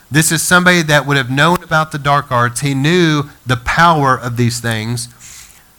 this 0.10 0.32
is 0.32 0.42
somebody 0.42 0.82
that 0.84 1.06
would 1.06 1.18
have 1.18 1.30
known 1.30 1.62
about 1.62 1.92
the 1.92 1.98
dark 1.98 2.32
arts. 2.32 2.62
He 2.62 2.74
knew 2.74 3.24
the 3.46 3.58
power 3.58 4.18
of 4.18 4.38
these 4.38 4.62
things, 4.62 5.10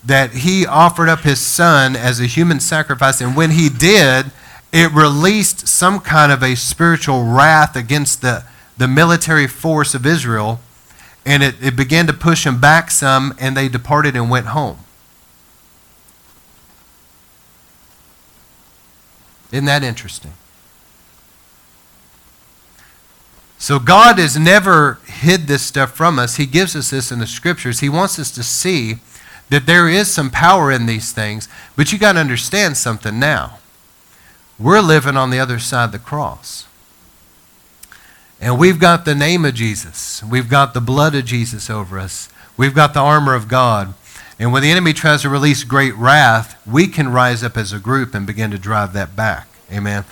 that 0.05 0.33
he 0.33 0.67
offered 0.67 1.09
up 1.09 1.21
his 1.21 1.41
son 1.41 1.97
as 1.97 2.21
a 2.21 2.27
human 2.27 2.61
sacrifice. 2.61 3.21
And 3.21 3.35
when 3.35 3.53
he 3.53 3.69
did, 3.69 4.27
it 4.73 4.93
released 4.93 5.67
some 5.67 6.01
kind 6.01 6.31
of 6.31 6.43
a 6.43 6.55
spiritual 6.55 7.25
wrath 7.25 7.75
against 7.75 8.21
the, 8.21 8.45
the 8.77 8.89
military 8.89 9.47
force 9.47 9.95
of 9.95 10.05
Israel. 10.05 10.61
And 11.29 11.43
it, 11.43 11.57
it 11.63 11.77
began 11.77 12.07
to 12.07 12.15
push 12.15 12.45
them 12.45 12.59
back 12.59 12.91
some, 12.91 13.35
and 13.39 13.55
they 13.55 13.69
departed 13.69 14.17
and 14.17 14.31
went 14.31 14.47
home. 14.47 14.79
Isn't 19.53 19.67
that 19.67 19.83
interesting? 19.85 20.33
So 23.59 23.79
God 23.79 24.19
has 24.19 24.39
never 24.39 25.01
hid 25.05 25.49
this 25.49 25.63
stuff 25.63 25.95
from 25.95 26.19
us. 26.19 26.37
He 26.37 26.47
gives 26.47 26.75
us 26.75 26.89
this 26.89 27.13
in 27.13 27.19
the 27.19 27.27
scriptures. 27.27 27.81
He 27.81 27.91
wants 27.91 28.19
us 28.19 28.31
to 28.31 28.43
see 28.43 28.95
that 29.51 29.67
there 29.67 29.87
is 29.87 30.09
some 30.09 30.31
power 30.31 30.73
in 30.73 30.87
these 30.87 31.13
things. 31.13 31.47
But 31.77 31.93
you 31.93 31.99
got 31.99 32.15
to 32.15 32.21
understand 32.21 32.79
something 32.79 33.19
now. 33.19 33.59
We're 34.59 34.81
living 34.81 35.19
on 35.19 35.29
the 35.29 35.41
other 35.41 35.59
side 35.59 35.85
of 35.85 35.93
the 35.93 35.99
cross. 35.99 36.68
And 38.41 38.59
we've 38.59 38.79
got 38.79 39.05
the 39.05 39.15
name 39.15 39.45
of 39.45 39.55
Jesus. 39.55 40.23
We've 40.23 40.49
got 40.49 40.75
the 40.75 40.81
blood 40.81 41.15
of 41.15 41.25
Jesus 41.25 41.69
over 41.69 41.99
us. 41.99 42.29
We've 42.57 42.75
got 42.75 42.95
the 42.95 43.01
armor 43.01 43.35
of 43.35 43.49
God. 43.49 43.95
And 44.39 44.53
when 44.53 44.63
the 44.63 44.71
enemy 44.71 44.93
tries 44.93 45.23
to 45.23 45.29
release 45.29 45.65
great 45.65 45.95
wrath, 45.97 46.61
we 46.67 46.87
can 46.87 47.13
rise 47.13 47.43
up 47.43 47.57
as 47.57 47.73
a 47.73 47.79
group 47.79 48.15
and 48.15 48.27
begin 48.27 48.51
to 48.53 48.59
drive 48.59 48.93
that 48.93 49.17
back. 49.17 49.49
Amen. 49.73 50.05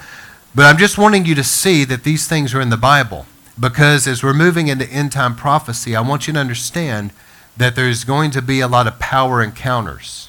But 0.54 0.64
I'm 0.64 0.78
just 0.78 0.98
wanting 0.98 1.24
you 1.24 1.34
to 1.36 1.44
see 1.44 1.84
that 1.84 2.02
these 2.02 2.26
things 2.26 2.54
are 2.54 2.60
in 2.60 2.70
the 2.70 2.76
Bible. 2.76 3.26
Because 3.58 4.06
as 4.06 4.22
we're 4.22 4.34
moving 4.34 4.68
into 4.68 4.90
end 4.90 5.12
time 5.12 5.36
prophecy, 5.36 5.94
I 5.94 6.00
want 6.00 6.26
you 6.26 6.32
to 6.34 6.40
understand 6.40 7.12
that 7.56 7.74
there's 7.74 8.04
going 8.04 8.30
to 8.32 8.42
be 8.42 8.60
a 8.60 8.68
lot 8.68 8.86
of 8.86 8.98
power 8.98 9.42
encounters. 9.42 10.28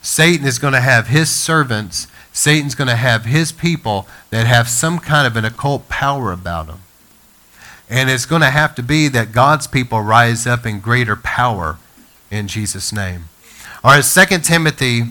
Satan 0.00 0.46
is 0.46 0.58
going 0.58 0.74
to 0.74 0.80
have 0.80 1.08
his 1.08 1.30
servants, 1.30 2.06
Satan's 2.32 2.74
going 2.74 2.88
to 2.88 2.96
have 2.96 3.26
his 3.26 3.52
people 3.52 4.06
that 4.30 4.46
have 4.46 4.68
some 4.68 4.98
kind 4.98 5.26
of 5.26 5.36
an 5.36 5.44
occult 5.44 5.88
power 5.88 6.32
about 6.32 6.66
them. 6.66 6.80
And 7.90 8.08
it's 8.08 8.24
going 8.24 8.40
to 8.40 8.50
have 8.50 8.74
to 8.76 8.82
be 8.82 9.08
that 9.08 9.32
God's 9.32 9.66
people 9.66 10.00
rise 10.00 10.46
up 10.46 10.64
in 10.64 10.80
greater 10.80 11.14
power 11.14 11.76
in 12.30 12.48
Jesus' 12.48 12.92
name. 12.92 13.24
All 13.84 13.90
right, 13.94 14.04
2 14.04 14.38
Timothy 14.38 15.02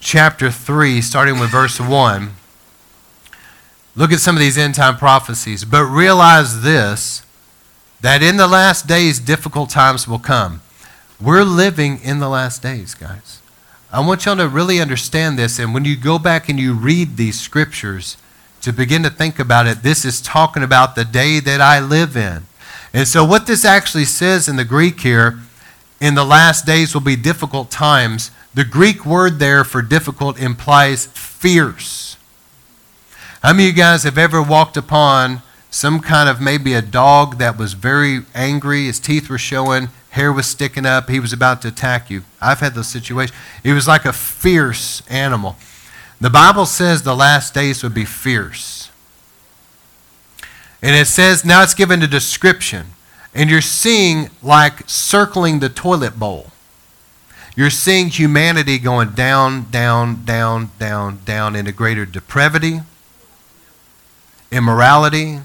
chapter 0.00 0.50
3, 0.50 1.00
starting 1.00 1.38
with 1.38 1.50
verse 1.50 1.78
1. 1.78 2.32
Look 3.96 4.10
at 4.10 4.18
some 4.18 4.34
of 4.34 4.40
these 4.40 4.58
end 4.58 4.74
time 4.74 4.96
prophecies. 4.96 5.64
But 5.64 5.84
realize 5.84 6.62
this 6.62 7.24
that 8.00 8.22
in 8.22 8.36
the 8.36 8.46
last 8.46 8.86
days, 8.86 9.18
difficult 9.18 9.70
times 9.70 10.06
will 10.06 10.18
come. 10.18 10.60
We're 11.20 11.44
living 11.44 12.00
in 12.02 12.18
the 12.18 12.28
last 12.28 12.62
days, 12.62 12.94
guys. 12.94 13.40
I 13.94 14.00
want 14.00 14.26
y'all 14.26 14.34
to 14.38 14.48
really 14.48 14.80
understand 14.80 15.38
this. 15.38 15.60
And 15.60 15.72
when 15.72 15.84
you 15.84 15.94
go 15.94 16.18
back 16.18 16.48
and 16.48 16.58
you 16.58 16.74
read 16.74 17.16
these 17.16 17.40
scriptures, 17.40 18.16
to 18.60 18.72
begin 18.72 19.04
to 19.04 19.10
think 19.10 19.38
about 19.38 19.68
it, 19.68 19.84
this 19.84 20.04
is 20.04 20.20
talking 20.20 20.64
about 20.64 20.96
the 20.96 21.04
day 21.04 21.38
that 21.38 21.60
I 21.60 21.78
live 21.78 22.16
in. 22.16 22.42
And 22.92 23.06
so, 23.06 23.24
what 23.24 23.46
this 23.46 23.64
actually 23.64 24.06
says 24.06 24.48
in 24.48 24.56
the 24.56 24.64
Greek 24.64 25.00
here, 25.00 25.38
in 26.00 26.16
the 26.16 26.24
last 26.24 26.66
days 26.66 26.92
will 26.92 27.02
be 27.02 27.14
difficult 27.14 27.70
times. 27.70 28.32
The 28.52 28.64
Greek 28.64 29.06
word 29.06 29.38
there 29.38 29.62
for 29.62 29.80
difficult 29.80 30.40
implies 30.40 31.06
fierce. 31.06 32.16
How 33.42 33.52
many 33.52 33.68
of 33.68 33.76
you 33.76 33.80
guys 33.80 34.02
have 34.02 34.18
ever 34.18 34.42
walked 34.42 34.76
upon 34.76 35.40
some 35.70 36.00
kind 36.00 36.28
of 36.28 36.40
maybe 36.40 36.74
a 36.74 36.82
dog 36.82 37.38
that 37.38 37.56
was 37.56 37.74
very 37.74 38.22
angry, 38.34 38.86
his 38.86 38.98
teeth 38.98 39.30
were 39.30 39.38
showing, 39.38 39.88
hair 40.14 40.32
was 40.32 40.46
sticking 40.46 40.86
up, 40.86 41.10
he 41.10 41.18
was 41.18 41.32
about 41.32 41.60
to 41.62 41.68
attack 41.68 42.08
you? 42.08 42.22
I've 42.40 42.60
had 42.60 42.74
those 42.74 42.86
situations. 42.86 43.36
It 43.64 43.72
was 43.72 43.88
like 43.88 44.04
a 44.04 44.12
fierce 44.12 45.02
animal. 45.10 45.56
The 46.20 46.30
Bible 46.30 46.66
says 46.66 47.02
the 47.02 47.16
last 47.16 47.52
days 47.52 47.82
would 47.82 47.94
be 47.94 48.04
fierce. 48.04 48.90
And 50.80 50.94
it 50.94 51.08
says, 51.08 51.44
now 51.44 51.62
it's 51.62 51.74
given 51.74 52.00
a 52.02 52.06
description. 52.06 52.86
And 53.34 53.50
you're 53.50 53.60
seeing 53.60 54.30
like 54.40 54.88
circling 54.88 55.58
the 55.58 55.68
toilet 55.68 56.16
bowl. 56.16 56.52
You're 57.56 57.70
seeing 57.70 58.08
humanity 58.08 58.78
going 58.78 59.10
down, 59.10 59.70
down, 59.70 60.24
down, 60.24 60.70
down, 60.78 61.20
down 61.24 61.56
into 61.56 61.72
greater 61.72 62.06
depravity, 62.06 62.80
immorality. 64.52 65.40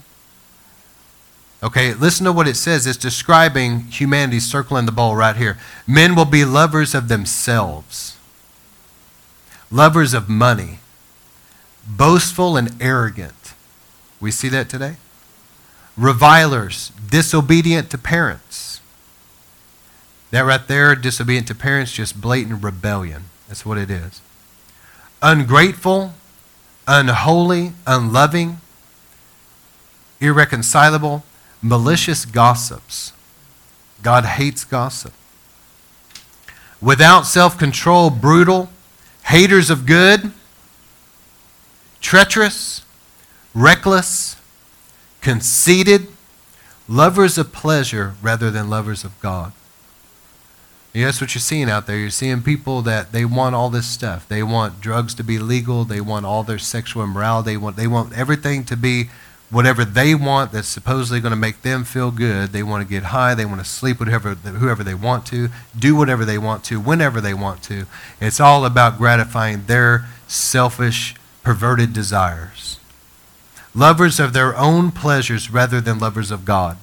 Okay, 1.62 1.94
listen 1.94 2.26
to 2.26 2.32
what 2.32 2.48
it 2.48 2.56
says. 2.56 2.88
It's 2.88 2.98
describing 2.98 3.82
humanity 3.82 4.40
circling 4.40 4.86
the 4.86 4.94
bowl 4.94 5.16
right 5.16 5.36
here. 5.36 5.58
Men 5.86 6.16
will 6.16 6.26
be 6.26 6.46
lovers 6.46 6.96
of 6.96 7.08
themselves 7.08 8.16
lovers 9.72 10.14
of 10.14 10.28
money, 10.30 10.80
boastful 11.88 12.58
and 12.58 12.82
arrogant. 12.82 13.54
We 14.20 14.32
see 14.32 14.50
that 14.50 14.70
today. 14.70 14.96
Revilers, 15.96 16.92
disobedient 17.10 17.90
to 17.92 17.98
parents. 17.98 18.82
That 20.32 20.42
right 20.42 20.66
there, 20.68 20.96
disobedient 20.96 21.48
to 21.48 21.56
parents, 21.56 21.92
just 21.92 22.20
blatant 22.20 22.64
rebellion. 22.64 23.26
That's 23.48 23.66
what 23.66 23.78
it 23.78 23.90
is. 23.90 24.22
Ungrateful, 25.22 26.14
unholy, 26.88 27.74
unloving, 27.86 28.62
irreconcilable, 30.22 31.24
malicious 31.62 32.26
gossips. 32.26 33.14
God 34.02 34.26
hates 34.26 34.64
gossip. 34.64 35.14
Without 36.82 37.26
self 37.26 37.58
control, 37.58 38.10
brutal, 38.10 38.70
haters 39.26 39.70
of 39.70 39.86
good, 39.86 40.32
treacherous, 42.00 42.84
reckless, 43.54 44.38
conceited, 45.22 46.08
lovers 46.88 47.38
of 47.38 47.52
pleasure 47.52 48.16
rather 48.22 48.50
than 48.50 48.70
lovers 48.70 49.04
of 49.04 49.20
God. 49.20 49.52
Yeah, 50.94 51.06
that's 51.06 51.22
what 51.22 51.36
you're 51.36 51.42
seeing 51.42 51.70
out 51.70 51.86
there. 51.86 51.98
You're 51.98 52.10
seeing 52.10 52.42
people 52.42 52.82
that 52.82 53.12
they 53.12 53.24
want 53.24 53.54
all 53.54 53.70
this 53.70 53.86
stuff. 53.86 54.28
They 54.28 54.42
want 54.42 54.82
drugs 54.82 55.14
to 55.16 55.24
be 55.24 55.38
legal. 55.38 55.86
They 55.86 56.02
want 56.02 56.26
all 56.26 56.44
their 56.44 56.58
sexual 56.58 57.04
immorality. 57.04 57.52
They 57.52 57.58
want, 57.58 57.76
they 57.76 57.86
want 57.86 58.14
everything 58.14 58.64
to 58.66 58.76
be 58.76 59.10
whatever 59.52 59.84
they 59.84 60.14
want 60.14 60.52
that's 60.52 60.68
supposedly 60.68 61.20
going 61.20 61.32
to 61.32 61.38
make 61.38 61.62
them 61.62 61.84
feel 61.84 62.12
good. 62.12 62.52
They 62.52 62.64
want 62.64 62.88
to 62.88 62.90
get 62.90 63.06
high. 63.06 63.34
They 63.34 63.46
want 63.46 63.60
to 63.60 63.66
sleep 63.66 64.00
with 64.00 64.08
whoever, 64.10 64.36
whoever 64.36 64.84
they 64.84 64.94
want 64.94 65.26
to, 65.28 65.50
do 65.78 65.96
whatever 65.96 66.24
they 66.26 66.38
want 66.38 66.64
to, 66.66 66.80
whenever 66.80 67.20
they 67.20 67.34
want 67.34 67.64
to. 67.64 67.86
It's 68.22 68.40
all 68.40 68.66
about 68.66 68.98
gratifying 68.98 69.66
their 69.66 70.06
selfish, 70.28 71.16
perverted 71.44 71.94
desires. 71.94 72.80
Lovers 73.74 74.20
of 74.20 74.34
their 74.34 74.56
own 74.56 74.92
pleasures 74.92 75.52
rather 75.52 75.82
than 75.82 76.00
lovers 76.00 76.32
of 76.32 76.46
God. 76.46 76.78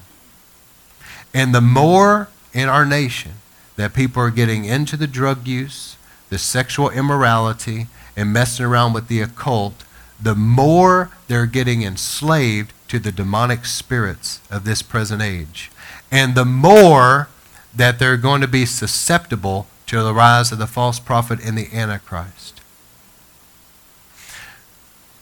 And 1.35 1.55
the 1.55 1.61
more 1.61 2.29
in 2.53 2.69
our 2.69 2.87
nation 2.87 3.33
that 3.77 3.95
people 3.95 4.23
are 4.23 4.31
getting 4.31 4.65
into 4.65 4.97
the 4.97 5.07
drug 5.07 5.47
use, 5.47 5.97
the 6.31 6.39
sexual 6.39 6.91
immorality, 6.91 7.87
and 8.17 8.33
messing 8.33 8.65
around 8.65 8.95
with 8.95 9.09
the 9.09 9.21
occult, 9.21 9.85
the 10.21 10.35
more 10.35 11.11
they're 11.29 11.47
getting 11.47 11.83
enslaved 11.83 12.73
to 12.89 12.99
the 12.99 13.13
demonic 13.13 13.65
spirits 13.65 14.41
of 14.51 14.65
this 14.65 14.83
present 14.83 15.23
age. 15.23 15.71
And 16.11 16.35
the 16.35 16.45
more 16.45 17.29
that 17.75 17.99
they're 17.99 18.17
going 18.17 18.41
to 18.41 18.49
be 18.49 18.65
susceptible 18.65 19.67
to 19.87 20.03
the 20.03 20.15
rise 20.15 20.51
of 20.53 20.59
the 20.59 20.67
false 20.67 20.99
prophet 20.99 21.39
and 21.45 21.57
the 21.57 21.69
Antichrist. 21.73 22.61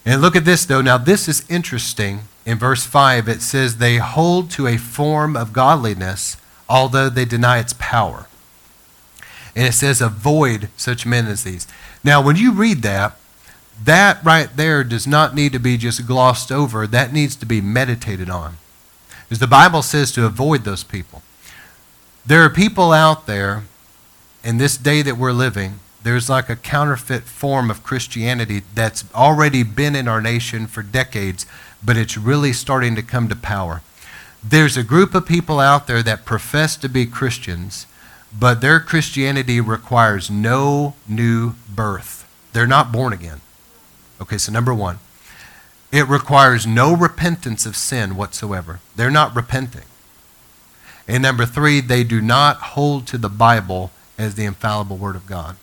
And 0.07 0.21
look 0.21 0.37
at 0.37 0.45
this, 0.45 0.65
though. 0.65 0.83
Now, 0.83 0.99
this 0.99 1.29
is 1.29 1.49
interesting. 1.49 2.21
In 2.45 2.59
verse 2.59 2.85
5, 2.85 3.29
it 3.29 3.41
says, 3.41 3.79
They 3.79 3.97
hold 3.97 4.51
to 4.53 4.67
a 4.67 4.77
form 4.77 5.37
of 5.37 5.53
godliness, 5.53 6.37
although 6.69 7.09
they 7.09 7.25
deny 7.25 7.59
its 7.59 7.73
power. 7.79 8.27
And 9.57 9.67
it 9.67 9.73
says, 9.73 10.01
Avoid 10.01 10.69
such 10.77 11.07
men 11.07 11.27
as 11.27 11.45
these. 11.45 11.67
Now, 12.03 12.21
when 12.21 12.37
you 12.37 12.53
read 12.53 12.83
that, 12.83 13.17
that 13.83 14.25
right 14.25 14.49
there 14.57 14.85
does 14.85 15.07
not 15.07 15.35
need 15.35 15.53
to 15.53 15.59
be 15.59 15.77
just 15.77 16.07
glossed 16.07 16.53
over. 16.53 16.87
That 16.87 17.13
needs 17.13 17.37
to 17.37 17.47
be 17.47 17.61
meditated 17.61 18.31
on. 18.31 18.59
Because 19.25 19.39
the 19.41 19.47
Bible 19.47 19.83
says 19.83 20.13
to 20.13 20.27
avoid 20.27 20.65
those 20.65 20.85
people. 20.85 21.23
There 22.27 22.43
are 22.43 22.51
people 22.51 22.93
out 22.93 23.27
there 23.27 23.65
in 24.45 24.59
this 24.59 24.77
day 24.77 25.03
that 25.03 25.17
we're 25.17 25.33
living, 25.33 25.81
there's 26.03 26.29
like 26.29 26.51
a 26.51 26.57
counterfeit 26.57 27.23
form 27.25 27.71
of 27.71 27.83
Christianity 27.83 28.63
that's 28.75 29.07
already 29.15 29.63
been 29.63 29.97
in 29.97 30.07
our 30.07 30.21
nation 30.21 30.67
for 30.67 30.83
decades, 30.83 31.47
but 31.83 31.97
it's 31.97 32.19
really 32.19 32.53
starting 32.53 32.95
to 32.95 33.03
come 33.03 33.29
to 33.29 33.37
power. 33.37 33.81
There's 34.43 34.77
a 34.77 34.85
group 34.85 35.15
of 35.15 35.27
people 35.27 35.59
out 35.59 35.87
there 35.87 36.03
that 36.03 36.27
profess 36.27 36.77
to 36.77 36.91
be 36.91 37.07
Christians, 37.07 37.87
but 38.39 38.61
their 38.61 38.81
Christianity 38.81 39.63
requires 39.63 40.31
no 40.31 40.95
new 41.09 41.55
birth. 41.75 42.29
They're 42.53 42.67
not 42.67 42.93
born 42.93 43.15
again. 43.15 43.41
Okay, 44.21 44.39
so 44.39 44.53
number 44.53 44.73
one, 44.73 44.99
it 45.93 46.09
requires 46.09 46.67
no 46.67 46.95
repentance 46.97 47.67
of 47.67 47.77
sin 47.77 48.17
whatsoever. 48.17 48.81
They're 48.97 49.11
not 49.11 49.35
repenting. 49.35 49.85
And 51.07 51.23
number 51.23 51.47
three, 51.47 51.81
they 51.81 52.05
do 52.05 52.21
not 52.21 52.57
hold 52.57 53.07
to 53.09 53.19
the 53.19 53.29
Bible 53.29 53.91
as 54.19 54.35
the 54.35 54.45
infallible 54.45 54.97
Word 54.97 55.17
of 55.17 55.27
God. 55.27 55.57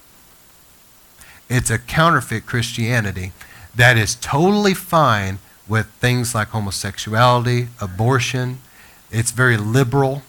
It's 1.50 1.70
a 1.70 1.80
counterfeit 1.80 2.46
Christianity 2.46 3.34
that 3.76 3.98
is 3.98 4.16
totally 4.16 4.74
fine 4.74 5.40
with 5.68 5.88
things 5.88 6.36
like 6.36 6.50
homosexuality, 6.50 7.68
abortion. 7.80 8.60
It's 9.12 9.32
very 9.32 9.58
liberal. 9.58 10.22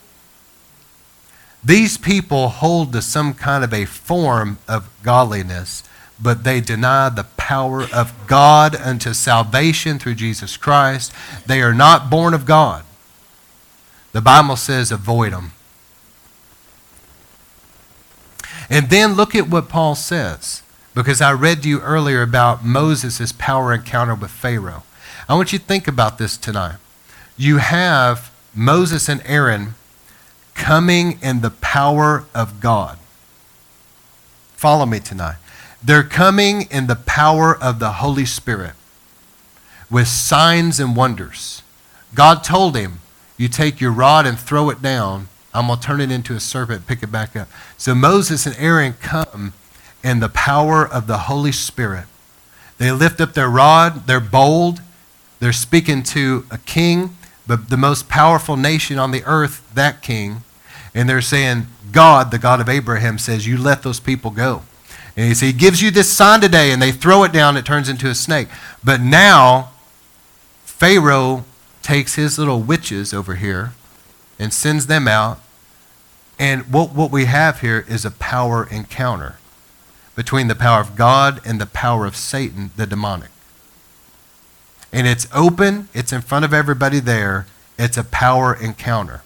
These 1.64 1.98
people 1.98 2.48
hold 2.48 2.92
to 2.92 3.02
some 3.02 3.34
kind 3.34 3.62
of 3.62 3.72
a 3.72 3.84
form 3.84 4.58
of 4.66 4.88
godliness 5.02 5.84
but 6.20 6.44
they 6.44 6.60
deny 6.60 7.08
the 7.08 7.24
power 7.36 7.84
of 7.92 8.12
God 8.26 8.76
unto 8.76 9.12
salvation 9.12 9.98
through 9.98 10.14
Jesus 10.14 10.56
Christ. 10.56 11.12
They 11.46 11.62
are 11.62 11.74
not 11.74 12.10
born 12.10 12.34
of 12.34 12.46
God. 12.46 12.84
The 14.12 14.20
Bible 14.20 14.56
says 14.56 14.92
avoid 14.92 15.32
them. 15.32 15.52
And 18.70 18.88
then 18.88 19.14
look 19.14 19.34
at 19.34 19.48
what 19.48 19.68
Paul 19.68 19.94
says, 19.94 20.62
because 20.94 21.20
I 21.20 21.32
read 21.32 21.62
to 21.62 21.68
you 21.68 21.80
earlier 21.80 22.22
about 22.22 22.64
Moses' 22.64 23.32
power 23.32 23.72
encounter 23.72 24.14
with 24.14 24.30
Pharaoh. 24.30 24.84
I 25.28 25.34
want 25.34 25.52
you 25.52 25.58
to 25.58 25.64
think 25.64 25.88
about 25.88 26.18
this 26.18 26.36
tonight. 26.36 26.76
You 27.36 27.58
have 27.58 28.30
Moses 28.54 29.08
and 29.08 29.22
Aaron 29.24 29.74
coming 30.54 31.18
in 31.22 31.40
the 31.40 31.50
power 31.50 32.24
of 32.34 32.60
God. 32.60 32.98
Follow 34.54 34.86
me 34.86 35.00
tonight. 35.00 35.36
They're 35.84 36.04
coming 36.04 36.62
in 36.70 36.86
the 36.86 36.96
power 36.96 37.56
of 37.56 37.78
the 37.78 37.92
Holy 37.92 38.24
Spirit 38.24 38.74
with 39.90 40.08
signs 40.08 40.78
and 40.78 40.94
wonders. 40.96 41.62
God 42.14 42.44
told 42.44 42.76
him, 42.76 43.00
You 43.36 43.48
take 43.48 43.80
your 43.80 43.92
rod 43.92 44.26
and 44.26 44.38
throw 44.38 44.70
it 44.70 44.80
down. 44.80 45.28
I'm 45.52 45.66
going 45.66 45.78
to 45.78 45.86
turn 45.86 46.00
it 46.00 46.10
into 46.10 46.34
a 46.34 46.40
serpent, 46.40 46.86
pick 46.86 47.02
it 47.02 47.12
back 47.12 47.36
up. 47.36 47.48
So 47.76 47.94
Moses 47.94 48.46
and 48.46 48.56
Aaron 48.58 48.94
come 48.94 49.52
in 50.02 50.20
the 50.20 50.28
power 50.28 50.86
of 50.86 51.06
the 51.06 51.18
Holy 51.18 51.52
Spirit. 51.52 52.06
They 52.78 52.90
lift 52.90 53.20
up 53.20 53.34
their 53.34 53.50
rod, 53.50 54.06
they're 54.06 54.20
bold, 54.20 54.80
they're 55.40 55.52
speaking 55.52 56.02
to 56.04 56.46
a 56.50 56.58
king, 56.58 57.16
but 57.46 57.68
the 57.68 57.76
most 57.76 58.08
powerful 58.08 58.56
nation 58.56 58.98
on 58.98 59.10
the 59.10 59.24
earth, 59.24 59.68
that 59.74 60.02
king. 60.02 60.42
And 60.94 61.08
they're 61.08 61.20
saying, 61.20 61.66
God, 61.90 62.30
the 62.30 62.38
God 62.38 62.60
of 62.60 62.68
Abraham, 62.68 63.18
says, 63.18 63.46
You 63.46 63.58
let 63.58 63.82
those 63.82 64.00
people 64.00 64.30
go. 64.30 64.62
And 65.16 65.26
he, 65.26 65.34
says, 65.34 65.40
he 65.40 65.52
gives 65.52 65.82
you 65.82 65.90
this 65.90 66.10
sign 66.10 66.40
today, 66.40 66.72
and 66.72 66.80
they 66.80 66.92
throw 66.92 67.22
it 67.24 67.32
down, 67.32 67.56
it 67.56 67.66
turns 67.66 67.88
into 67.88 68.08
a 68.08 68.14
snake. 68.14 68.48
But 68.82 69.00
now, 69.00 69.70
Pharaoh 70.64 71.44
takes 71.82 72.14
his 72.14 72.38
little 72.38 72.60
witches 72.60 73.12
over 73.12 73.34
here 73.34 73.72
and 74.38 74.52
sends 74.52 74.86
them 74.86 75.06
out, 75.06 75.40
And 76.38 76.72
what, 76.72 76.94
what 76.94 77.10
we 77.10 77.26
have 77.26 77.60
here 77.60 77.84
is 77.88 78.04
a 78.04 78.10
power 78.10 78.66
encounter 78.70 79.36
between 80.14 80.48
the 80.48 80.54
power 80.54 80.80
of 80.80 80.96
God 80.96 81.40
and 81.46 81.60
the 81.60 81.66
power 81.66 82.06
of 82.06 82.16
Satan, 82.16 82.70
the 82.76 82.86
demonic. 82.86 83.30
And 84.92 85.06
it's 85.06 85.26
open, 85.34 85.88
it's 85.94 86.12
in 86.12 86.20
front 86.20 86.44
of 86.44 86.52
everybody 86.52 87.00
there. 87.00 87.46
It's 87.78 87.96
a 87.96 88.04
power 88.04 88.54
encounter. 88.54 89.22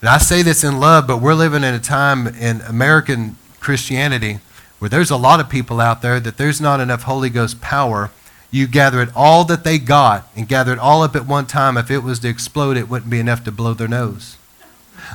And 0.00 0.10
I 0.10 0.18
say 0.18 0.42
this 0.42 0.62
in 0.62 0.78
love, 0.78 1.06
but 1.06 1.22
we're 1.22 1.34
living 1.34 1.64
in 1.64 1.74
a 1.74 1.78
time 1.78 2.26
in 2.26 2.60
American 2.62 3.36
Christianity 3.60 4.40
where 4.78 4.88
there's 4.90 5.10
a 5.10 5.16
lot 5.16 5.40
of 5.40 5.48
people 5.48 5.80
out 5.80 6.02
there 6.02 6.20
that 6.20 6.36
there's 6.36 6.60
not 6.60 6.80
enough 6.80 7.02
Holy 7.02 7.30
Ghost 7.30 7.60
power. 7.60 8.10
You 8.50 8.66
gather 8.66 9.00
it 9.00 9.08
all 9.16 9.44
that 9.44 9.64
they 9.64 9.78
got 9.78 10.28
and 10.36 10.48
gather 10.48 10.72
it 10.72 10.78
all 10.78 11.02
up 11.02 11.16
at 11.16 11.26
one 11.26 11.46
time. 11.46 11.76
If 11.76 11.90
it 11.90 11.98
was 11.98 12.18
to 12.20 12.28
explode, 12.28 12.76
it 12.76 12.88
wouldn't 12.88 13.10
be 13.10 13.20
enough 13.20 13.42
to 13.44 13.52
blow 13.52 13.74
their 13.74 13.88
nose. 13.88 14.36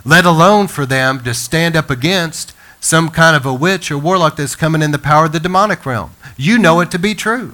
Let 0.03 0.25
alone 0.25 0.67
for 0.67 0.85
them 0.85 1.23
to 1.23 1.33
stand 1.33 1.75
up 1.75 1.89
against 1.89 2.53
some 2.79 3.09
kind 3.09 3.35
of 3.35 3.45
a 3.45 3.53
witch 3.53 3.91
or 3.91 3.97
warlock 3.97 4.35
that's 4.35 4.55
coming 4.55 4.81
in 4.81 4.91
the 4.91 4.99
power 4.99 5.25
of 5.25 5.31
the 5.31 5.39
demonic 5.39 5.85
realm. 5.85 6.11
You 6.37 6.57
know 6.57 6.79
it 6.79 6.89
to 6.91 6.99
be 6.99 7.13
true. 7.13 7.53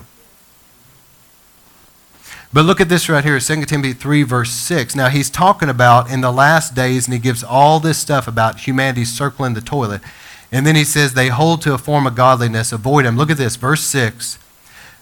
But 2.53 2.65
look 2.65 2.79
at 2.79 2.89
this 2.89 3.09
right 3.09 3.23
here, 3.23 3.39
2 3.39 3.65
Timothy 3.65 3.93
3, 3.93 4.23
verse 4.23 4.51
6. 4.51 4.95
Now, 4.95 5.09
he's 5.09 5.29
talking 5.29 5.69
about 5.69 6.09
in 6.09 6.21
the 6.21 6.31
last 6.31 6.73
days, 6.75 7.05
and 7.05 7.13
he 7.13 7.19
gives 7.19 7.43
all 7.43 7.79
this 7.79 7.97
stuff 7.97 8.27
about 8.27 8.61
humanity 8.61 9.03
circling 9.03 9.53
the 9.53 9.61
toilet. 9.61 10.01
And 10.51 10.65
then 10.65 10.75
he 10.75 10.85
says, 10.85 11.13
they 11.13 11.27
hold 11.27 11.61
to 11.63 11.73
a 11.73 11.77
form 11.77 12.07
of 12.07 12.15
godliness, 12.15 12.71
avoid 12.71 13.05
them. 13.05 13.17
Look 13.17 13.29
at 13.29 13.37
this, 13.37 13.57
verse 13.57 13.83
6. 13.83 14.39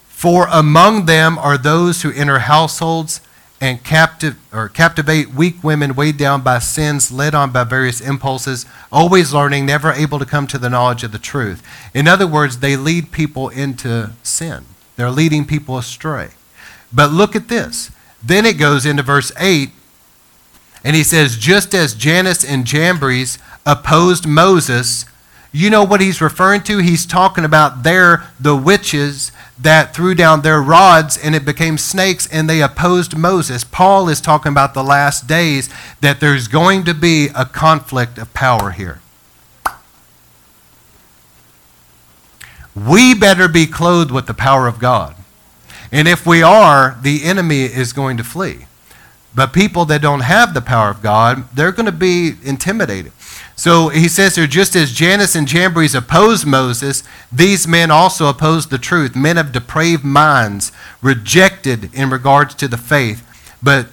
For 0.07 0.47
among 0.51 1.05
them 1.05 1.37
are 1.37 1.57
those 1.57 2.01
who 2.01 2.11
enter 2.13 2.39
households 2.39 3.21
and 3.61 3.83
captive, 3.83 4.37
or 4.51 4.67
captivate 4.67 5.33
weak 5.33 5.63
women 5.63 5.95
weighed 5.95 6.17
down 6.17 6.41
by 6.41 6.59
sins, 6.59 7.11
led 7.11 7.35
on 7.35 7.51
by 7.51 7.63
various 7.63 8.01
impulses, 8.01 8.65
always 8.91 9.33
learning, 9.33 9.65
never 9.65 9.91
able 9.91 10.19
to 10.19 10.25
come 10.25 10.47
to 10.47 10.57
the 10.57 10.69
knowledge 10.69 11.03
of 11.03 11.11
the 11.11 11.19
truth. 11.19 11.61
In 11.93 12.07
other 12.07 12.27
words, 12.27 12.59
they 12.59 12.75
lead 12.75 13.11
people 13.11 13.49
into 13.49 14.11
sin, 14.23 14.65
they're 14.95 15.11
leading 15.11 15.45
people 15.45 15.77
astray. 15.77 16.31
But 16.93 17.11
look 17.11 17.35
at 17.35 17.47
this. 17.47 17.91
Then 18.23 18.45
it 18.45 18.57
goes 18.57 18.85
into 18.85 19.03
verse 19.03 19.31
8, 19.39 19.69
and 20.83 20.95
he 20.95 21.03
says, 21.03 21.37
Just 21.37 21.73
as 21.73 21.93
Jannes 21.93 22.43
and 22.43 22.65
Jambres 22.65 23.37
opposed 23.65 24.27
Moses, 24.27 25.05
you 25.51 25.69
know 25.69 25.83
what 25.83 26.01
he's 26.01 26.21
referring 26.21 26.61
to? 26.63 26.79
He's 26.79 27.05
talking 27.05 27.45
about 27.45 27.83
there, 27.83 28.25
the 28.39 28.55
witches 28.55 29.31
that 29.57 29.95
threw 29.95 30.13
down 30.13 30.41
their 30.41 30.61
rods 30.61 31.17
and 31.17 31.33
it 31.33 31.45
became 31.45 31.77
snakes 31.77 32.27
and 32.27 32.49
they 32.49 32.61
opposed 32.61 33.17
Moses. 33.17 33.63
Paul 33.63 34.09
is 34.09 34.19
talking 34.19 34.51
about 34.51 34.73
the 34.73 34.83
last 34.83 35.27
days 35.27 35.69
that 36.01 36.19
there's 36.19 36.49
going 36.49 36.83
to 36.83 36.93
be 36.93 37.29
a 37.33 37.45
conflict 37.45 38.17
of 38.17 38.33
power 38.33 38.71
here. 38.71 38.99
We 42.75 43.15
better 43.15 43.47
be 43.47 43.65
clothed 43.65 44.11
with 44.11 44.27
the 44.27 44.33
power 44.33 44.67
of 44.67 44.79
God. 44.79 45.15
And 45.95 46.09
if 46.09 46.27
we 46.27 46.43
are, 46.43 46.97
the 47.01 47.23
enemy 47.23 47.63
is 47.63 47.93
going 47.93 48.17
to 48.17 48.23
flee. 48.25 48.65
But 49.33 49.53
people 49.53 49.85
that 49.85 50.01
don't 50.01 50.19
have 50.19 50.53
the 50.53 50.61
power 50.61 50.89
of 50.89 51.01
God, 51.01 51.45
they're 51.55 51.71
going 51.71 51.85
to 51.85 51.93
be 51.93 52.33
intimidated. 52.43 53.13
So 53.55 53.87
he 53.87 54.09
says 54.09 54.35
here, 54.35 54.45
just 54.45 54.75
as 54.75 54.91
Jannes 54.91 55.37
and 55.37 55.47
Jambres 55.47 55.95
opposed 55.95 56.45
Moses, 56.45 57.03
these 57.31 57.65
men 57.65 57.91
also 57.91 58.27
opposed 58.27 58.71
the 58.71 58.77
truth. 58.77 59.15
Men 59.15 59.37
of 59.37 59.53
depraved 59.53 60.03
minds, 60.03 60.73
rejected 61.01 61.93
in 61.93 62.09
regards 62.09 62.55
to 62.55 62.67
the 62.67 62.75
faith. 62.77 63.25
But 63.63 63.87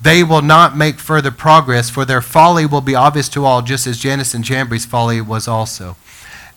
they 0.00 0.24
will 0.24 0.40
not 0.40 0.74
make 0.74 0.98
further 0.98 1.30
progress, 1.30 1.90
for 1.90 2.06
their 2.06 2.22
folly 2.22 2.64
will 2.64 2.80
be 2.80 2.94
obvious 2.94 3.28
to 3.28 3.44
all, 3.44 3.60
just 3.60 3.86
as 3.86 3.98
Jannes 3.98 4.32
and 4.32 4.42
Jambres' 4.42 4.86
folly 4.86 5.20
was 5.20 5.46
also. 5.46 5.96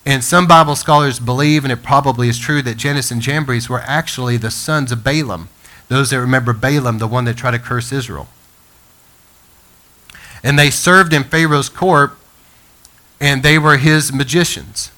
And 0.05 0.23
some 0.23 0.47
Bible 0.47 0.75
scholars 0.75 1.19
believe, 1.19 1.63
and 1.63 1.71
it 1.73 1.81
probably 1.81 2.29
is 2.29 2.37
true, 2.37 2.61
that 2.61 2.77
Jannes 2.77 3.11
and 3.11 3.21
Jambres 3.21 3.69
were 3.69 3.81
actually 3.81 4.37
the 4.37 4.51
sons 4.51 4.91
of 4.91 5.03
Balaam. 5.03 5.49
Those 5.87 6.11
that 6.11 6.19
remember 6.19 6.53
Balaam, 6.53 6.99
the 6.99 7.07
one 7.07 7.25
that 7.25 7.37
tried 7.37 7.51
to 7.51 7.59
curse 7.59 7.91
Israel. 7.91 8.27
And 10.43 10.59
they 10.59 10.69
served 10.69 11.11
in 11.11 11.23
Pharaoh's 11.23 11.69
court, 11.69 12.17
and 13.19 13.41
they 13.41 13.57
were 13.57 13.77
his 13.77 14.13
magicians. 14.13 14.91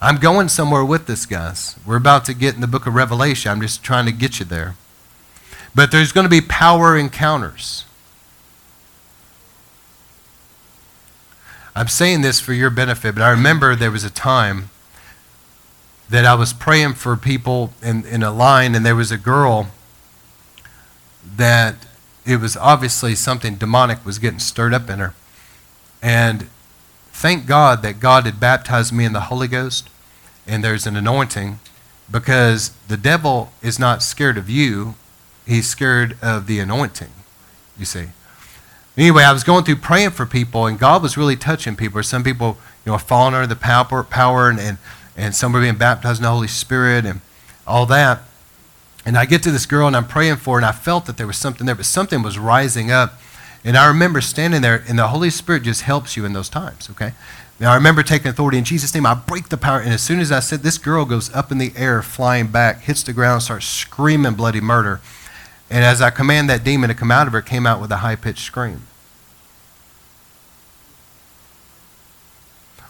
I'm 0.00 0.16
going 0.16 0.48
somewhere 0.48 0.84
with 0.84 1.06
this, 1.06 1.24
guys. 1.24 1.76
We're 1.86 1.96
about 1.96 2.24
to 2.26 2.34
get 2.34 2.54
in 2.54 2.60
the 2.60 2.66
book 2.66 2.86
of 2.86 2.94
Revelation. 2.94 3.50
I'm 3.50 3.60
just 3.60 3.82
trying 3.82 4.06
to 4.06 4.12
get 4.12 4.38
you 4.38 4.44
there. 4.44 4.74
But 5.74 5.90
there's 5.90 6.12
going 6.12 6.24
to 6.24 6.30
be 6.30 6.40
power 6.40 6.96
encounters. 6.96 7.85
I'm 11.76 11.88
saying 11.88 12.22
this 12.22 12.40
for 12.40 12.54
your 12.54 12.70
benefit, 12.70 13.16
but 13.16 13.22
I 13.22 13.28
remember 13.28 13.76
there 13.76 13.90
was 13.90 14.02
a 14.02 14.08
time 14.08 14.70
that 16.08 16.24
I 16.24 16.34
was 16.34 16.54
praying 16.54 16.94
for 16.94 17.18
people 17.18 17.74
in, 17.82 18.06
in 18.06 18.22
a 18.22 18.32
line, 18.32 18.74
and 18.74 18.84
there 18.84 18.96
was 18.96 19.12
a 19.12 19.18
girl 19.18 19.68
that 21.36 21.74
it 22.24 22.40
was 22.40 22.56
obviously 22.56 23.14
something 23.14 23.56
demonic 23.56 24.06
was 24.06 24.18
getting 24.18 24.38
stirred 24.38 24.72
up 24.72 24.88
in 24.88 25.00
her. 25.00 25.12
And 26.00 26.48
thank 27.12 27.46
God 27.46 27.82
that 27.82 28.00
God 28.00 28.24
had 28.24 28.40
baptized 28.40 28.94
me 28.94 29.04
in 29.04 29.12
the 29.12 29.20
Holy 29.20 29.46
Ghost, 29.46 29.90
and 30.46 30.64
there's 30.64 30.86
an 30.86 30.96
anointing, 30.96 31.58
because 32.10 32.70
the 32.88 32.96
devil 32.96 33.52
is 33.60 33.78
not 33.78 34.02
scared 34.02 34.38
of 34.38 34.48
you, 34.48 34.94
he's 35.46 35.68
scared 35.68 36.16
of 36.22 36.46
the 36.46 36.58
anointing, 36.58 37.12
you 37.78 37.84
see. 37.84 38.06
Anyway, 38.96 39.22
I 39.22 39.32
was 39.32 39.44
going 39.44 39.64
through 39.64 39.76
praying 39.76 40.10
for 40.10 40.24
people, 40.24 40.66
and 40.66 40.78
God 40.78 41.02
was 41.02 41.16
really 41.16 41.36
touching 41.36 41.76
people. 41.76 42.02
Some 42.02 42.24
people, 42.24 42.56
you 42.84 42.92
know, 42.92 42.98
falling 42.98 43.34
under 43.34 43.46
the 43.46 43.56
power, 43.56 44.02
power 44.02 44.48
and, 44.48 44.58
and, 44.58 44.78
and 45.16 45.34
some 45.34 45.52
were 45.52 45.60
being 45.60 45.76
baptized 45.76 46.20
in 46.20 46.22
the 46.22 46.30
Holy 46.30 46.48
Spirit 46.48 47.04
and 47.04 47.20
all 47.66 47.84
that. 47.86 48.22
And 49.04 49.18
I 49.18 49.26
get 49.26 49.42
to 49.42 49.50
this 49.50 49.66
girl, 49.66 49.86
and 49.86 49.94
I'm 49.94 50.06
praying 50.06 50.36
for 50.36 50.54
her, 50.54 50.58
and 50.58 50.66
I 50.66 50.72
felt 50.72 51.04
that 51.06 51.18
there 51.18 51.26
was 51.26 51.36
something 51.36 51.66
there, 51.66 51.74
but 51.74 51.84
something 51.84 52.22
was 52.22 52.38
rising 52.38 52.90
up. 52.90 53.20
And 53.64 53.76
I 53.76 53.86
remember 53.86 54.20
standing 54.20 54.62
there, 54.62 54.82
and 54.88 54.98
the 54.98 55.08
Holy 55.08 55.28
Spirit 55.28 55.64
just 55.64 55.82
helps 55.82 56.16
you 56.16 56.24
in 56.24 56.32
those 56.32 56.48
times, 56.48 56.88
okay? 56.90 57.12
Now, 57.60 57.72
I 57.72 57.74
remember 57.74 58.02
taking 58.02 58.28
authority 58.28 58.58
in 58.58 58.64
Jesus' 58.64 58.94
name. 58.94 59.06
I 59.06 59.14
break 59.14 59.48
the 59.48 59.56
power, 59.56 59.80
and 59.80 59.92
as 59.92 60.02
soon 60.02 60.20
as 60.20 60.32
I 60.32 60.40
said, 60.40 60.62
this 60.62 60.78
girl 60.78 61.04
goes 61.04 61.34
up 61.34 61.52
in 61.52 61.58
the 61.58 61.72
air, 61.76 62.02
flying 62.02 62.46
back, 62.46 62.82
hits 62.82 63.02
the 63.02 63.12
ground, 63.12 63.42
starts 63.42 63.66
screaming 63.66 64.34
bloody 64.34 64.60
murder. 64.60 65.00
And 65.68 65.84
as 65.84 66.00
I 66.00 66.10
command 66.10 66.48
that 66.48 66.64
demon 66.64 66.88
to 66.88 66.94
come 66.94 67.10
out 67.10 67.26
of 67.26 67.32
her, 67.32 67.40
it 67.40 67.46
came 67.46 67.66
out 67.66 67.80
with 67.80 67.90
a 67.90 67.98
high 67.98 68.16
pitched 68.16 68.44
scream. 68.44 68.82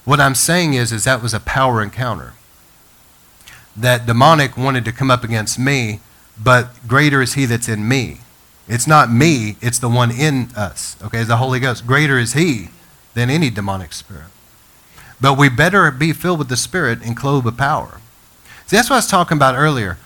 What 0.04 0.20
I'm 0.20 0.34
saying 0.34 0.74
is, 0.74 0.92
is 0.92 1.04
that 1.04 1.22
was 1.22 1.34
a 1.34 1.40
power 1.40 1.82
encounter. 1.82 2.34
That 3.76 4.06
demonic 4.06 4.56
wanted 4.56 4.84
to 4.84 4.92
come 4.92 5.10
up 5.10 5.24
against 5.24 5.58
me, 5.58 6.00
but 6.42 6.68
greater 6.86 7.20
is 7.22 7.34
he 7.34 7.44
that's 7.44 7.68
in 7.68 7.88
me. 7.88 8.18
It's 8.68 8.86
not 8.86 9.10
me, 9.10 9.56
it's 9.60 9.78
the 9.78 9.88
one 9.88 10.10
in 10.10 10.50
us. 10.56 10.96
Okay, 11.02 11.22
the 11.24 11.36
Holy 11.36 11.60
Ghost. 11.60 11.86
Greater 11.86 12.18
is 12.18 12.34
he 12.34 12.68
than 13.14 13.30
any 13.30 13.50
demonic 13.50 13.92
spirit. 13.92 14.30
But 15.20 15.38
we 15.38 15.48
better 15.48 15.90
be 15.90 16.12
filled 16.12 16.38
with 16.38 16.48
the 16.48 16.56
Spirit 16.56 17.00
and 17.02 17.16
clothed 17.16 17.44
with 17.44 17.56
power. 17.56 18.00
See, 18.66 18.76
that's 18.76 18.90
what 18.90 18.96
I 18.96 18.98
was 18.98 19.06
talking 19.06 19.36
about 19.36 19.54
earlier. 19.54 19.96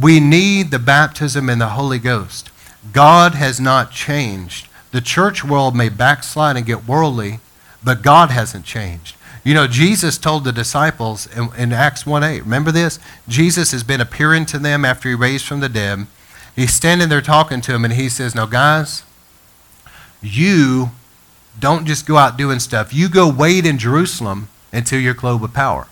We 0.00 0.20
need 0.20 0.70
the 0.70 0.78
baptism 0.78 1.48
in 1.48 1.58
the 1.58 1.68
Holy 1.68 1.98
Ghost. 1.98 2.50
God 2.92 3.34
has 3.34 3.60
not 3.60 3.90
changed. 3.90 4.68
The 4.90 5.00
church 5.00 5.44
world 5.44 5.74
may 5.74 5.88
backslide 5.88 6.56
and 6.56 6.66
get 6.66 6.86
worldly, 6.86 7.40
but 7.82 8.02
God 8.02 8.30
hasn't 8.30 8.64
changed. 8.64 9.16
You 9.44 9.52
know, 9.52 9.66
Jesus 9.66 10.16
told 10.16 10.44
the 10.44 10.52
disciples 10.52 11.26
in, 11.36 11.50
in 11.56 11.72
Acts 11.72 12.06
1 12.06 12.24
8, 12.24 12.40
remember 12.40 12.72
this? 12.72 12.98
Jesus 13.28 13.72
has 13.72 13.82
been 13.82 14.00
appearing 14.00 14.46
to 14.46 14.58
them 14.58 14.84
after 14.84 15.08
he 15.08 15.14
raised 15.14 15.46
from 15.46 15.60
the 15.60 15.68
dead. 15.68 16.06
He's 16.56 16.72
standing 16.72 17.08
there 17.08 17.20
talking 17.20 17.60
to 17.62 17.72
them, 17.72 17.84
and 17.84 17.94
he 17.94 18.08
says, 18.08 18.34
Now, 18.34 18.46
guys, 18.46 19.02
you 20.22 20.92
don't 21.58 21.86
just 21.86 22.06
go 22.06 22.16
out 22.16 22.38
doing 22.38 22.58
stuff. 22.58 22.94
You 22.94 23.08
go 23.08 23.28
wait 23.28 23.66
in 23.66 23.78
Jerusalem 23.78 24.48
until 24.72 24.98
you're 24.98 25.14
clothed 25.14 25.42
with 25.42 25.52
power. 25.52 25.88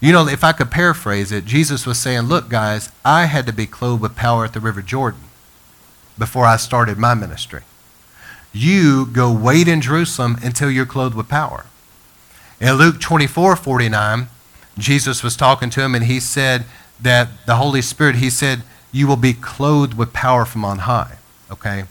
You 0.00 0.12
know, 0.12 0.26
if 0.26 0.42
I 0.42 0.52
could 0.52 0.70
paraphrase 0.70 1.30
it, 1.30 1.44
Jesus 1.44 1.86
was 1.86 1.98
saying, 1.98 2.22
Look, 2.22 2.48
guys, 2.48 2.90
I 3.04 3.26
had 3.26 3.46
to 3.46 3.52
be 3.52 3.66
clothed 3.66 4.00
with 4.00 4.16
power 4.16 4.44
at 4.44 4.54
the 4.54 4.60
River 4.60 4.80
Jordan 4.80 5.20
before 6.18 6.46
I 6.46 6.56
started 6.56 6.96
my 6.98 7.14
ministry. 7.14 7.62
You 8.52 9.06
go 9.06 9.32
wait 9.32 9.68
in 9.68 9.80
Jerusalem 9.80 10.38
until 10.42 10.70
you're 10.70 10.86
clothed 10.86 11.14
with 11.14 11.28
power. 11.28 11.66
In 12.60 12.74
Luke 12.74 13.00
24 13.00 13.56
49, 13.56 14.28
Jesus 14.78 15.22
was 15.22 15.36
talking 15.36 15.70
to 15.70 15.82
him 15.82 15.94
and 15.94 16.04
he 16.04 16.18
said 16.18 16.64
that 17.00 17.28
the 17.46 17.56
Holy 17.56 17.82
Spirit, 17.82 18.16
he 18.16 18.30
said, 18.30 18.62
You 18.90 19.06
will 19.06 19.16
be 19.16 19.34
clothed 19.34 19.94
with 19.94 20.12
power 20.12 20.44
from 20.44 20.64
on 20.64 20.80
high. 20.80 21.18
Okay? 21.50 21.84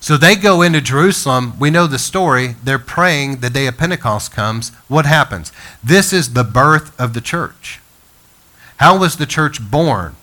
So 0.00 0.16
they 0.16 0.34
go 0.34 0.62
into 0.62 0.80
Jerusalem. 0.80 1.58
We 1.58 1.70
know 1.70 1.86
the 1.86 1.98
story. 1.98 2.56
They're 2.64 2.78
praying 2.78 3.40
the 3.40 3.50
day 3.50 3.66
of 3.66 3.76
Pentecost 3.76 4.32
comes. 4.32 4.70
What 4.88 5.04
happens? 5.04 5.52
This 5.84 6.12
is 6.12 6.32
the 6.32 6.42
birth 6.42 6.98
of 6.98 7.12
the 7.12 7.20
church. 7.20 7.80
How 8.78 8.98
was 8.98 9.16
the 9.16 9.26
church 9.26 9.60
born? 9.70 10.16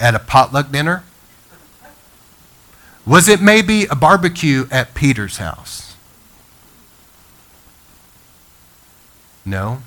At 0.00 0.16
a 0.16 0.18
potluck 0.18 0.72
dinner? 0.72 1.04
Was 3.06 3.28
it 3.28 3.40
maybe 3.40 3.84
a 3.84 3.94
barbecue 3.94 4.66
at 4.70 4.94
Peter's 4.94 5.36
house? 5.36 5.94
No. 9.44 9.82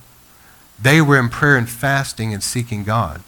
They 0.82 1.02
were 1.02 1.20
in 1.20 1.30
prayer 1.30 1.58
and 1.58 1.70
fasting 1.70 2.34
and 2.34 2.42
seeking 2.42 2.84
God. 2.84 3.22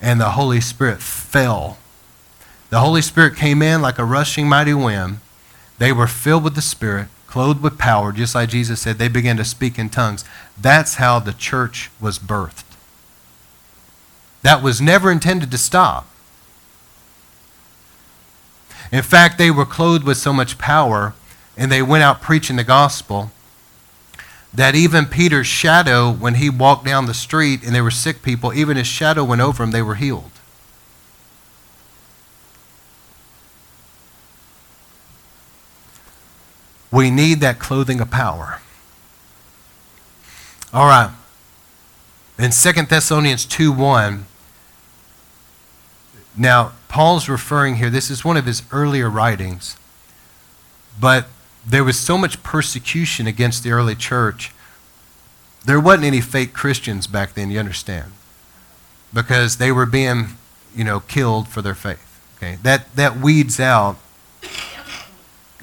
And 0.00 0.20
the 0.20 0.30
Holy 0.30 0.60
Spirit 0.60 1.00
fell. 1.00 1.78
The 2.70 2.80
Holy 2.80 3.02
Spirit 3.02 3.36
came 3.36 3.62
in 3.62 3.80
like 3.80 3.98
a 3.98 4.04
rushing 4.04 4.48
mighty 4.48 4.74
wind. 4.74 5.20
They 5.78 5.92
were 5.92 6.06
filled 6.06 6.44
with 6.44 6.54
the 6.54 6.62
Spirit, 6.62 7.08
clothed 7.26 7.62
with 7.62 7.78
power, 7.78 8.12
just 8.12 8.34
like 8.34 8.50
Jesus 8.50 8.80
said. 8.80 8.98
They 8.98 9.08
began 9.08 9.36
to 9.36 9.44
speak 9.44 9.78
in 9.78 9.90
tongues. 9.90 10.24
That's 10.60 10.96
how 10.96 11.18
the 11.18 11.32
church 11.32 11.90
was 12.00 12.18
birthed. 12.18 12.64
That 14.42 14.62
was 14.62 14.80
never 14.80 15.10
intended 15.10 15.50
to 15.50 15.58
stop. 15.58 16.08
In 18.92 19.02
fact, 19.02 19.38
they 19.38 19.50
were 19.50 19.64
clothed 19.64 20.04
with 20.04 20.18
so 20.18 20.32
much 20.32 20.58
power 20.58 21.14
and 21.56 21.72
they 21.72 21.82
went 21.82 22.04
out 22.04 22.22
preaching 22.22 22.56
the 22.56 22.64
gospel 22.64 23.30
that 24.52 24.76
even 24.76 25.06
Peter's 25.06 25.46
shadow, 25.46 26.12
when 26.12 26.34
he 26.34 26.48
walked 26.48 26.84
down 26.84 27.06
the 27.06 27.14
street 27.14 27.64
and 27.64 27.74
there 27.74 27.82
were 27.82 27.90
sick 27.90 28.22
people, 28.22 28.54
even 28.54 28.76
his 28.76 28.86
shadow 28.86 29.24
went 29.24 29.40
over 29.40 29.62
them, 29.62 29.72
they 29.72 29.82
were 29.82 29.96
healed. 29.96 30.30
We 36.94 37.10
need 37.10 37.40
that 37.40 37.58
clothing 37.58 38.00
of 38.00 38.08
power. 38.12 38.60
All 40.72 40.86
right. 40.86 41.10
In 42.38 42.52
2 42.52 42.72
Thessalonians 42.84 43.44
2 43.46 43.72
1, 43.72 44.26
now, 46.36 46.72
Paul's 46.88 47.28
referring 47.28 47.76
here, 47.76 47.90
this 47.90 48.10
is 48.10 48.24
one 48.24 48.36
of 48.36 48.46
his 48.46 48.62
earlier 48.70 49.10
writings, 49.10 49.76
but 51.00 51.26
there 51.66 51.82
was 51.82 51.98
so 51.98 52.16
much 52.16 52.42
persecution 52.44 53.26
against 53.26 53.64
the 53.64 53.72
early 53.72 53.96
church. 53.96 54.52
There 55.64 55.80
wasn't 55.80 56.04
any 56.04 56.20
fake 56.20 56.52
Christians 56.52 57.08
back 57.08 57.34
then, 57.34 57.50
you 57.50 57.58
understand, 57.58 58.12
because 59.12 59.56
they 59.56 59.72
were 59.72 59.86
being, 59.86 60.36
you 60.76 60.84
know, 60.84 61.00
killed 61.00 61.48
for 61.48 61.60
their 61.60 61.74
faith. 61.74 62.20
Okay, 62.36 62.58
that 62.62 62.94
that 62.94 63.16
weeds 63.16 63.58
out 63.58 63.96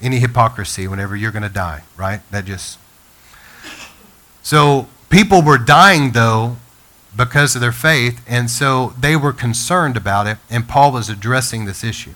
any 0.02 0.18
hypocrisy 0.18 0.86
whenever 0.88 1.16
you're 1.16 1.30
going 1.30 1.42
to 1.42 1.48
die, 1.48 1.82
right? 1.96 2.20
That 2.30 2.44
just 2.44 2.78
so 4.42 4.88
people 5.08 5.42
were 5.42 5.58
dying 5.58 6.12
though 6.12 6.56
because 7.16 7.54
of 7.54 7.60
their 7.60 7.72
faith, 7.72 8.24
and 8.26 8.50
so 8.50 8.94
they 8.98 9.16
were 9.16 9.32
concerned 9.32 9.96
about 9.96 10.26
it, 10.26 10.38
and 10.50 10.68
Paul 10.68 10.92
was 10.92 11.08
addressing 11.08 11.64
this 11.64 11.84
issue. 11.84 12.14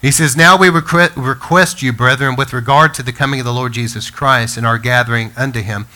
He 0.00 0.10
says, 0.10 0.36
Now 0.36 0.56
we 0.56 0.68
request 0.68 1.82
you, 1.82 1.92
brethren, 1.92 2.36
with 2.36 2.52
regard 2.52 2.94
to 2.94 3.02
the 3.02 3.12
coming 3.12 3.40
of 3.40 3.46
the 3.46 3.52
Lord 3.52 3.72
Jesus 3.72 4.10
Christ 4.10 4.56
and 4.56 4.66
our 4.66 4.78
gathering 4.78 5.32
unto 5.36 5.60
him, 5.60 5.86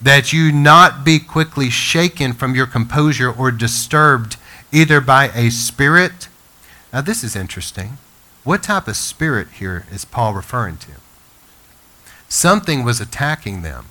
that 0.00 0.32
you 0.32 0.52
not 0.52 1.04
be 1.04 1.18
quickly 1.18 1.70
shaken 1.70 2.32
from 2.32 2.54
your 2.54 2.66
composure 2.66 3.30
or 3.30 3.50
disturbed 3.50 4.36
either 4.72 5.00
by 5.00 5.28
a 5.28 5.50
spirit. 5.50 6.28
Now, 6.92 7.00
this 7.00 7.22
is 7.22 7.36
interesting. 7.36 7.98
What 8.44 8.62
type 8.62 8.86
of 8.88 8.96
spirit 8.96 9.48
here 9.54 9.86
is 9.90 10.04
Paul 10.04 10.34
referring 10.34 10.76
to? 10.78 10.92
Something 12.28 12.84
was 12.84 13.00
attacking 13.00 13.62
them, 13.62 13.86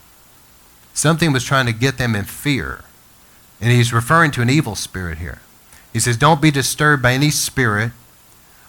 something 0.93 1.33
was 1.33 1.43
trying 1.43 1.65
to 1.65 1.73
get 1.73 1.97
them 1.97 2.15
in 2.15 2.25
fear. 2.25 2.83
And 3.59 3.71
he's 3.71 3.93
referring 3.93 4.31
to 4.31 4.41
an 4.41 4.49
evil 4.49 4.75
spirit 4.75 5.17
here. 5.19 5.39
He 5.91 5.99
says, 5.99 6.17
Don't 6.17 6.41
be 6.41 6.51
disturbed 6.51 7.01
by 7.01 7.13
any 7.13 7.29
spirit 7.29 7.91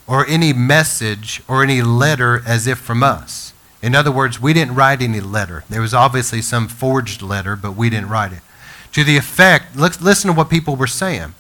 or 0.06 0.26
any 0.26 0.52
message 0.52 1.42
or 1.48 1.62
any 1.62 1.82
letter 1.82 2.42
as 2.46 2.66
if 2.66 2.78
from 2.78 3.02
us. 3.02 3.52
In 3.82 3.94
other 3.94 4.12
words, 4.12 4.40
we 4.40 4.52
didn't 4.52 4.76
write 4.76 5.02
any 5.02 5.20
letter. 5.20 5.64
There 5.68 5.80
was 5.80 5.92
obviously 5.92 6.40
some 6.40 6.68
forged 6.68 7.20
letter, 7.20 7.56
but 7.56 7.72
we 7.72 7.90
didn't 7.90 8.08
write 8.08 8.32
it. 8.32 8.40
To 8.92 9.04
the 9.04 9.16
effect, 9.16 9.76
listen 9.76 10.30
to 10.30 10.36
what 10.36 10.48
people 10.48 10.76
were 10.76 10.86
saying. 10.86 11.34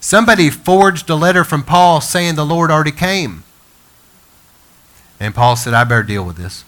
Somebody 0.00 0.50
forged 0.50 1.08
a 1.10 1.14
letter 1.14 1.44
from 1.44 1.62
Paul 1.62 2.00
saying 2.00 2.34
the 2.34 2.46
Lord 2.46 2.70
already 2.70 2.90
came. 2.90 3.44
And 5.22 5.36
Paul 5.36 5.54
said, 5.54 5.72
I 5.72 5.84
better 5.84 6.02
deal 6.02 6.24
with 6.24 6.36
this. 6.36 6.64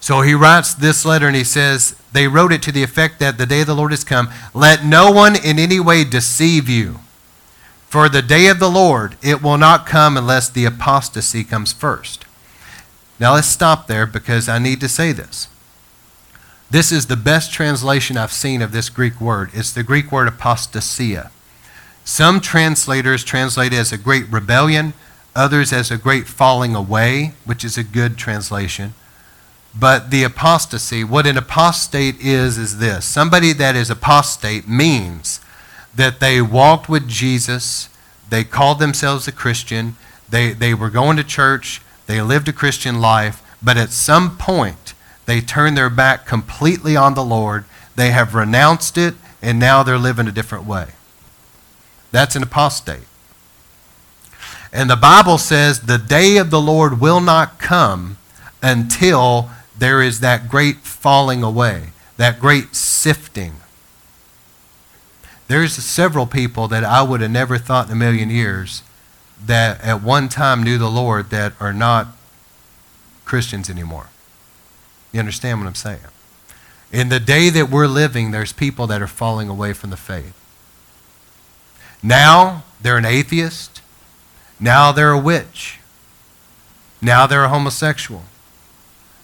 So 0.00 0.22
he 0.22 0.32
writes 0.32 0.72
this 0.72 1.04
letter 1.04 1.26
and 1.26 1.36
he 1.36 1.44
says, 1.44 1.96
They 2.12 2.28
wrote 2.28 2.50
it 2.50 2.62
to 2.62 2.72
the 2.72 2.82
effect 2.82 3.18
that 3.18 3.36
the 3.36 3.44
day 3.44 3.60
of 3.60 3.66
the 3.66 3.74
Lord 3.74 3.90
has 3.90 4.04
come. 4.04 4.30
Let 4.54 4.86
no 4.86 5.10
one 5.10 5.36
in 5.36 5.58
any 5.58 5.78
way 5.78 6.04
deceive 6.04 6.66
you. 6.66 7.00
For 7.88 8.08
the 8.08 8.22
day 8.22 8.46
of 8.46 8.58
the 8.58 8.70
Lord, 8.70 9.16
it 9.22 9.42
will 9.42 9.58
not 9.58 9.84
come 9.84 10.16
unless 10.16 10.48
the 10.48 10.64
apostasy 10.64 11.44
comes 11.44 11.74
first. 11.74 12.24
Now 13.20 13.34
let's 13.34 13.48
stop 13.48 13.86
there 13.86 14.06
because 14.06 14.48
I 14.48 14.58
need 14.58 14.80
to 14.80 14.88
say 14.88 15.12
this. 15.12 15.48
This 16.70 16.90
is 16.90 17.06
the 17.06 17.16
best 17.16 17.52
translation 17.52 18.16
I've 18.16 18.32
seen 18.32 18.62
of 18.62 18.72
this 18.72 18.88
Greek 18.88 19.20
word. 19.20 19.50
It's 19.52 19.72
the 19.72 19.82
Greek 19.82 20.10
word 20.10 20.26
apostasia. 20.26 21.30
Some 22.02 22.40
translators 22.40 23.24
translate 23.24 23.74
it 23.74 23.76
as 23.76 23.92
a 23.92 23.98
great 23.98 24.26
rebellion, 24.32 24.94
others 25.34 25.72
as 25.72 25.90
a 25.90 25.98
great 25.98 26.26
falling 26.26 26.74
away, 26.74 27.34
which 27.44 27.64
is 27.64 27.76
a 27.76 27.84
good 27.84 28.16
translation. 28.16 28.94
But 29.74 30.10
the 30.10 30.22
apostasy, 30.22 31.02
what 31.02 31.26
an 31.26 31.36
apostate 31.36 32.20
is, 32.20 32.58
is 32.58 32.78
this 32.78 33.04
somebody 33.04 33.52
that 33.54 33.74
is 33.74 33.90
apostate 33.90 34.68
means 34.68 35.40
that 35.94 36.20
they 36.20 36.40
walked 36.40 36.88
with 36.88 37.08
Jesus, 37.08 37.88
they 38.28 38.44
called 38.44 38.78
themselves 38.78 39.26
a 39.26 39.32
Christian, 39.32 39.96
they, 40.28 40.52
they 40.52 40.74
were 40.74 40.90
going 40.90 41.16
to 41.16 41.24
church, 41.24 41.80
they 42.06 42.20
lived 42.20 42.48
a 42.48 42.52
Christian 42.52 43.00
life, 43.00 43.42
but 43.62 43.76
at 43.76 43.90
some 43.90 44.36
point 44.36 44.94
they 45.26 45.40
turned 45.40 45.76
their 45.76 45.90
back 45.90 46.26
completely 46.26 46.96
on 46.96 47.14
the 47.14 47.24
Lord, 47.24 47.64
they 47.96 48.10
have 48.10 48.34
renounced 48.34 48.96
it, 48.98 49.14
and 49.42 49.58
now 49.58 49.82
they're 49.82 49.98
living 49.98 50.28
a 50.28 50.32
different 50.32 50.66
way. 50.66 50.88
That's 52.12 52.36
an 52.36 52.42
apostate. 52.42 53.06
And 54.74 54.90
the 54.90 54.96
Bible 54.96 55.38
says 55.38 55.82
the 55.82 55.98
day 55.98 56.36
of 56.36 56.50
the 56.50 56.60
Lord 56.60 57.00
will 57.00 57.20
not 57.20 57.60
come 57.60 58.18
until 58.60 59.48
there 59.78 60.02
is 60.02 60.18
that 60.18 60.48
great 60.48 60.78
falling 60.78 61.44
away, 61.44 61.90
that 62.16 62.40
great 62.40 62.74
sifting. 62.74 63.54
There's 65.46 65.74
several 65.74 66.26
people 66.26 66.66
that 66.68 66.82
I 66.82 67.02
would 67.02 67.20
have 67.20 67.30
never 67.30 67.56
thought 67.56 67.86
in 67.86 67.92
a 67.92 67.96
million 67.96 68.30
years 68.30 68.82
that 69.46 69.80
at 69.80 70.02
one 70.02 70.28
time 70.28 70.64
knew 70.64 70.76
the 70.76 70.90
Lord 70.90 71.30
that 71.30 71.52
are 71.60 71.72
not 71.72 72.08
Christians 73.24 73.70
anymore. 73.70 74.08
You 75.12 75.20
understand 75.20 75.60
what 75.60 75.68
I'm 75.68 75.76
saying? 75.76 76.00
In 76.90 77.10
the 77.10 77.20
day 77.20 77.48
that 77.50 77.70
we're 77.70 77.86
living, 77.86 78.32
there's 78.32 78.52
people 78.52 78.88
that 78.88 79.00
are 79.00 79.06
falling 79.06 79.48
away 79.48 79.72
from 79.72 79.90
the 79.90 79.96
faith. 79.96 80.34
Now 82.02 82.64
they're 82.82 82.98
an 82.98 83.04
atheist. 83.04 83.82
Now 84.64 84.92
they're 84.92 85.12
a 85.12 85.18
witch. 85.18 85.78
Now 87.02 87.26
they're 87.26 87.44
a 87.44 87.48
homosexual 87.48 88.24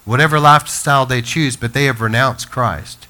whatever 0.04 0.40
lifestyle 0.40 1.06
they 1.06 1.22
choose, 1.22 1.56
but 1.56 1.72
they 1.72 1.84
have 1.84 2.00
renounced 2.00 2.50
Christ. 2.50 3.06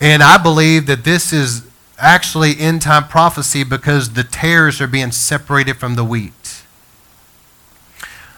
And 0.00 0.22
I 0.22 0.38
believe 0.38 0.86
that 0.86 1.02
this 1.02 1.32
is 1.32 1.66
actually 1.98 2.58
end 2.58 2.82
time 2.82 3.08
prophecy 3.08 3.64
because 3.64 4.12
the 4.12 4.22
tares 4.22 4.80
are 4.80 4.86
being 4.86 5.10
separated 5.10 5.74
from 5.74 5.96
the 5.96 6.04
wheat. 6.04 6.62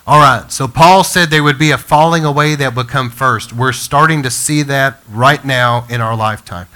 All 0.04 0.20
right, 0.20 0.50
so 0.50 0.66
Paul 0.66 1.04
said 1.04 1.28
there 1.28 1.44
would 1.44 1.58
be 1.58 1.70
a 1.70 1.78
falling 1.78 2.24
away 2.24 2.56
that 2.56 2.74
would 2.74 2.88
come 2.88 3.10
first. 3.10 3.52
We're 3.52 3.72
starting 3.72 4.22
to 4.24 4.30
see 4.30 4.62
that 4.62 5.00
right 5.08 5.44
now 5.44 5.86
in 5.88 6.00
our 6.00 6.16
lifetime. 6.16 6.66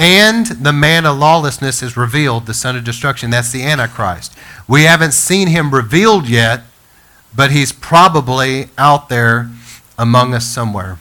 And 0.00 0.46
the 0.46 0.72
man 0.72 1.04
of 1.04 1.18
lawlessness 1.18 1.82
is 1.82 1.94
revealed, 1.94 2.46
the 2.46 2.54
son 2.54 2.74
of 2.74 2.84
destruction. 2.84 3.28
That's 3.28 3.52
the 3.52 3.64
Antichrist. 3.64 4.34
We 4.66 4.84
haven't 4.84 5.12
seen 5.12 5.48
him 5.48 5.74
revealed 5.74 6.26
yet, 6.26 6.62
but 7.36 7.50
he's 7.50 7.70
probably 7.70 8.70
out 8.78 9.10
there 9.10 9.50
among 9.98 10.32
us 10.32 10.46
somewhere. 10.46 10.98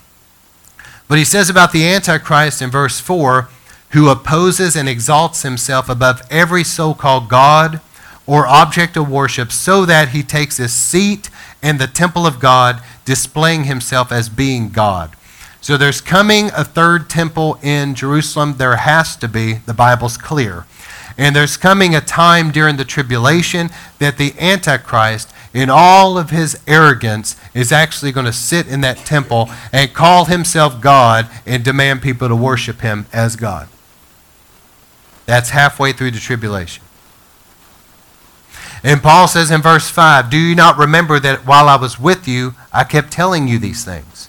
But 1.07 1.17
he 1.17 1.23
says 1.23 1.49
about 1.49 1.71
the 1.71 1.87
Antichrist 1.87 2.61
in 2.61 2.69
verse 2.69 2.99
4 2.99 3.47
who 3.91 4.09
opposes 4.09 4.75
and 4.75 4.89
exalts 4.89 5.43
himself 5.43 5.87
above 5.87 6.21
every 6.29 6.65
so 6.65 6.93
called 6.93 7.29
God 7.29 7.79
or 8.27 8.45
object 8.47 8.97
of 8.97 9.09
worship, 9.09 9.49
so 9.49 9.85
that 9.85 10.09
he 10.09 10.23
takes 10.23 10.57
his 10.57 10.73
seat 10.73 11.29
in 11.63 11.77
the 11.77 11.87
temple 11.87 12.27
of 12.27 12.39
God, 12.39 12.79
displaying 13.05 13.63
himself 13.63 14.11
as 14.11 14.27
being 14.27 14.69
God. 14.69 15.15
So 15.61 15.77
there's 15.77 16.01
coming 16.01 16.49
a 16.55 16.63
third 16.63 17.09
temple 17.09 17.59
in 17.61 17.95
Jerusalem. 17.95 18.55
There 18.57 18.77
has 18.77 19.15
to 19.17 19.27
be, 19.27 19.55
the 19.65 19.73
Bible's 19.73 20.17
clear. 20.17 20.65
And 21.17 21.35
there's 21.35 21.57
coming 21.57 21.93
a 21.93 22.01
time 22.01 22.51
during 22.51 22.77
the 22.77 22.85
tribulation 22.85 23.69
that 23.99 24.17
the 24.17 24.33
Antichrist 24.39 25.33
in 25.53 25.69
all 25.69 26.17
of 26.17 26.29
his 26.29 26.59
arrogance, 26.67 27.35
is 27.53 27.71
actually 27.71 28.11
going 28.11 28.25
to 28.25 28.33
sit 28.33 28.67
in 28.67 28.81
that 28.81 28.97
temple 28.97 29.49
and 29.73 29.93
call 29.93 30.25
himself 30.25 30.79
God 30.79 31.27
and 31.45 31.63
demand 31.63 32.01
people 32.01 32.27
to 32.27 32.35
worship 32.35 32.81
him 32.81 33.07
as 33.11 33.35
God. 33.35 33.67
That's 35.25 35.49
halfway 35.49 35.93
through 35.93 36.11
the 36.11 36.19
tribulation. 36.19 36.83
And 38.83 39.03
Paul 39.03 39.27
says 39.27 39.51
in 39.51 39.61
verse 39.61 39.89
5, 39.89 40.29
Do 40.29 40.37
you 40.37 40.55
not 40.55 40.77
remember 40.77 41.19
that 41.19 41.45
while 41.45 41.67
I 41.67 41.75
was 41.75 41.99
with 41.99 42.27
you, 42.27 42.53
I 42.71 42.83
kept 42.83 43.11
telling 43.11 43.47
you 43.47 43.59
these 43.59 43.83
things? 43.83 44.28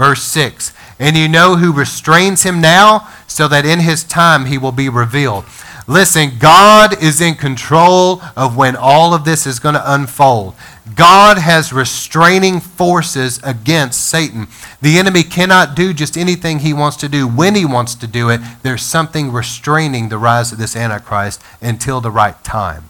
Verse 0.00 0.22
6, 0.22 0.72
And 0.98 1.14
you 1.14 1.28
know 1.28 1.56
who 1.56 1.74
restrains 1.74 2.42
him 2.42 2.58
now, 2.58 3.06
so 3.26 3.46
that 3.48 3.66
in 3.66 3.80
his 3.80 4.02
time 4.02 4.46
he 4.46 4.56
will 4.56 4.72
be 4.72 4.88
revealed. 4.88 5.44
Listen, 5.86 6.38
God 6.38 7.02
is 7.02 7.20
in 7.20 7.34
control 7.34 8.22
of 8.34 8.56
when 8.56 8.76
all 8.76 9.12
of 9.12 9.26
this 9.26 9.46
is 9.46 9.58
going 9.58 9.74
to 9.74 9.92
unfold. 9.92 10.54
God 10.96 11.36
has 11.36 11.70
restraining 11.70 12.60
forces 12.60 13.40
against 13.44 14.08
Satan. 14.08 14.48
The 14.80 14.98
enemy 14.98 15.22
cannot 15.22 15.76
do 15.76 15.92
just 15.92 16.16
anything 16.16 16.60
he 16.60 16.72
wants 16.72 16.96
to 16.96 17.08
do 17.08 17.28
when 17.28 17.54
he 17.54 17.66
wants 17.66 17.94
to 17.96 18.06
do 18.06 18.30
it. 18.30 18.40
There's 18.62 18.82
something 18.82 19.30
restraining 19.30 20.08
the 20.08 20.16
rise 20.16 20.50
of 20.50 20.56
this 20.56 20.76
Antichrist 20.76 21.42
until 21.60 22.00
the 22.00 22.10
right 22.10 22.42
time. 22.42 22.84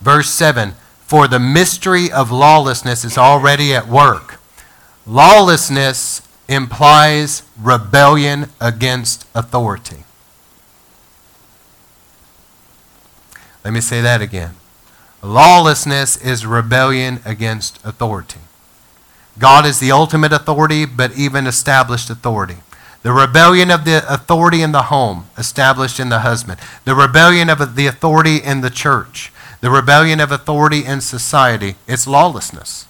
Verse 0.00 0.30
7 0.30 0.72
For 1.02 1.28
the 1.28 1.38
mystery 1.38 2.10
of 2.10 2.30
lawlessness 2.30 3.04
is 3.04 3.18
already 3.18 3.74
at 3.74 3.86
work. 3.86 4.40
Lawlessness 5.06 6.22
implies 6.48 7.42
rebellion 7.60 8.50
against 8.60 9.26
authority. 9.34 10.04
Let 13.64 13.72
me 13.72 13.80
say 13.80 14.00
that 14.00 14.20
again. 14.20 14.54
Lawlessness 15.22 16.16
is 16.16 16.46
rebellion 16.46 17.20
against 17.24 17.84
authority. 17.84 18.40
God 19.38 19.66
is 19.66 19.80
the 19.80 19.92
ultimate 19.92 20.32
authority, 20.32 20.86
but 20.86 21.16
even 21.16 21.46
established 21.46 22.08
authority. 22.10 22.56
The 23.02 23.12
rebellion 23.12 23.70
of 23.70 23.84
the 23.84 24.04
authority 24.12 24.62
in 24.62 24.72
the 24.72 24.84
home, 24.84 25.26
established 25.38 26.00
in 26.00 26.08
the 26.08 26.20
husband. 26.20 26.58
The 26.84 26.94
rebellion 26.94 27.48
of 27.50 27.76
the 27.76 27.86
authority 27.86 28.38
in 28.38 28.60
the 28.60 28.70
church. 28.70 29.32
The 29.60 29.70
rebellion 29.70 30.20
of 30.20 30.32
authority 30.32 30.84
in 30.84 31.00
society. 31.00 31.76
It's 31.86 32.06
lawlessness. 32.06 32.86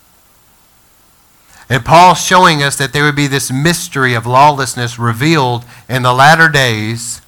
And 1.68 1.84
Paul's 1.84 2.24
showing 2.24 2.62
us 2.62 2.76
that 2.76 2.92
there 2.92 3.04
would 3.04 3.16
be 3.16 3.26
this 3.26 3.50
mystery 3.50 4.14
of 4.14 4.26
lawlessness 4.26 4.98
revealed 4.98 5.64
in 5.88 6.02
the 6.02 6.12
latter 6.12 6.48
days. 6.48 7.20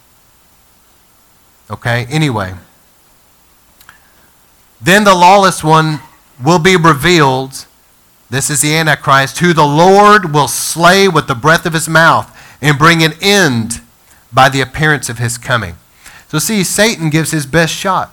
Okay, 1.70 2.06
anyway. 2.06 2.54
Then 4.80 5.04
the 5.04 5.14
lawless 5.14 5.64
one 5.64 6.00
will 6.42 6.60
be 6.60 6.76
revealed. 6.76 7.66
This 8.30 8.48
is 8.48 8.60
the 8.60 8.76
Antichrist, 8.76 9.38
who 9.38 9.52
the 9.52 9.66
Lord 9.66 10.32
will 10.32 10.48
slay 10.48 11.08
with 11.08 11.26
the 11.26 11.34
breath 11.34 11.66
of 11.66 11.72
his 11.72 11.88
mouth 11.88 12.34
and 12.62 12.78
bring 12.78 13.02
an 13.02 13.14
end 13.20 13.80
by 14.32 14.48
the 14.48 14.60
appearance 14.60 15.08
of 15.08 15.18
his 15.18 15.36
coming. 15.36 15.76
So, 16.28 16.38
see, 16.38 16.62
Satan 16.62 17.10
gives 17.10 17.30
his 17.30 17.46
best 17.46 17.74
shot. 17.74 18.12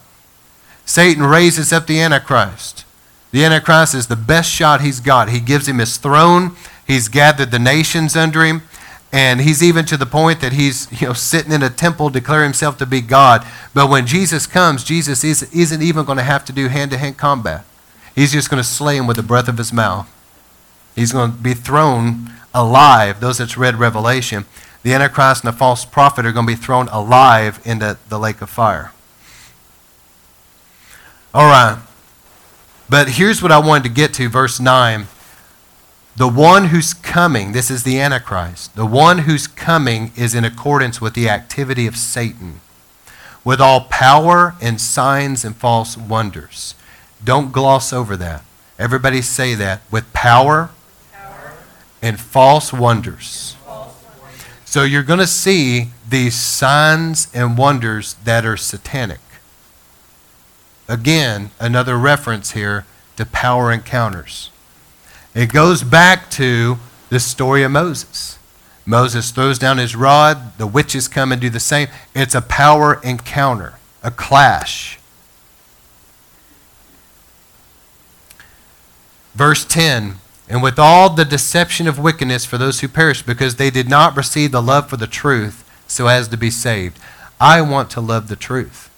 Satan 0.86 1.24
raises 1.24 1.74
up 1.74 1.86
the 1.86 2.00
Antichrist. 2.00 2.85
The 3.36 3.44
Antichrist 3.44 3.94
is 3.94 4.08
the 4.08 4.16
best 4.16 4.50
shot 4.50 4.80
he's 4.80 5.02
got. 5.02 5.28
He 5.28 5.42
gives 5.42 5.68
him 5.68 5.80
his 5.80 5.98
throne, 5.98 6.56
he's 6.88 7.10
gathered 7.10 7.52
the 7.52 7.60
nations 7.60 8.16
under 8.16 8.46
him, 8.46 8.62
and 9.12 9.42
he's 9.42 9.62
even 9.62 9.84
to 9.88 9.98
the 9.98 10.06
point 10.06 10.40
that 10.40 10.54
he's 10.54 10.90
you 11.02 11.08
know, 11.08 11.14
sitting 11.14 11.52
in 11.52 11.62
a 11.62 11.70
temple 11.70 12.10
declaring 12.10 12.46
himself 12.46 12.78
to 12.78 12.86
be 12.86 13.02
God. 13.02 13.46
But 13.74 13.90
when 13.90 14.08
Jesus 14.08 14.48
comes, 14.48 14.86
Jesus 14.86 15.26
is, 15.26 15.44
isn't 15.54 15.82
even 15.82 16.06
going 16.06 16.18
to 16.18 16.24
have 16.24 16.46
to 16.46 16.54
do 16.54 16.70
hand 16.70 16.92
to 16.92 16.98
hand 16.98 17.18
combat. 17.18 17.66
He's 18.16 18.32
just 18.32 18.50
going 18.50 18.64
to 18.64 18.70
slay 18.70 18.96
him 18.96 19.06
with 19.06 19.18
the 19.18 19.22
breath 19.22 19.50
of 19.50 19.58
his 19.58 19.74
mouth. 19.74 20.10
He's 20.96 21.12
going 21.12 21.34
to 21.34 21.38
be 21.38 21.54
thrown 21.54 22.32
alive. 22.54 23.20
Those 23.20 23.40
that's 23.40 23.58
read 23.58 23.76
Revelation, 23.76 24.46
the 24.82 24.94
Antichrist 24.94 25.44
and 25.44 25.54
the 25.54 25.58
false 25.58 25.84
prophet 25.84 26.26
are 26.26 26.32
going 26.32 26.48
to 26.48 26.54
be 26.54 26.56
thrown 26.56 26.88
alive 26.88 27.60
into 27.66 27.98
the 28.08 28.18
lake 28.18 28.42
of 28.42 28.50
fire. 28.50 28.94
All 31.34 31.50
right. 31.50 31.85
But 32.90 33.10
here's 33.10 33.42
what 33.42 33.52
I 33.52 33.60
wanted 33.60 33.84
to 33.84 33.90
get 33.90 34.14
to, 34.16 34.30
verse 34.30 34.60
9. 34.60 35.08
The 36.16 36.28
one 36.28 36.66
who's 36.66 36.94
coming, 36.94 37.52
this 37.52 37.70
is 37.70 37.84
the 37.84 38.00
Antichrist, 38.00 38.76
the 38.76 38.86
one 38.86 39.20
who's 39.20 39.48
coming 39.48 40.12
is 40.16 40.34
in 40.34 40.46
accordance 40.46 41.02
with 41.02 41.14
the 41.14 41.28
activity 41.28 41.88
of 41.88 41.98
Satan, 41.98 42.62
with 43.44 43.60
all 43.60 43.82
power 43.82 44.56
and 44.62 44.80
signs 44.80 45.44
and 45.44 45.56
false 45.56 45.98
wonders. 45.98 46.74
Don't 47.24 47.52
gloss 47.52 47.92
over 47.92 48.16
that. 48.18 48.44
Everybody 48.78 49.22
say 49.22 49.56
that. 49.56 49.82
With 49.92 50.12
power, 50.14 50.70
power. 51.12 51.54
and 52.02 52.20
false 52.20 52.72
wonders. 52.72 53.56
So 54.64 54.84
you're 54.84 55.04
going 55.04 55.20
to 55.20 55.28
see 55.28 55.92
these 56.08 56.36
signs 56.36 57.28
and 57.34 57.58
wonders 57.58 58.16
that 58.26 58.46
are 58.46 58.58
satanic. 58.58 59.20
Again, 60.88 61.52
another 61.60 61.98
reference 61.98 62.52
here 62.52 62.86
to 63.18 63.26
power 63.26 63.72
encounters. 63.72 64.52
It 65.34 65.52
goes 65.52 65.84
back 65.84 66.30
to 66.32 66.78
the 67.10 67.20
story 67.20 67.64
of 67.64 67.72
Moses. 67.72 68.38
Moses 68.86 69.32
throws 69.32 69.58
down 69.58 69.80
his 69.80 69.96
rod, 69.96 70.58
the 70.58 70.68
witches 70.68 71.08
come 71.08 71.32
and 71.32 71.42
do 71.42 71.50
the 71.50 71.60
same. 71.60 71.88
It's 72.14 72.36
a 72.36 72.42
power 72.42 73.02
encounter, 73.04 73.76
a 74.04 74.12
clash. 74.12 75.00
Verse 79.34 79.66
10 79.66 80.16
And 80.48 80.62
with 80.62 80.78
all 80.78 81.10
the 81.10 81.26
deception 81.26 81.88
of 81.88 81.98
wickedness 81.98 82.46
for 82.46 82.60
those 82.60 82.80
who 82.80 82.88
perish, 82.88 83.24
because 83.24 83.56
they 83.56 83.72
did 83.72 83.90
not 83.90 84.16
receive 84.16 84.52
the 84.52 84.62
love 84.62 84.90
for 84.90 84.98
the 84.98 85.08
truth 85.08 85.64
so 85.88 86.08
as 86.08 86.28
to 86.28 86.38
be 86.38 86.52
saved. 86.52 87.00
I 87.40 87.62
want 87.62 87.90
to 87.92 88.02
love 88.02 88.28
the 88.28 88.36
truth. 88.36 88.90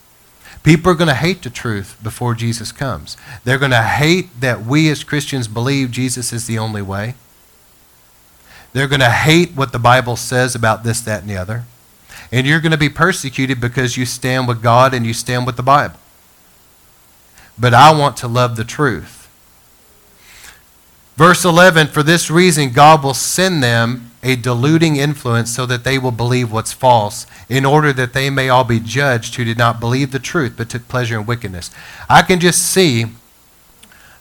People 0.68 0.92
are 0.92 0.96
going 0.96 1.08
to 1.08 1.14
hate 1.14 1.44
the 1.44 1.50
truth 1.50 1.98
before 2.04 2.36
Jesus 2.36 2.74
comes. 2.74 3.16
They're 3.46 3.58
going 3.58 3.72
to 3.72 3.84
hate 3.84 4.42
that 4.42 4.66
we 4.66 4.90
as 4.90 5.02
Christians 5.02 5.48
believe 5.48 5.92
Jesus 5.92 6.34
is 6.34 6.46
the 6.46 6.60
only 6.60 6.82
way. 6.82 7.16
They're 8.74 8.90
going 8.90 9.00
to 9.00 9.10
hate 9.10 9.52
what 9.56 9.72
the 9.72 9.80
Bible 9.80 10.18
says 10.18 10.56
about 10.56 10.84
this, 10.84 11.00
that, 11.00 11.22
and 11.22 11.30
the 11.30 11.38
other. 11.38 11.64
And 12.34 12.46
you're 12.46 12.60
going 12.60 12.74
to 12.74 12.78
be 12.78 12.90
persecuted 12.90 13.62
because 13.62 13.96
you 13.96 14.06
stand 14.06 14.46
with 14.50 14.62
God 14.62 14.94
and 14.94 15.06
you 15.06 15.14
stand 15.14 15.46
with 15.46 15.56
the 15.56 15.64
Bible. 15.64 15.96
But 17.58 17.74
I 17.74 17.98
want 17.98 18.18
to 18.18 18.28
love 18.28 18.58
the 18.58 18.66
truth. 18.66 19.30
Verse 21.16 21.46
11 21.46 21.88
For 21.88 22.04
this 22.04 22.30
reason, 22.30 22.74
God 22.74 23.06
will 23.06 23.14
send 23.14 23.64
them 23.64 24.12
a 24.28 24.36
deluding 24.36 24.98
influence 24.98 25.56
so 25.56 25.66
that 25.66 25.84
they 25.84 25.98
will 25.98 26.12
believe 26.12 26.52
what's 26.52 26.74
false, 26.74 27.26
in 27.50 27.66
order 27.66 27.94
that 27.94 28.14
they 28.14 28.30
may 28.30 28.50
all 28.50 28.64
be 28.64 28.80
judged 28.80 29.36
who 29.36 29.46
did 29.46 29.58
not 29.58 29.80
believe 29.80 30.12
the 30.12 30.20
truth 30.20 30.56
but 30.58 30.70
took 30.70 30.88
pleasure 30.88 31.20
in 31.20 31.26
wickedness. 31.26 31.72
I 32.10 32.22
can 32.22 32.40
just 32.40 32.62
see 32.62 33.06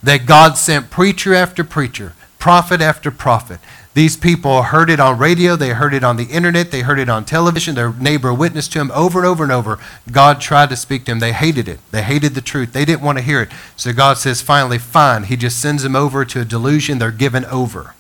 that 0.03 0.27
God 0.27 0.57
sent 0.57 0.91
preacher 0.91 1.35
after 1.35 1.65
preacher, 1.65 2.15
prophet 2.39 2.81
after 2.81 3.11
prophet, 3.11 3.61
these 3.97 4.19
people 4.19 4.65
heard 4.65 4.91
it 4.91 5.01
on 5.01 5.17
radio, 5.17 5.57
they 5.57 5.71
heard 5.71 5.95
it 5.95 6.05
on 6.05 6.19
the 6.19 6.25
internet, 6.25 6.71
they 6.71 6.83
heard 6.83 6.99
it 6.99 7.09
on 7.09 7.25
television, 7.25 7.75
their 7.75 7.95
neighbor 7.95 8.35
witnessed 8.35 8.73
to 8.73 8.79
them 8.79 8.93
over 8.95 9.21
and 9.21 9.27
over 9.27 9.43
and 9.43 9.51
over. 9.51 9.79
God 10.13 10.39
tried 10.39 10.69
to 10.69 10.77
speak 10.77 11.07
to 11.07 11.13
them. 11.13 11.21
They 11.21 11.33
hated 11.33 11.67
it. 11.67 11.81
They 11.93 12.03
hated 12.03 12.35
the 12.35 12.43
truth. 12.43 12.75
They 12.75 12.85
didn't 12.85 13.01
want 13.01 13.17
to 13.17 13.25
hear 13.25 13.41
it. 13.41 13.49
So 13.75 13.95
God 13.95 14.19
says, 14.19 14.43
finally, 14.43 14.77
fine. 14.77 15.23
He 15.23 15.37
just 15.39 15.59
sends 15.59 15.83
them 15.83 15.97
over 15.97 16.27
to 16.27 16.43
a 16.43 16.45
delusion. 16.45 16.99
They're 16.99 17.11
given 17.11 17.47
over. 17.47 17.95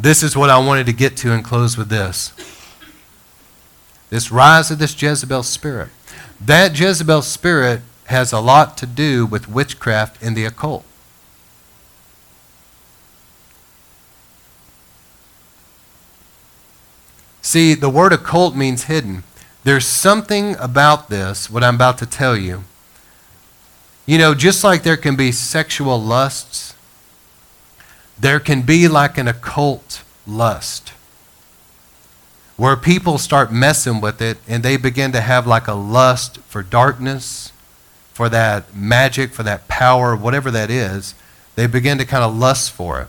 This 0.00 0.22
is 0.22 0.34
what 0.34 0.48
I 0.48 0.58
wanted 0.58 0.86
to 0.86 0.94
get 0.94 1.14
to 1.18 1.32
and 1.32 1.44
close 1.44 1.76
with 1.76 1.90
this. 1.90 2.32
This 4.08 4.32
rise 4.32 4.70
of 4.70 4.78
this 4.78 5.00
Jezebel 5.00 5.42
spirit. 5.42 5.90
That 6.40 6.78
Jezebel 6.78 7.20
spirit 7.20 7.82
has 8.06 8.32
a 8.32 8.40
lot 8.40 8.78
to 8.78 8.86
do 8.86 9.26
with 9.26 9.46
witchcraft 9.46 10.22
and 10.22 10.34
the 10.34 10.46
occult. 10.46 10.84
See, 17.42 17.74
the 17.74 17.90
word 17.90 18.14
occult 18.14 18.56
means 18.56 18.84
hidden. 18.84 19.22
There's 19.64 19.86
something 19.86 20.56
about 20.56 21.10
this, 21.10 21.50
what 21.50 21.62
I'm 21.62 21.74
about 21.74 21.98
to 21.98 22.06
tell 22.06 22.38
you. 22.38 22.64
You 24.06 24.16
know, 24.16 24.34
just 24.34 24.64
like 24.64 24.82
there 24.82 24.96
can 24.96 25.14
be 25.14 25.30
sexual 25.30 26.00
lusts, 26.00 26.74
there 28.20 28.40
can 28.40 28.62
be 28.62 28.86
like 28.88 29.16
an 29.18 29.28
occult 29.28 30.02
lust 30.26 30.92
where 32.56 32.76
people 32.76 33.16
start 33.16 33.50
messing 33.50 34.00
with 34.00 34.20
it 34.20 34.36
and 34.46 34.62
they 34.62 34.76
begin 34.76 35.12
to 35.12 35.20
have 35.20 35.46
like 35.46 35.66
a 35.66 35.72
lust 35.72 36.38
for 36.40 36.62
darkness 36.62 37.52
for 38.12 38.28
that 38.28 38.74
magic, 38.74 39.32
for 39.32 39.42
that 39.42 39.66
power, 39.66 40.14
whatever 40.14 40.50
that 40.50 40.70
is, 40.70 41.14
they 41.54 41.66
begin 41.66 41.96
to 41.96 42.04
kind 42.04 42.22
of 42.22 42.36
lust 42.36 42.70
for 42.70 43.00
it. 43.00 43.08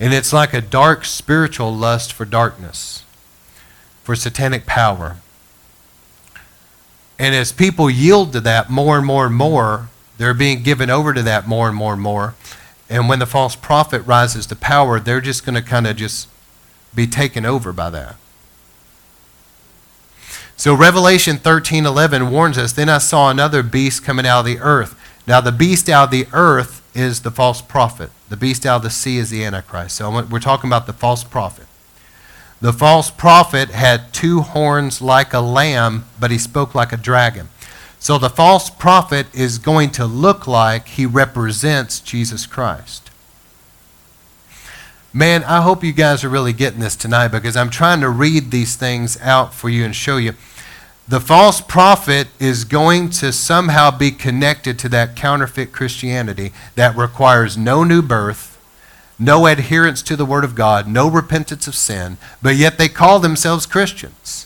And 0.00 0.14
it's 0.14 0.32
like 0.32 0.54
a 0.54 0.62
dark 0.62 1.04
spiritual 1.04 1.70
lust 1.74 2.10
for 2.10 2.24
darkness, 2.24 3.04
for 4.02 4.16
satanic 4.16 4.64
power. 4.64 5.18
And 7.18 7.34
as 7.34 7.52
people 7.52 7.90
yield 7.90 8.32
to 8.32 8.40
that 8.40 8.70
more 8.70 8.96
and 8.96 9.06
more 9.06 9.26
and 9.26 9.34
more, 9.34 9.90
they're 10.16 10.32
being 10.32 10.62
given 10.62 10.88
over 10.88 11.12
to 11.12 11.22
that 11.22 11.46
more 11.46 11.68
and 11.68 11.76
more 11.76 11.92
and 11.92 12.00
more. 12.00 12.34
And 12.88 13.08
when 13.08 13.18
the 13.18 13.26
false 13.26 13.56
prophet 13.56 14.00
rises 14.00 14.46
to 14.46 14.56
power, 14.56 15.00
they're 15.00 15.20
just 15.20 15.44
going 15.44 15.54
to 15.54 15.62
kind 15.62 15.86
of 15.86 15.96
just 15.96 16.28
be 16.94 17.06
taken 17.06 17.44
over 17.44 17.72
by 17.72 17.90
that. 17.90 18.16
So 20.56 20.74
Revelation 20.74 21.38
13:11 21.38 22.30
warns 22.30 22.58
us, 22.58 22.72
then 22.72 22.88
I 22.88 22.98
saw 22.98 23.30
another 23.30 23.62
beast 23.62 24.04
coming 24.04 24.26
out 24.26 24.40
of 24.40 24.46
the 24.46 24.58
earth. 24.60 24.94
Now 25.26 25.40
the 25.40 25.52
beast 25.52 25.88
out 25.88 26.04
of 26.04 26.10
the 26.10 26.26
earth 26.32 26.82
is 26.94 27.22
the 27.22 27.30
false 27.30 27.60
prophet. 27.60 28.10
The 28.28 28.36
beast 28.36 28.64
out 28.64 28.76
of 28.76 28.82
the 28.82 28.90
sea 28.90 29.18
is 29.18 29.30
the 29.30 29.44
antichrist. 29.44 29.96
So 29.96 30.10
we're 30.22 30.38
talking 30.38 30.68
about 30.68 30.86
the 30.86 30.92
false 30.92 31.24
prophet. 31.24 31.66
The 32.60 32.72
false 32.72 33.10
prophet 33.10 33.70
had 33.70 34.12
two 34.12 34.40
horns 34.40 35.02
like 35.02 35.34
a 35.34 35.40
lamb, 35.40 36.04
but 36.20 36.30
he 36.30 36.38
spoke 36.38 36.74
like 36.74 36.92
a 36.92 36.96
dragon. 36.96 37.48
So 38.04 38.18
the 38.18 38.28
false 38.28 38.68
prophet 38.68 39.28
is 39.32 39.56
going 39.56 39.88
to 39.92 40.04
look 40.04 40.46
like 40.46 40.88
he 40.88 41.06
represents 41.06 42.00
Jesus 42.00 42.44
Christ. 42.44 43.10
Man, 45.10 45.42
I 45.44 45.62
hope 45.62 45.82
you 45.82 45.94
guys 45.94 46.22
are 46.22 46.28
really 46.28 46.52
getting 46.52 46.80
this 46.80 46.96
tonight 46.96 47.28
because 47.28 47.56
I'm 47.56 47.70
trying 47.70 48.02
to 48.02 48.10
read 48.10 48.50
these 48.50 48.76
things 48.76 49.18
out 49.22 49.54
for 49.54 49.70
you 49.70 49.86
and 49.86 49.96
show 49.96 50.18
you. 50.18 50.34
The 51.08 51.18
false 51.18 51.62
prophet 51.62 52.28
is 52.38 52.64
going 52.64 53.08
to 53.08 53.32
somehow 53.32 53.90
be 53.90 54.10
connected 54.10 54.78
to 54.80 54.90
that 54.90 55.16
counterfeit 55.16 55.72
Christianity 55.72 56.52
that 56.74 56.94
requires 56.98 57.56
no 57.56 57.84
new 57.84 58.02
birth, 58.02 58.62
no 59.18 59.46
adherence 59.46 60.02
to 60.02 60.14
the 60.14 60.26
Word 60.26 60.44
of 60.44 60.54
God, 60.54 60.86
no 60.86 61.08
repentance 61.08 61.66
of 61.66 61.74
sin, 61.74 62.18
but 62.42 62.56
yet 62.56 62.76
they 62.76 62.90
call 62.90 63.18
themselves 63.18 63.64
Christians. 63.64 64.43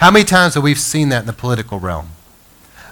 How 0.00 0.10
many 0.10 0.24
times 0.24 0.54
have 0.54 0.62
we 0.62 0.74
seen 0.74 1.08
that 1.10 1.20
in 1.20 1.26
the 1.26 1.32
political 1.32 1.80
realm? 1.80 2.10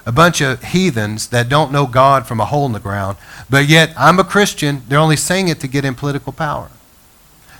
a 0.05 0.11
bunch 0.11 0.39
of 0.39 0.63
heathens 0.63 1.29
that 1.29 1.49
don't 1.49 1.71
know 1.71 1.87
God 1.87 2.27
from 2.27 2.39
a 2.39 2.45
hole 2.45 2.65
in 2.65 2.73
the 2.73 2.79
ground, 2.79 3.17
but 3.49 3.67
yet 3.67 3.91
I'm 3.97 4.19
a 4.19 4.23
Christian. 4.23 4.83
They're 4.87 4.99
only 4.99 5.15
saying 5.15 5.47
it 5.47 5.59
to 5.61 5.67
get 5.67 5.83
in 5.83 5.95
political 5.95 6.31
power. 6.31 6.69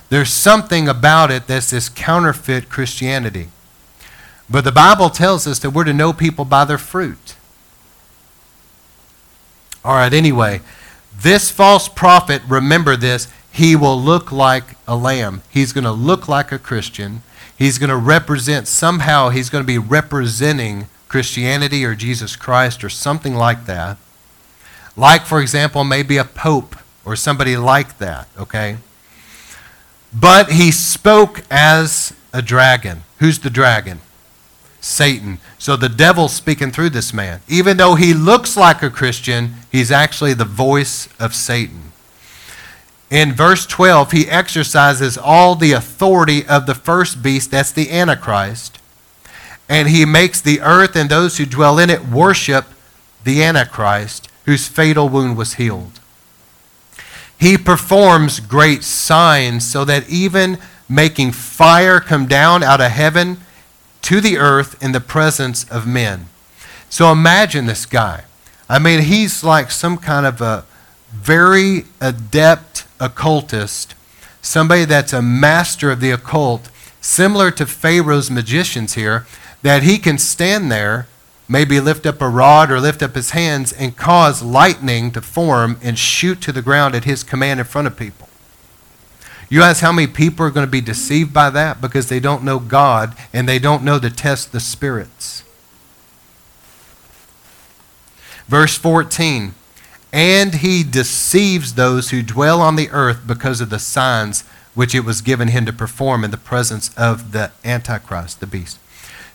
There's 0.08 0.30
something 0.30 0.88
about 0.88 1.32
it 1.32 1.48
that's 1.48 1.70
this 1.70 1.88
counterfeit 1.88 2.68
Christianity. 2.68 3.48
But 4.48 4.62
the 4.62 4.70
Bible 4.70 5.10
tells 5.10 5.48
us 5.48 5.58
that 5.58 5.70
we're 5.70 5.84
to 5.84 5.92
know 5.92 6.12
people 6.12 6.44
by 6.44 6.64
their 6.64 6.78
fruit. 6.78 7.34
All 9.84 9.94
right, 9.94 10.14
anyway, 10.14 10.60
this 11.20 11.50
false 11.50 11.88
prophet, 11.88 12.42
remember 12.46 12.96
this, 12.96 13.26
he 13.50 13.74
will 13.74 14.00
look 14.00 14.30
like 14.30 14.76
a 14.86 14.94
lamb. 14.94 15.42
He's 15.50 15.72
going 15.72 15.84
to 15.84 15.90
look 15.90 16.28
like 16.28 16.52
a 16.52 16.58
Christian. 16.58 17.22
He's 17.56 17.78
going 17.78 17.90
to 17.90 17.96
represent, 17.96 18.68
somehow, 18.68 19.30
he's 19.30 19.48
going 19.48 19.64
to 19.64 19.66
be 19.66 19.78
representing 19.78 20.86
Christianity 21.08 21.84
or 21.84 21.94
Jesus 21.94 22.36
Christ 22.36 22.84
or 22.84 22.88
something 22.88 23.34
like 23.34 23.66
that. 23.66 23.96
Like, 24.96 25.26
for 25.26 25.40
example, 25.40 25.84
maybe 25.84 26.16
a 26.16 26.24
pope 26.24 26.76
or 27.04 27.16
somebody 27.16 27.56
like 27.56 27.98
that, 27.98 28.28
okay? 28.38 28.78
But 30.12 30.52
he 30.52 30.70
spoke 30.70 31.42
as 31.50 32.12
a 32.32 32.42
dragon. 32.42 33.02
Who's 33.18 33.38
the 33.38 33.50
dragon? 33.50 34.00
Satan. 34.80 35.38
So 35.58 35.76
the 35.76 35.88
devil's 35.88 36.34
speaking 36.34 36.70
through 36.70 36.90
this 36.90 37.12
man. 37.12 37.40
Even 37.48 37.76
though 37.76 37.94
he 37.94 38.14
looks 38.14 38.56
like 38.56 38.82
a 38.82 38.90
Christian, 38.90 39.54
he's 39.72 39.90
actually 39.90 40.34
the 40.34 40.44
voice 40.44 41.08
of 41.18 41.34
Satan. 41.34 41.85
In 43.10 43.32
verse 43.32 43.66
12, 43.66 44.12
he 44.12 44.28
exercises 44.28 45.16
all 45.16 45.54
the 45.54 45.72
authority 45.72 46.44
of 46.46 46.66
the 46.66 46.74
first 46.74 47.22
beast, 47.22 47.52
that's 47.52 47.70
the 47.70 47.90
Antichrist, 47.90 48.78
and 49.68 49.88
he 49.88 50.04
makes 50.04 50.40
the 50.40 50.60
earth 50.60 50.96
and 50.96 51.08
those 51.08 51.38
who 51.38 51.46
dwell 51.46 51.78
in 51.78 51.90
it 51.90 52.06
worship 52.06 52.66
the 53.22 53.42
Antichrist, 53.42 54.28
whose 54.44 54.68
fatal 54.68 55.08
wound 55.08 55.36
was 55.36 55.54
healed. 55.54 56.00
He 57.38 57.56
performs 57.58 58.40
great 58.40 58.82
signs 58.82 59.68
so 59.68 59.84
that 59.84 60.08
even 60.08 60.58
making 60.88 61.32
fire 61.32 62.00
come 62.00 62.26
down 62.26 62.62
out 62.62 62.80
of 62.80 62.90
heaven 62.90 63.38
to 64.02 64.20
the 64.20 64.38
earth 64.38 64.82
in 64.82 64.92
the 64.92 65.00
presence 65.00 65.68
of 65.70 65.86
men. 65.86 66.26
So 66.88 67.10
imagine 67.10 67.66
this 67.66 67.86
guy. 67.86 68.24
I 68.68 68.78
mean, 68.78 69.02
he's 69.02 69.44
like 69.44 69.70
some 69.70 69.98
kind 69.98 70.26
of 70.26 70.40
a 70.40 70.64
very 71.12 71.84
adept 72.00 72.75
occultist, 73.00 73.94
somebody 74.42 74.84
that's 74.84 75.12
a 75.12 75.22
master 75.22 75.90
of 75.90 76.00
the 76.00 76.10
occult, 76.10 76.70
similar 77.00 77.50
to 77.52 77.66
Pharaoh's 77.66 78.30
magicians 78.30 78.94
here 78.94 79.26
that 79.62 79.82
he 79.82 79.98
can 79.98 80.18
stand 80.18 80.70
there, 80.70 81.06
maybe 81.48 81.80
lift 81.80 82.06
up 82.06 82.20
a 82.20 82.28
rod 82.28 82.70
or 82.70 82.80
lift 82.80 83.02
up 83.02 83.14
his 83.14 83.30
hands 83.30 83.72
and 83.72 83.96
cause 83.96 84.42
lightning 84.42 85.10
to 85.12 85.20
form 85.20 85.78
and 85.82 85.98
shoot 85.98 86.40
to 86.42 86.52
the 86.52 86.62
ground 86.62 86.94
at 86.94 87.04
his 87.04 87.22
command 87.22 87.60
in 87.60 87.66
front 87.66 87.86
of 87.86 87.96
people. 87.96 88.28
You 89.48 89.62
ask 89.62 89.80
how 89.80 89.92
many 89.92 90.08
people 90.08 90.44
are 90.44 90.50
going 90.50 90.66
to 90.66 90.70
be 90.70 90.80
deceived 90.80 91.32
by 91.32 91.50
that 91.50 91.80
because 91.80 92.08
they 92.08 92.18
don't 92.18 92.42
know 92.42 92.58
God 92.58 93.16
and 93.32 93.48
they 93.48 93.60
don't 93.60 93.84
know 93.84 93.98
to 94.00 94.10
test 94.10 94.50
the 94.50 94.60
spirits. 94.60 95.44
Verse 98.48 98.76
14 98.76 99.54
And 100.16 100.54
he 100.54 100.82
deceives 100.82 101.74
those 101.74 102.10
who 102.10 102.22
dwell 102.22 102.60
on 102.60 102.76
the 102.76 102.88
earth 102.90 103.20
because 103.26 103.60
of 103.60 103.70
the 103.70 103.78
signs 103.78 104.42
which 104.74 104.94
it 104.94 105.04
was 105.04 105.20
given 105.20 105.48
him 105.48 105.66
to 105.66 105.72
perform 105.72 106.24
in 106.24 106.30
the 106.30 106.36
presence 106.36 106.92
of 106.96 107.32
the 107.32 107.52
Antichrist, 107.64 108.40
the 108.40 108.46
beast 108.46 108.78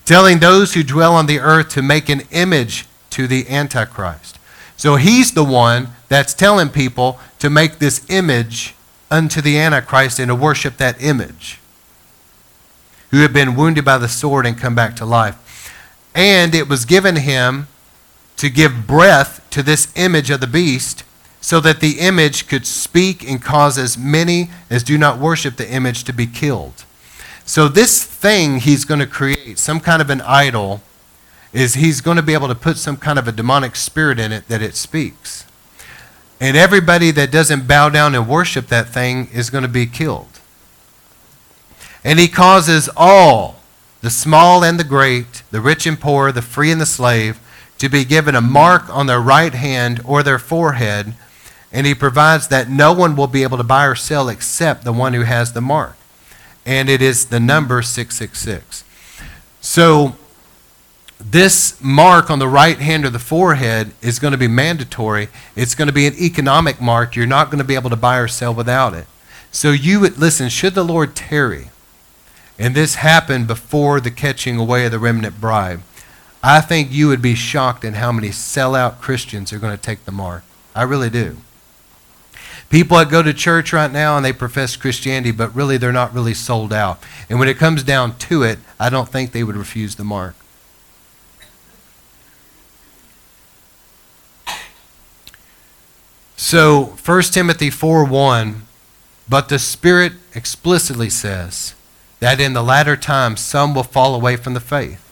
telling 0.06 0.40
those 0.40 0.74
who 0.74 0.84
dwell 0.84 1.16
on 1.16 1.26
the 1.26 1.40
earth 1.40 1.70
to 1.70 1.82
make 1.82 2.10
an 2.10 2.22
image 2.32 2.86
to 3.10 3.28
the 3.28 3.48
Antichrist. 3.50 4.40
So 4.78 4.96
he's 4.96 5.32
the 5.32 5.44
one 5.44 5.90
that's 6.10 6.34
telling 6.34 6.70
people 6.70 7.20
to 7.40 7.50
make 7.50 7.80
this 7.80 8.06
image 8.10 8.76
unto 9.10 9.42
the 9.42 9.58
Antichrist 9.58 10.20
and 10.20 10.30
to 10.30 10.36
worship 10.36 10.78
that 10.78 11.02
image, 11.02 11.60
who 13.12 13.22
had 13.22 13.34
been 13.34 13.56
wounded 13.56 13.86
by 13.86 13.98
the 13.98 14.08
sword 14.08 14.46
and 14.46 14.58
come 14.58 14.76
back 14.76 14.96
to 14.98 15.06
life. 15.06 15.38
And 16.16 16.56
it 16.56 16.68
was 16.68 16.86
given 16.86 17.18
him 17.18 17.68
to 18.42 18.50
give 18.50 18.88
breath 18.88 19.48
to 19.52 19.62
this 19.62 19.94
image 19.96 20.32
of 20.32 20.39
the 20.39 20.48
beast 20.48 21.04
so 21.42 21.60
that 21.60 21.80
the 21.80 22.00
image 22.00 22.48
could 22.48 22.66
speak 22.66 23.24
and 23.24 23.39
cause 23.39 23.78
as 23.78 24.00
many 24.00 24.50
as 24.68 24.82
do 24.82 24.98
not 24.98 25.20
worship 25.20 25.58
the 25.58 25.72
image 25.72 26.04
to 26.04 26.12
be 26.12 26.26
killed. 26.26 26.84
So, 27.46 27.68
this 27.68 28.04
thing 28.04 28.58
he's 28.58 28.84
going 28.84 29.00
to 29.00 29.06
create, 29.06 29.60
some 29.60 29.80
kind 29.80 30.02
of 30.02 30.10
an 30.10 30.22
idol, 30.22 30.82
is 31.54 31.76
he's 31.76 32.02
going 32.02 32.18
to 32.18 32.24
be 32.24 32.34
able 32.34 32.48
to 32.48 32.56
put 32.56 32.78
some 32.78 32.98
kind 32.98 33.20
of 33.20 33.28
a 33.28 33.32
demonic 33.32 33.76
spirit 33.76 34.18
in 34.18 34.32
it 34.32 34.48
that 34.48 34.64
it 34.64 34.74
speaks. 34.76 35.46
And 36.39 36.58
everybody 36.58 37.12
that 37.12 37.32
doesn't 37.32 37.68
bow 37.68 37.89
down 37.89 38.16
and 38.16 38.28
worship 38.28 38.70
that 38.70 38.89
thing 38.89 39.30
is 39.32 39.52
going 39.52 39.62
to 39.62 39.68
be 39.68 39.86
killed. 39.86 40.39
And 42.04 42.18
he 42.18 42.28
causes 42.28 42.89
all, 42.98 43.58
the 44.02 44.10
small 44.10 44.64
and 44.64 44.80
the 44.80 44.84
great, 44.84 45.44
the 45.52 45.62
rich 45.62 45.86
and 45.86 46.00
poor, 46.00 46.32
the 46.32 46.42
free 46.42 46.72
and 46.72 46.82
the 46.82 46.88
slave, 46.88 47.39
to 47.82 47.90
be 47.90 48.06
given 48.06 48.34
a 48.34 48.42
mark 48.42 48.90
on 48.90 49.06
their 49.06 49.22
right 49.22 49.54
hand 49.54 50.02
or 50.06 50.24
their 50.24 50.40
forehead. 50.40 51.14
And 51.72 51.86
he 51.86 51.94
provides 51.94 52.48
that 52.48 52.70
no 52.70 52.92
one 52.92 53.16
will 53.16 53.28
be 53.28 53.44
able 53.44 53.58
to 53.58 53.64
buy 53.64 53.86
or 53.86 53.96
sell 53.96 54.30
except 54.30 54.84
the 54.84 54.92
one 54.92 55.14
who 55.14 55.22
has 55.22 55.54
the 55.54 55.62
mark 55.62 55.96
and 56.66 56.90
it 56.90 57.02
is 57.02 57.26
the 57.26 57.40
number 57.40 57.82
666. 57.82 58.84
So, 59.62 60.16
this 61.20 61.80
mark 61.82 62.32
on 62.32 62.40
the 62.40 62.48
right 62.48 62.80
hand 62.80 63.06
or 63.06 63.12
the 63.12 63.20
forehead 63.20 63.92
is 64.02 64.18
going 64.18 64.32
to 64.32 64.38
be 64.38 64.48
mandatory. 64.48 65.28
It's 65.56 65.76
going 65.76 65.88
to 65.88 65.94
be 65.94 66.08
an 66.08 66.16
economic 66.16 66.82
mark. 66.82 67.16
You're 67.16 67.28
not 67.28 67.52
going 67.52 67.60
to 67.60 67.64
be 67.64 67.76
able 67.76 67.92
to 67.92 67.96
buy 67.96 68.18
or 68.18 68.28
sell 68.28 68.54
without 68.54 68.96
it. 68.96 69.06
So, 69.52 69.72
you 69.72 70.00
would 70.00 70.18
listen, 70.18 70.50
should 70.50 70.76
the 70.76 70.84
Lord 70.84 71.16
tarry, 71.16 71.70
and 72.58 72.74
this 72.74 72.96
happened 72.96 73.48
before 73.48 74.00
the 74.00 74.12
catching 74.12 74.58
away 74.58 74.86
of 74.86 74.92
the 74.92 75.00
remnant 75.00 75.42
bride, 75.42 75.82
I 76.44 76.62
think 76.62 76.92
you 76.92 77.08
would 77.08 77.22
be 77.22 77.36
shocked 77.36 77.86
at 77.86 77.96
how 77.96 78.12
many 78.12 78.30
sellout 78.30 79.00
Christians 79.00 79.54
are 79.54 79.60
going 79.60 79.76
to 79.76 79.82
take 79.82 80.06
the 80.06 80.12
mark. 80.12 80.44
I 80.76 80.84
really 80.84 81.10
do. 81.10 81.38
People 82.70 82.98
that 82.98 83.10
go 83.10 83.22
to 83.22 83.34
church 83.34 83.74
right 83.74 83.92
now 83.92 84.16
and 84.16 84.26
they 84.26 84.32
profess 84.32 84.78
Christianity, 84.78 85.32
but 85.32 85.54
really 85.54 85.78
they're 85.78 85.92
not 85.92 86.14
really 86.14 86.34
sold 86.34 86.72
out. 86.72 87.04
And 87.30 87.38
when 87.38 87.50
it 87.50 87.58
comes 87.58 87.84
down 87.84 88.18
to 88.20 88.44
it, 88.44 88.60
I 88.80 88.89
don't 88.89 89.10
think 89.10 89.34
they 89.34 89.44
would 89.44 89.58
refuse 89.58 89.96
the 89.96 90.06
mark. 90.06 90.36
So 96.38 96.96
1 97.06 97.22
Timothy 97.24 97.70
4 97.70 98.06
1, 98.06 98.62
but 99.30 99.50
the 99.50 99.60
Spirit 99.60 100.14
explicitly 100.34 101.10
says 101.10 101.76
that 102.20 102.39
in 102.39 102.54
the 102.54 102.64
latter 102.64 102.96
times 102.98 103.42
some 103.42 103.76
will 103.76 103.84
fall 103.84 104.16
away 104.16 104.38
from 104.38 104.54
the 104.54 104.60
faith, 104.60 105.11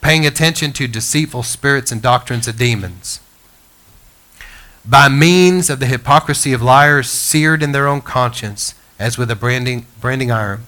paying 0.00 0.26
attention 0.26 0.72
to 0.72 0.88
deceitful 0.88 1.42
spirits 1.42 1.92
and 1.92 2.00
doctrines 2.00 2.48
of 2.48 2.56
demons 2.56 3.20
by 4.88 5.06
means 5.06 5.68
of 5.68 5.80
the 5.80 5.86
hypocrisy 5.86 6.54
of 6.54 6.62
liars 6.62 7.10
seared 7.10 7.62
in 7.62 7.72
their 7.72 7.86
own 7.86 8.00
conscience, 8.00 8.74
as 8.98 9.18
with 9.18 9.30
a 9.30 9.36
branding, 9.36 9.86
branding 10.00 10.30
iron. 10.30 10.66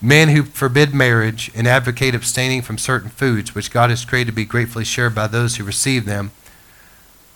Men 0.00 0.28
who 0.28 0.44
forbid 0.44 0.94
marriage 0.94 1.50
and 1.54 1.66
advocate 1.66 2.14
abstaining 2.14 2.62
from 2.62 2.78
certain 2.78 3.10
foods 3.10 3.52
which 3.52 3.72
God 3.72 3.90
has 3.90 4.04
created 4.04 4.30
to 4.30 4.36
be 4.36 4.44
gratefully 4.44 4.84
shared 4.84 5.14
by 5.14 5.26
those 5.26 5.56
who 5.56 5.64
receive 5.64 6.04
them. 6.04 6.30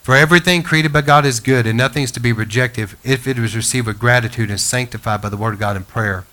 For 0.03 0.15
everything 0.15 0.63
created 0.63 0.93
by 0.93 1.01
God 1.03 1.27
is 1.27 1.41
good, 1.41 1.67
and 1.67 1.77
nothing 1.77 2.05
is 2.05 2.13
to 2.13 2.21
be 2.21 2.33
rejected 2.33 2.91
if 3.03 3.27
it 3.27 3.37
is 3.37 3.57
received 3.57 3.89
with 3.89 3.99
gratitude 3.99 4.51
and 4.51 4.61
sanctified 4.61 5.21
by 5.21 5.29
the 5.29 5.37
Word 5.37 5.55
of 5.55 5.61
God 5.61 5.77
in 5.77 5.85
prayer. 5.85 6.25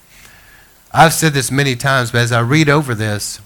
I've 0.91 1.13
said 1.13 1.33
this 1.33 1.49
many 1.49 1.75
times, 1.75 2.11
but 2.11 2.21
as 2.21 2.31
I 2.31 2.41
read 2.41 2.69
over 2.69 2.93
this, 2.93 3.41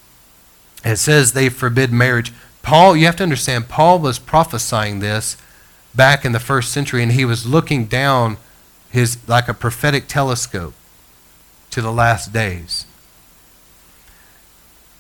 It 0.84 0.97
says 0.97 1.34
they 1.34 1.49
forbid 1.49 1.91
marriage. 1.91 2.32
Paul, 2.61 2.95
you 2.95 3.05
have 3.05 3.15
to 3.17 3.23
understand, 3.23 3.69
Paul 3.69 3.99
was 3.99 4.19
prophesying 4.19 4.99
this 4.99 5.38
back 5.95 6.25
in 6.25 6.32
the 6.32 6.39
first 6.39 6.71
century, 6.71 7.01
and 7.01 7.11
he 7.11 7.25
was 7.25 7.45
looking 7.45 7.86
down 7.86 8.38
his 8.89 9.17
like 9.28 9.47
a 9.47 9.53
prophetic 9.53 10.07
telescope 10.07 10.73
to 11.71 11.82
the 11.82 11.91
last 11.91 12.32
days. 12.32 12.86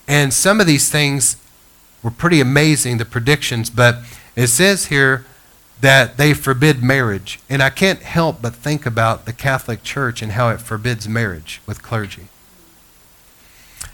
And 0.07 0.33
some 0.33 0.61
of 0.61 0.67
these 0.67 0.89
things 0.89 1.37
were 2.01 2.11
pretty 2.11 2.39
amazing, 2.39 2.97
the 2.97 3.05
predictions, 3.05 3.69
but 3.69 3.99
it 4.35 4.47
says 4.47 4.85
here 4.85 5.25
that 5.81 6.17
they 6.17 6.33
forbid 6.33 6.81
marriage. 6.81 7.39
And 7.49 7.61
I 7.61 7.69
can't 7.69 8.01
help 8.01 8.41
but 8.41 8.55
think 8.55 8.85
about 8.85 9.25
the 9.25 9.33
Catholic 9.33 9.83
Church 9.83 10.21
and 10.21 10.33
how 10.33 10.49
it 10.49 10.61
forbids 10.61 11.07
marriage 11.07 11.61
with 11.65 11.83
clergy. 11.83 12.27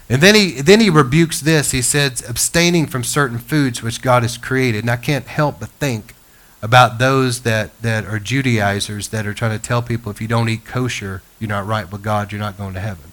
And 0.08 0.22
then 0.22 0.34
he, 0.34 0.60
then 0.60 0.80
he 0.80 0.90
rebukes 0.90 1.40
this. 1.40 1.70
He 1.70 1.80
says, 1.80 2.22
abstaining 2.28 2.86
from 2.86 3.04
certain 3.04 3.38
foods 3.38 3.82
which 3.82 4.02
God 4.02 4.22
has 4.22 4.36
created. 4.36 4.84
And 4.84 4.90
I 4.90 4.96
can't 4.96 5.26
help 5.26 5.60
but 5.60 5.70
think 5.70 6.14
about 6.62 6.98
those 6.98 7.42
that, 7.42 7.80
that 7.82 8.06
are 8.06 8.18
Judaizers 8.18 9.08
that 9.08 9.26
are 9.26 9.34
trying 9.34 9.58
to 9.58 9.62
tell 9.62 9.82
people 9.82 10.10
if 10.10 10.20
you 10.20 10.28
don't 10.28 10.48
eat 10.48 10.64
kosher, 10.64 11.22
you're 11.38 11.48
not 11.48 11.66
right 11.66 11.90
with 11.90 12.02
God, 12.02 12.32
you're 12.32 12.40
not 12.40 12.58
going 12.58 12.74
to 12.74 12.80
heaven. 12.80 13.12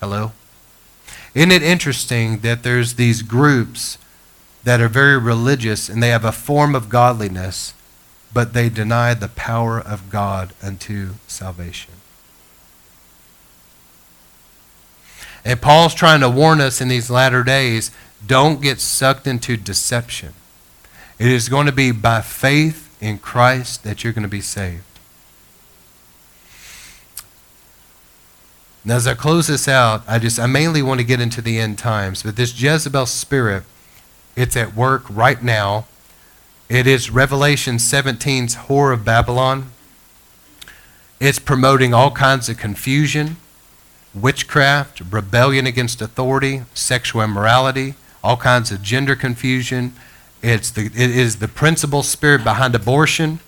Hello? 0.00 0.32
Isn't 1.34 1.52
it 1.52 1.62
interesting 1.62 2.38
that 2.38 2.62
there's 2.62 2.94
these 2.94 3.22
groups 3.22 3.98
that 4.64 4.80
are 4.80 4.88
very 4.88 5.18
religious 5.18 5.88
and 5.88 6.02
they 6.02 6.08
have 6.08 6.24
a 6.24 6.32
form 6.32 6.74
of 6.74 6.88
godliness, 6.88 7.74
but 8.32 8.52
they 8.52 8.68
deny 8.68 9.14
the 9.14 9.28
power 9.28 9.78
of 9.78 10.10
God 10.10 10.52
unto 10.62 11.14
salvation? 11.26 11.95
And 15.46 15.62
Paul's 15.62 15.94
trying 15.94 16.22
to 16.22 16.28
warn 16.28 16.60
us 16.60 16.80
in 16.80 16.88
these 16.88 17.08
latter 17.08 17.44
days 17.44 17.92
don't 18.26 18.60
get 18.60 18.80
sucked 18.80 19.28
into 19.28 19.56
deception. 19.56 20.32
It 21.20 21.28
is 21.28 21.48
going 21.48 21.66
to 21.66 21.72
be 21.72 21.92
by 21.92 22.20
faith 22.20 22.96
in 23.00 23.18
Christ 23.18 23.84
that 23.84 24.02
you're 24.02 24.12
going 24.12 24.24
to 24.24 24.28
be 24.28 24.40
saved. 24.40 24.82
Now, 28.84 28.96
as 28.96 29.06
I 29.06 29.14
close 29.14 29.46
this 29.46 29.68
out, 29.68 30.02
I 30.08 30.18
just 30.18 30.40
I 30.40 30.46
mainly 30.46 30.82
want 30.82 30.98
to 30.98 31.06
get 31.06 31.20
into 31.20 31.40
the 31.40 31.60
end 31.60 31.78
times, 31.78 32.24
but 32.24 32.34
this 32.34 32.60
Jezebel 32.60 33.06
spirit, 33.06 33.62
it's 34.34 34.56
at 34.56 34.74
work 34.74 35.04
right 35.08 35.40
now. 35.40 35.86
It 36.68 36.88
is 36.88 37.08
Revelation 37.08 37.76
17's 37.76 38.56
whore 38.56 38.92
of 38.92 39.04
Babylon. 39.04 39.70
It's 41.20 41.38
promoting 41.38 41.94
all 41.94 42.10
kinds 42.10 42.48
of 42.48 42.58
confusion 42.58 43.36
witchcraft, 44.20 45.00
rebellion 45.10 45.66
against 45.66 46.00
authority, 46.00 46.62
sexual 46.74 47.22
immorality, 47.22 47.94
all 48.24 48.36
kinds 48.36 48.72
of 48.72 48.82
gender 48.82 49.14
confusion. 49.14 49.92
It's 50.42 50.70
the, 50.70 50.86
it 50.86 50.96
is 50.96 51.36
the 51.36 51.48
principal 51.48 52.02
spirit 52.02 52.42
behind 52.42 52.74
abortion. 52.74 53.40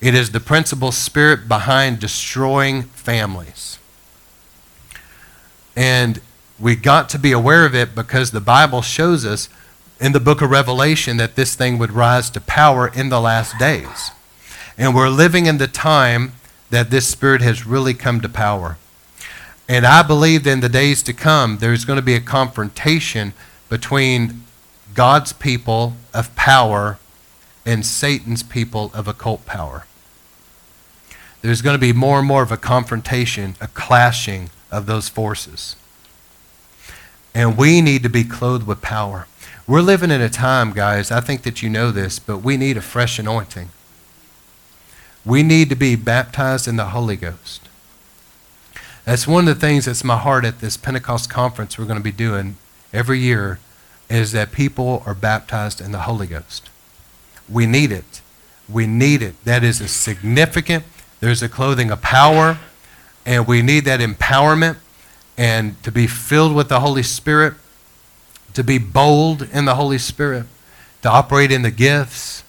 It 0.00 0.14
is 0.14 0.30
the 0.30 0.40
principal 0.40 0.92
spirit 0.92 1.46
behind 1.48 2.00
destroying 2.00 2.82
families. 2.84 3.78
And 5.76 6.20
we 6.58 6.76
got 6.76 7.08
to 7.10 7.18
be 7.18 7.32
aware 7.32 7.64
of 7.64 7.74
it 7.74 7.94
because 7.94 8.30
the 8.30 8.40
Bible 8.40 8.82
shows 8.82 9.24
us 9.24 9.48
in 10.00 10.12
the 10.12 10.20
book 10.20 10.40
of 10.40 10.50
Revelation 10.50 11.18
that 11.18 11.36
this 11.36 11.54
thing 11.54 11.78
would 11.78 11.92
rise 11.92 12.30
to 12.30 12.40
power 12.40 12.88
in 12.88 13.10
the 13.10 13.20
last 13.20 13.58
days. 13.58 14.10
And 14.78 14.94
we're 14.94 15.10
living 15.10 15.46
in 15.46 15.58
the 15.58 15.68
time 15.68 16.32
that 16.70 16.90
this 16.90 17.06
spirit 17.06 17.42
has 17.42 17.66
really 17.66 17.94
come 17.94 18.20
to 18.22 18.28
power. 18.28 18.78
And 19.70 19.86
I 19.86 20.02
believe 20.02 20.42
that 20.42 20.50
in 20.50 20.60
the 20.60 20.68
days 20.68 21.00
to 21.04 21.12
come, 21.12 21.58
there's 21.58 21.84
going 21.84 21.96
to 21.96 22.02
be 22.02 22.16
a 22.16 22.20
confrontation 22.20 23.34
between 23.68 24.42
God's 24.94 25.32
people 25.32 25.94
of 26.12 26.34
power 26.34 26.98
and 27.64 27.86
Satan's 27.86 28.42
people 28.42 28.90
of 28.92 29.06
occult 29.06 29.46
power. 29.46 29.86
There's 31.40 31.62
going 31.62 31.76
to 31.76 31.80
be 31.80 31.92
more 31.92 32.18
and 32.18 32.26
more 32.26 32.42
of 32.42 32.50
a 32.50 32.56
confrontation, 32.56 33.54
a 33.60 33.68
clashing 33.68 34.50
of 34.72 34.86
those 34.86 35.08
forces. 35.08 35.76
And 37.32 37.56
we 37.56 37.80
need 37.80 38.02
to 38.02 38.10
be 38.10 38.24
clothed 38.24 38.66
with 38.66 38.82
power. 38.82 39.28
We're 39.68 39.82
living 39.82 40.10
in 40.10 40.20
a 40.20 40.28
time, 40.28 40.72
guys, 40.72 41.12
I 41.12 41.20
think 41.20 41.42
that 41.42 41.62
you 41.62 41.70
know 41.70 41.92
this, 41.92 42.18
but 42.18 42.38
we 42.38 42.56
need 42.56 42.76
a 42.76 42.82
fresh 42.82 43.20
anointing. 43.20 43.68
We 45.24 45.44
need 45.44 45.68
to 45.68 45.76
be 45.76 45.94
baptized 45.94 46.66
in 46.66 46.74
the 46.74 46.86
Holy 46.86 47.14
Ghost. 47.14 47.69
That's 49.10 49.26
one 49.26 49.48
of 49.48 49.56
the 49.56 49.60
things 49.60 49.86
that's 49.86 50.04
my 50.04 50.16
heart 50.16 50.44
at 50.44 50.60
this 50.60 50.76
Pentecost 50.76 51.28
conference 51.28 51.76
we're 51.76 51.84
going 51.84 51.98
to 51.98 52.00
be 52.00 52.12
doing 52.12 52.58
every 52.92 53.18
year 53.18 53.58
is 54.08 54.30
that 54.30 54.52
people 54.52 55.02
are 55.04 55.16
baptized 55.16 55.80
in 55.80 55.90
the 55.90 56.02
Holy 56.02 56.28
Ghost. 56.28 56.70
We 57.48 57.66
need 57.66 57.90
it. 57.90 58.20
We 58.68 58.86
need 58.86 59.20
it. 59.20 59.34
That 59.44 59.64
is 59.64 59.80
a 59.80 59.88
significant, 59.88 60.84
there's 61.18 61.42
a 61.42 61.48
clothing 61.48 61.90
of 61.90 62.00
power, 62.00 62.60
and 63.26 63.48
we 63.48 63.62
need 63.62 63.84
that 63.86 63.98
empowerment 63.98 64.76
and 65.36 65.82
to 65.82 65.90
be 65.90 66.06
filled 66.06 66.54
with 66.54 66.68
the 66.68 66.78
Holy 66.78 67.02
Spirit, 67.02 67.54
to 68.54 68.62
be 68.62 68.78
bold 68.78 69.42
in 69.42 69.64
the 69.64 69.74
Holy 69.74 69.98
Spirit, 69.98 70.46
to 71.02 71.10
operate 71.10 71.50
in 71.50 71.62
the 71.62 71.72
gifts. 71.72 72.44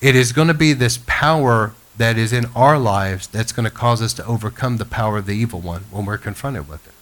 It 0.00 0.16
is 0.16 0.32
going 0.32 0.48
to 0.48 0.54
be 0.54 0.72
this 0.72 0.98
power 1.06 1.74
that 2.00 2.16
is 2.16 2.32
in 2.32 2.46
our 2.56 2.78
lives 2.78 3.26
that's 3.26 3.52
going 3.52 3.64
to 3.64 3.70
cause 3.70 4.00
us 4.00 4.14
to 4.14 4.24
overcome 4.24 4.78
the 4.78 4.86
power 4.86 5.18
of 5.18 5.26
the 5.26 5.34
evil 5.34 5.60
one 5.60 5.82
when 5.90 6.06
we're 6.06 6.16
confronted 6.16 6.66
with 6.66 6.86
it. 6.86 6.94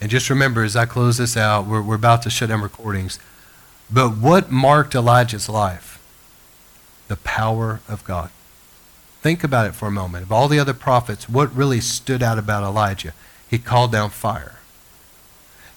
And 0.00 0.08
just 0.08 0.30
remember, 0.30 0.62
as 0.62 0.76
I 0.76 0.86
close 0.86 1.18
this 1.18 1.36
out, 1.36 1.66
we're, 1.66 1.82
we're 1.82 1.96
about 1.96 2.22
to 2.22 2.30
shut 2.30 2.50
down 2.50 2.62
recordings. 2.62 3.18
But 3.90 4.16
what 4.16 4.52
marked 4.52 4.94
Elijah's 4.94 5.48
life? 5.48 6.00
The 7.08 7.16
power 7.16 7.80
of 7.88 8.04
God. 8.04 8.30
Think 9.20 9.42
about 9.42 9.66
it 9.66 9.74
for 9.74 9.88
a 9.88 9.90
moment. 9.90 10.22
Of 10.22 10.30
all 10.30 10.46
the 10.46 10.60
other 10.60 10.74
prophets, 10.74 11.28
what 11.28 11.52
really 11.52 11.80
stood 11.80 12.22
out 12.22 12.38
about 12.38 12.62
Elijah? 12.62 13.14
He 13.48 13.58
called 13.58 13.90
down 13.90 14.10
fire. 14.10 14.59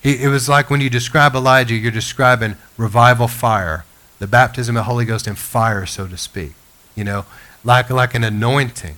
It 0.03 0.29
was 0.29 0.49
like 0.49 0.69
when 0.69 0.81
you 0.81 0.89
describe 0.89 1.33
Elijah, 1.33 1.75
you're 1.75 1.89
describing 1.91 2.57
revival 2.77 3.29
fire, 3.29 3.85
the 4.19 4.27
baptism 4.27 4.75
of 4.75 4.81
the 4.81 4.83
Holy 4.83 5.05
Ghost 5.05 5.27
in 5.27 5.35
fire, 5.35 5.85
so 5.85 6.07
to 6.07 6.17
speak. 6.17 6.53
You 6.93 7.05
know, 7.05 7.25
like, 7.63 7.89
like 7.89 8.13
an 8.13 8.25
anointing. 8.25 8.97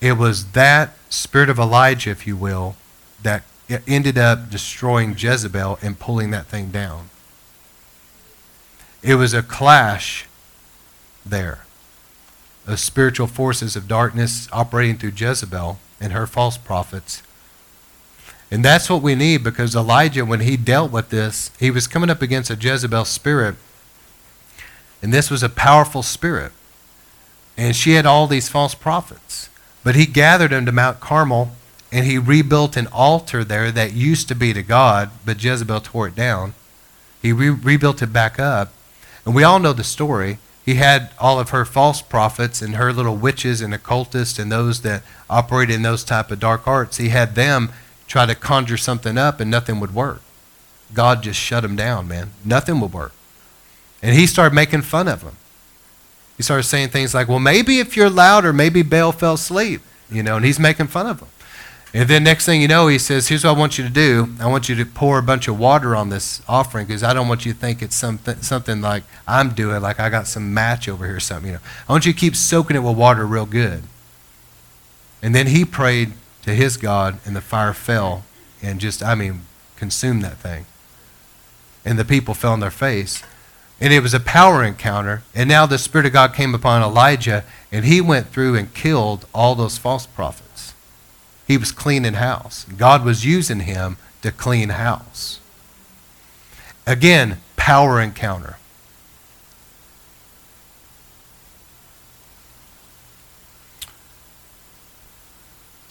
It 0.00 0.12
was 0.12 0.52
that 0.52 0.94
spirit 1.08 1.50
of 1.50 1.58
Elijah, 1.58 2.10
if 2.10 2.24
you 2.24 2.36
will, 2.36 2.76
that 3.22 3.42
ended 3.88 4.16
up 4.16 4.48
destroying 4.48 5.16
Jezebel 5.18 5.80
and 5.82 5.98
pulling 5.98 6.30
that 6.30 6.46
thing 6.46 6.70
down. 6.70 7.10
It 9.02 9.16
was 9.16 9.34
a 9.34 9.42
clash 9.42 10.26
there 11.24 11.64
of 12.64 12.78
spiritual 12.78 13.26
forces 13.26 13.74
of 13.74 13.88
darkness 13.88 14.48
operating 14.52 14.98
through 14.98 15.12
Jezebel 15.16 15.80
and 16.00 16.12
her 16.12 16.26
false 16.26 16.56
prophets 16.56 17.22
and 18.50 18.64
that's 18.64 18.88
what 18.88 19.02
we 19.02 19.14
need 19.14 19.42
because 19.42 19.74
Elijah, 19.74 20.24
when 20.24 20.40
he 20.40 20.56
dealt 20.56 20.92
with 20.92 21.10
this, 21.10 21.50
he 21.58 21.70
was 21.70 21.86
coming 21.86 22.10
up 22.10 22.22
against 22.22 22.50
a 22.50 22.54
Jezebel 22.54 23.04
spirit. 23.04 23.56
And 25.02 25.12
this 25.12 25.30
was 25.30 25.42
a 25.42 25.48
powerful 25.48 26.02
spirit. 26.02 26.52
And 27.56 27.74
she 27.74 27.92
had 27.92 28.06
all 28.06 28.26
these 28.26 28.48
false 28.48 28.74
prophets. 28.74 29.48
But 29.82 29.94
he 29.94 30.06
gathered 30.06 30.50
them 30.50 30.66
to 30.66 30.72
Mount 30.72 31.00
Carmel 31.00 31.52
and 31.92 32.04
he 32.04 32.18
rebuilt 32.18 32.76
an 32.76 32.88
altar 32.88 33.44
there 33.44 33.70
that 33.72 33.92
used 33.92 34.28
to 34.28 34.34
be 34.34 34.52
to 34.52 34.62
God, 34.62 35.10
but 35.24 35.42
Jezebel 35.42 35.80
tore 35.80 36.08
it 36.08 36.14
down. 36.14 36.54
He 37.22 37.32
re- 37.32 37.50
rebuilt 37.50 38.02
it 38.02 38.12
back 38.12 38.38
up. 38.38 38.72
And 39.24 39.34
we 39.34 39.44
all 39.44 39.58
know 39.58 39.72
the 39.72 39.84
story. 39.84 40.38
He 40.64 40.74
had 40.74 41.10
all 41.18 41.38
of 41.38 41.50
her 41.50 41.64
false 41.64 42.02
prophets 42.02 42.60
and 42.60 42.74
her 42.74 42.92
little 42.92 43.16
witches 43.16 43.60
and 43.60 43.72
occultists 43.72 44.38
and 44.38 44.50
those 44.50 44.82
that 44.82 45.02
operated 45.30 45.76
in 45.76 45.82
those 45.82 46.04
type 46.04 46.30
of 46.30 46.40
dark 46.40 46.66
arts. 46.66 46.96
He 46.96 47.10
had 47.10 47.34
them 47.34 47.72
try 48.06 48.26
to 48.26 48.34
conjure 48.34 48.76
something 48.76 49.18
up 49.18 49.40
and 49.40 49.50
nothing 49.50 49.80
would 49.80 49.94
work. 49.94 50.22
God 50.94 51.22
just 51.22 51.38
shut 51.40 51.64
him 51.64 51.76
down, 51.76 52.06
man. 52.08 52.30
Nothing 52.44 52.80
would 52.80 52.92
work. 52.92 53.12
And 54.02 54.14
he 54.14 54.26
started 54.26 54.54
making 54.54 54.82
fun 54.82 55.08
of 55.08 55.22
him. 55.22 55.36
He 56.36 56.42
started 56.42 56.64
saying 56.64 56.90
things 56.90 57.14
like, 57.14 57.28
well, 57.28 57.38
maybe 57.38 57.80
if 57.80 57.96
you're 57.96 58.10
louder, 58.10 58.52
maybe 58.52 58.82
Baal 58.82 59.10
fell 59.10 59.34
asleep, 59.34 59.80
you 60.10 60.22
know, 60.22 60.36
and 60.36 60.44
he's 60.44 60.58
making 60.58 60.88
fun 60.88 61.06
of 61.06 61.20
him. 61.20 61.28
And 61.94 62.08
then 62.10 62.24
next 62.24 62.44
thing 62.44 62.60
you 62.60 62.68
know, 62.68 62.88
he 62.88 62.98
says, 62.98 63.28
here's 63.28 63.44
what 63.44 63.56
I 63.56 63.58
want 63.58 63.78
you 63.78 63.84
to 63.84 63.90
do. 63.90 64.34
I 64.38 64.46
want 64.48 64.68
you 64.68 64.74
to 64.74 64.84
pour 64.84 65.18
a 65.18 65.22
bunch 65.22 65.48
of 65.48 65.58
water 65.58 65.96
on 65.96 66.10
this 66.10 66.42
offering 66.46 66.86
because 66.86 67.02
I 67.02 67.14
don't 67.14 67.26
want 67.26 67.46
you 67.46 67.54
to 67.54 67.58
think 67.58 67.80
it's 67.80 67.96
something, 67.96 68.42
something 68.42 68.82
like 68.82 69.04
I'm 69.26 69.54
doing, 69.54 69.80
like 69.80 69.98
I 69.98 70.10
got 70.10 70.26
some 70.26 70.52
match 70.52 70.90
over 70.90 71.06
here 71.06 71.16
or 71.16 71.20
something. 71.20 71.46
You 71.46 71.54
know, 71.54 71.62
I 71.88 71.92
want 71.92 72.04
you 72.04 72.12
to 72.12 72.18
keep 72.18 72.36
soaking 72.36 72.76
it 72.76 72.80
with 72.80 72.98
water 72.98 73.24
real 73.24 73.46
good. 73.46 73.84
And 75.22 75.34
then 75.34 75.46
he 75.46 75.64
prayed 75.64 76.12
to 76.46 76.54
his 76.54 76.76
God, 76.76 77.18
and 77.26 77.34
the 77.34 77.40
fire 77.40 77.74
fell 77.74 78.24
and 78.62 78.80
just, 78.80 79.02
I 79.02 79.16
mean, 79.16 79.42
consumed 79.74 80.22
that 80.22 80.38
thing. 80.38 80.64
And 81.84 81.98
the 81.98 82.04
people 82.04 82.34
fell 82.34 82.52
on 82.52 82.60
their 82.60 82.70
face. 82.70 83.22
And 83.80 83.92
it 83.92 84.00
was 84.00 84.14
a 84.14 84.20
power 84.20 84.64
encounter. 84.64 85.22
And 85.34 85.48
now 85.48 85.66
the 85.66 85.76
Spirit 85.76 86.06
of 86.06 86.12
God 86.12 86.34
came 86.34 86.54
upon 86.54 86.82
Elijah, 86.82 87.44
And 87.70 87.84
he 87.84 88.00
went 88.00 88.28
through 88.28 88.54
and 88.54 88.72
killed 88.72 89.26
all 89.34 89.54
those 89.54 89.76
false 89.76 90.06
prophets. 90.06 90.72
He 91.46 91.58
was 91.58 91.72
cleaning 91.72 92.14
house. 92.14 92.64
God 92.64 93.04
was 93.04 93.24
using 93.24 93.60
him 93.60 93.96
to 94.22 94.30
clean 94.30 94.70
house. 94.70 95.40
Again, 96.86 97.40
power 97.56 98.00
encounter. 98.00 98.56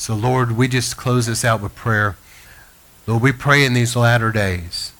So, 0.06 0.14
Lord, 0.14 0.52
we 0.52 0.68
just 0.68 0.98
close 0.98 1.26
this 1.26 1.44
out 1.44 1.64
with 1.64 1.74
prayer. 1.74 2.16
Lord, 3.08 3.24
we 3.24 3.32
pray 3.32 3.66
in 3.66 3.74
these 3.74 3.96
latter 3.96 4.32
days. 4.32 4.92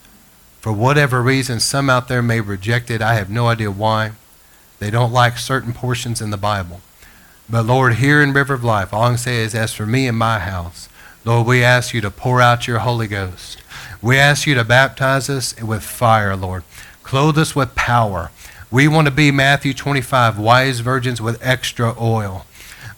For 0.62 0.72
whatever 0.72 1.22
reason, 1.22 1.60
some 1.60 1.92
out 1.92 2.08
there 2.08 2.24
may 2.24 2.42
reject 2.42 2.90
it. 2.90 3.04
I 3.04 3.14
have 3.14 3.30
no 3.30 3.46
idea 3.46 3.70
why. 3.70 4.14
They 4.80 4.90
don't 4.90 5.14
like 5.14 5.38
certain 5.38 5.74
portions 5.74 6.22
in 6.22 6.32
the 6.32 6.38
Bible. 6.38 6.82
But 7.48 7.68
Lord, 7.68 7.98
here 7.98 8.20
in 8.20 8.34
River 8.34 8.56
of 8.56 8.64
Life, 8.64 8.96
all 8.96 9.04
I 9.04 9.10
can 9.10 9.18
say 9.20 9.44
is, 9.44 9.54
as 9.54 9.76
for 9.76 9.86
me 9.86 10.08
and 10.08 10.18
my 10.18 10.40
house, 10.40 10.90
Lord, 11.24 11.46
we 11.46 11.64
ask 11.64 11.94
you 11.94 12.02
to 12.02 12.10
pour 12.10 12.42
out 12.42 12.68
your 12.68 12.80
Holy 12.80 13.06
Ghost. 13.06 13.62
We 14.02 14.18
ask 14.18 14.48
you 14.48 14.56
to 14.56 14.64
baptize 14.64 15.30
us 15.30 15.56
with 15.62 15.84
fire, 15.84 16.36
Lord. 16.36 16.64
Clothe 17.04 17.38
us 17.38 17.56
with 17.56 17.76
power. 17.76 18.32
We 18.72 18.88
want 18.88 19.08
to 19.08 19.14
be 19.14 19.30
Matthew 19.30 19.76
25, 19.76 20.40
wise 20.40 20.80
virgins 20.80 21.22
with 21.22 21.38
extra 21.46 21.94
oil. 22.02 22.48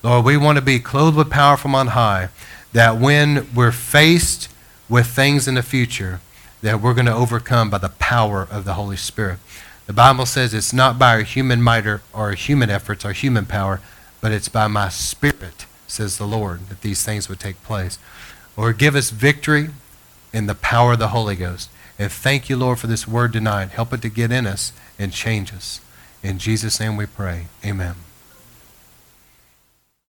Lord, 0.08 0.24
we 0.24 0.38
want 0.38 0.58
to 0.58 0.62
be 0.62 0.80
clothed 0.80 1.18
with 1.18 1.30
power 1.30 1.58
from 1.58 1.76
on 1.76 1.88
high, 1.88 2.30
that 2.72 2.96
when 2.96 3.46
we're 3.54 3.74
faced 3.74 4.48
with 4.88 5.08
things 5.08 5.50
in 5.50 5.56
the 5.56 5.62
future, 5.62 6.22
that 6.62 6.80
we're 6.80 6.94
going 6.94 7.08
to 7.08 7.14
overcome 7.14 7.70
by 7.70 7.80
the 7.80 7.90
power 7.90 8.48
of 8.50 8.64
the 8.64 8.76
Holy 8.76 8.96
Spirit. 8.96 9.40
The 9.86 9.92
Bible 9.92 10.26
says 10.26 10.54
it's 10.54 10.72
not 10.72 10.98
by 10.98 11.16
our 11.16 11.24
human 11.24 11.62
might 11.62 11.86
or 11.86 12.04
our 12.14 12.32
human 12.32 12.70
efforts, 12.70 13.04
our 13.04 13.12
human 13.12 13.46
power, 13.46 13.82
but 14.22 14.32
it's 14.32 14.48
by 14.48 14.68
my 14.68 14.88
spirit, 14.88 15.66
says 15.88 16.18
the 16.18 16.26
Lord, 16.26 16.70
that 16.70 16.84
these 16.84 17.04
things 17.04 17.28
would 17.28 17.42
take 17.42 17.62
place. 17.64 18.00
Lord, 18.56 18.78
give 18.78 18.96
us 18.96 19.10
victory 19.10 19.72
in 20.32 20.48
the 20.48 20.56
power 20.56 20.94
of 20.94 21.00
the 21.00 21.10
Holy 21.10 21.36
Ghost. 21.36 21.70
And 22.00 22.10
thank 22.10 22.48
you, 22.48 22.56
Lord, 22.56 22.80
for 22.80 22.88
this 22.88 23.10
word 23.10 23.34
tonight. 23.34 23.72
Help 23.72 23.92
it 23.92 24.02
to 24.04 24.10
get 24.10 24.32
in 24.32 24.48
us 24.48 24.72
and 24.98 25.12
change 25.12 25.54
us. 25.54 25.82
In 26.24 26.38
Jesus' 26.38 26.80
name 26.80 26.96
we 26.96 27.08
pray. 27.08 27.48
Amen. 27.66 28.07